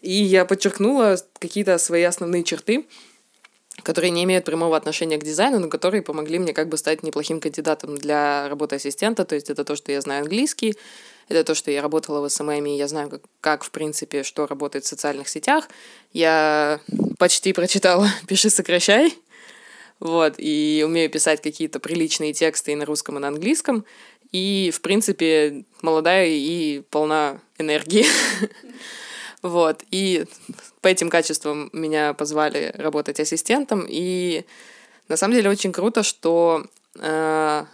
[0.02, 2.88] И я подчеркнула какие-то свои основные черты,
[3.84, 7.40] которые не имеют прямого отношения к дизайну, но которые помогли мне как бы стать неплохим
[7.40, 9.26] кандидатом для работы ассистента.
[9.26, 10.76] То есть это то, что я знаю английский,
[11.28, 14.48] это то, что я работала в SMM, и я знаю, как, как, в принципе, что
[14.48, 15.68] работает в социальных сетях.
[16.14, 16.80] Я
[17.18, 19.14] почти прочитала «Пиши, сокращай»,
[20.00, 23.86] вот, и умею писать какие-то приличные тексты и на русском, и на английском.
[24.32, 28.06] И, в принципе, молодая и полна энергии.
[29.42, 30.26] Вот, и
[30.82, 34.44] по этим качествам меня позвали работать ассистентом, и
[35.08, 36.66] на самом деле очень круто, что
[37.00, 37.66] э,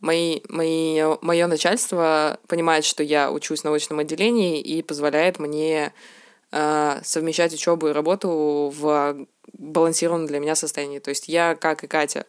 [0.00, 5.92] мои, мои, мое начальство понимает, что я учусь в научном отделении и позволяет мне
[6.52, 10.98] э, совмещать учебу и работу в балансированном для меня состоянии.
[10.98, 12.26] То есть я, как и Катя,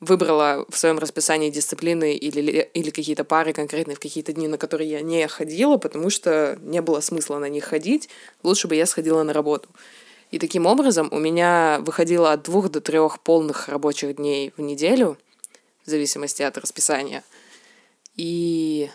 [0.00, 4.90] выбрала в своем расписании дисциплины или, или какие-то пары конкретные в какие-то дни, на которые
[4.90, 8.10] я не ходила, потому что не было смысла на них ходить.
[8.42, 9.68] Лучше бы я сходила на работу.
[10.30, 15.16] И таким образом у меня выходило от двух до трех полных рабочих дней в неделю,
[15.86, 17.22] в зависимости от расписания.
[18.16, 18.90] И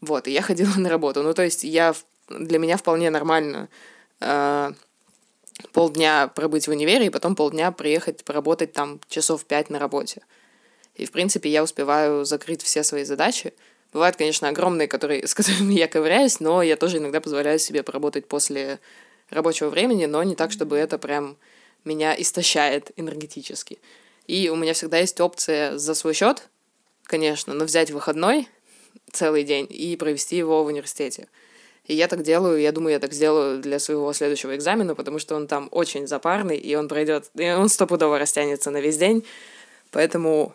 [0.00, 1.22] вот, и я ходила на работу.
[1.22, 1.94] Ну, то есть я,
[2.28, 3.68] для меня вполне нормально
[4.20, 4.72] э,
[5.72, 10.22] полдня пробыть в универе и потом полдня приехать поработать там часов пять на работе.
[10.94, 13.54] И, в принципе, я успеваю закрыть все свои задачи.
[13.92, 18.26] Бывают, конечно, огромные, которые, с которыми я ковыряюсь, но я тоже иногда позволяю себе поработать
[18.26, 18.78] после
[19.30, 21.36] рабочего времени, но не так, чтобы это прям
[21.84, 23.78] меня истощает энергетически.
[24.26, 26.48] И у меня всегда есть опция за свой счет,
[27.04, 28.48] конечно, но взять выходной
[29.12, 31.28] целый день и провести его в университете.
[31.86, 35.34] И я так делаю, я думаю, я так сделаю для своего следующего экзамена, потому что
[35.34, 39.24] он там очень запарный, и он пройдет, и он стопудово растянется на весь день.
[39.90, 40.54] Поэтому,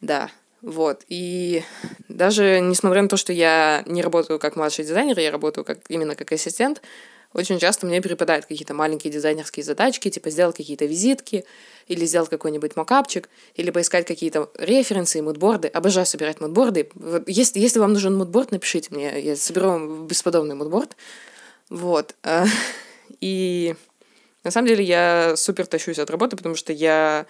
[0.00, 1.04] да, вот.
[1.08, 1.64] И
[2.08, 6.14] даже несмотря на то, что я не работаю как младший дизайнер, я работаю как, именно
[6.14, 6.82] как ассистент,
[7.34, 11.44] очень часто мне перепадают какие-то маленькие дизайнерские задачки, типа сделать какие-то визитки,
[11.88, 15.68] или сделать какой-нибудь мокапчик, или поискать какие-то референсы и мудборды.
[15.68, 16.88] Обожаю собирать мудборды.
[17.26, 20.96] Если, если вам нужен мудборд, напишите мне, я соберу вам бесподобный мудборд.
[21.68, 22.14] Вот.
[23.20, 23.74] И
[24.44, 27.26] на самом деле я супер тащусь от работы, потому что я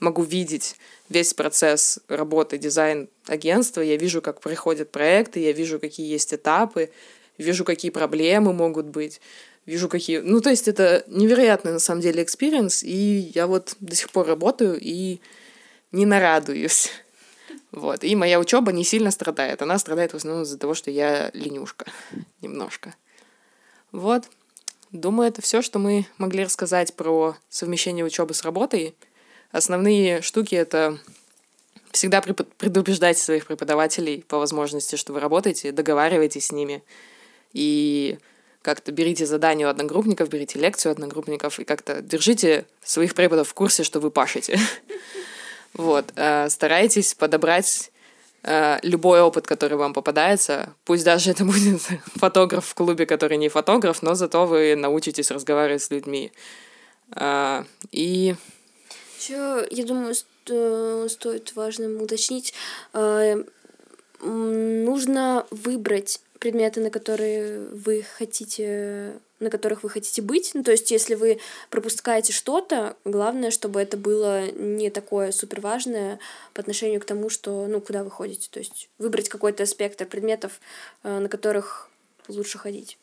[0.00, 0.76] могу видеть
[1.08, 6.90] весь процесс работы дизайн агентства, я вижу, как проходят проекты, я вижу, какие есть этапы,
[7.38, 9.20] вижу, какие проблемы могут быть,
[9.66, 10.18] вижу, какие...
[10.18, 14.26] Ну, то есть это невероятный, на самом деле, experience, и я вот до сих пор
[14.26, 15.20] работаю и
[15.92, 16.90] не нарадуюсь.
[17.70, 18.04] Вот.
[18.04, 19.60] И моя учеба не сильно страдает.
[19.60, 21.86] Она страдает в основном из-за того, что я ленюшка
[22.40, 22.94] немножко.
[23.90, 24.30] Вот.
[24.92, 28.94] Думаю, это все, что мы могли рассказать про совмещение учебы с работой.
[29.50, 31.00] Основные штуки это
[31.90, 36.82] всегда предупреждать своих преподавателей по возможности, что вы работаете, договаривайтесь с ними.
[37.54, 38.18] И
[38.64, 43.54] как-то берите задание у одногруппников, берите лекцию у одногруппников и как-то держите своих преподов в
[43.54, 44.58] курсе, что вы пашете.
[45.76, 46.12] Вот.
[46.14, 47.90] Э, старайтесь подобрать
[48.44, 50.72] э, любой опыт, который вам попадается.
[50.84, 51.80] Пусть даже это будет
[52.14, 56.30] фотограф в клубе, который не фотограф, но зато вы научитесь разговаривать с людьми.
[57.16, 58.36] Э, и...
[59.18, 62.54] Еще, я думаю, стоит важным уточнить,
[64.22, 70.52] нужно выбрать предметы, на которые вы хотите на которых вы хотите быть.
[70.54, 71.38] Ну, то есть, если вы
[71.68, 76.18] пропускаете что-то, главное, чтобы это было не такое супер важное
[76.54, 78.48] по отношению к тому, что, ну, куда вы ходите.
[78.50, 80.60] То есть, выбрать какой-то спектр предметов,
[81.02, 81.90] э, на которых
[82.28, 82.96] лучше ходить.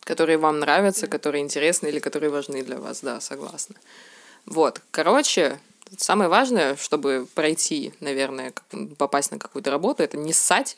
[0.00, 1.12] Которые вам нравятся, да.
[1.12, 3.74] которые интересны или которые важны для вас, да, согласна.
[4.46, 5.58] Вот, короче,
[5.96, 8.52] самое важное, чтобы пройти, наверное,
[8.98, 10.76] попасть на какую-то работу, это не ссать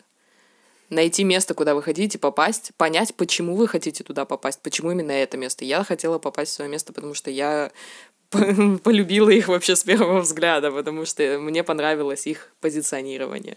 [0.90, 5.36] найти место, куда вы хотите попасть, понять, почему вы хотите туда попасть, почему именно это
[5.36, 5.64] место.
[5.64, 7.70] Я хотела попасть в свое место, потому что я
[8.30, 13.56] полюбила их вообще с первого взгляда, потому что мне понравилось их позиционирование.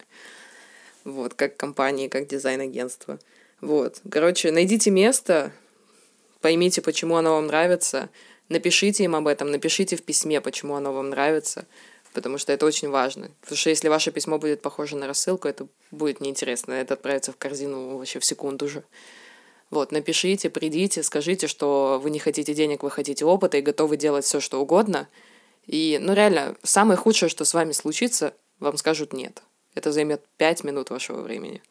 [1.03, 3.19] Вот, как компании, как дизайн-агентство.
[3.59, 4.01] Вот.
[4.09, 5.51] Короче, найдите место,
[6.39, 8.09] поймите, почему оно вам нравится,
[8.47, 11.65] напишите им об этом, напишите в письме, почему оно вам нравится—
[12.13, 13.31] потому что это очень важно.
[13.41, 16.73] Потому что если ваше письмо будет похоже на рассылку, это будет неинтересно.
[16.73, 18.83] Это отправится в корзину вообще в секунду же.
[19.69, 24.23] Вот, напишите, придите, скажите, что вы не хотите денег, вы хотите опыта и готовы делать
[24.23, 25.09] все, что угодно.
[25.65, 29.41] И, ну, реально, самое худшее, что с вами случится, вам скажут нет.
[29.73, 31.63] Это займет пять минут вашего времени.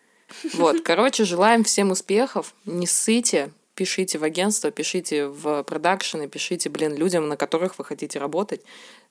[0.55, 6.97] Вот, короче, желаем всем успехов, не ссыте, пишите в агентство, пишите в продакшены, пишите, блин,
[6.97, 8.63] людям, на которых вы хотите работать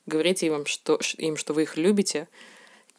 [0.05, 2.27] говорите им, что, им, что вы их любите,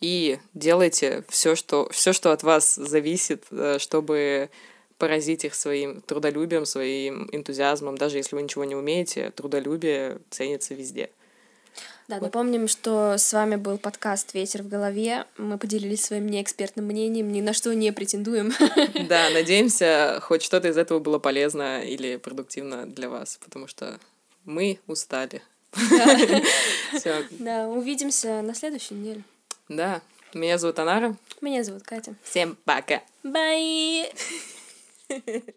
[0.00, 4.50] и делайте все, что, все, что от вас зависит, э, чтобы
[4.98, 7.98] поразить их своим трудолюбием, своим энтузиазмом.
[7.98, 11.10] Даже если вы ничего не умеете, трудолюбие ценится везде.
[12.08, 12.26] Да, вот.
[12.26, 15.24] напомним, что с вами был подкаст «Ветер в голове».
[15.38, 18.52] Мы поделились своим неэкспертным мнением, ни на что не претендуем.
[19.08, 23.98] Да, надеемся, хоть что-то из этого было полезно или продуктивно для вас, потому что
[24.44, 25.42] мы устали.
[27.38, 29.22] Да, увидимся на следующей неделе.
[29.68, 30.02] Да.
[30.34, 31.16] Меня зовут Анара.
[31.40, 32.14] Меня зовут Катя.
[32.22, 33.02] Всем пока.
[33.22, 34.12] Бай.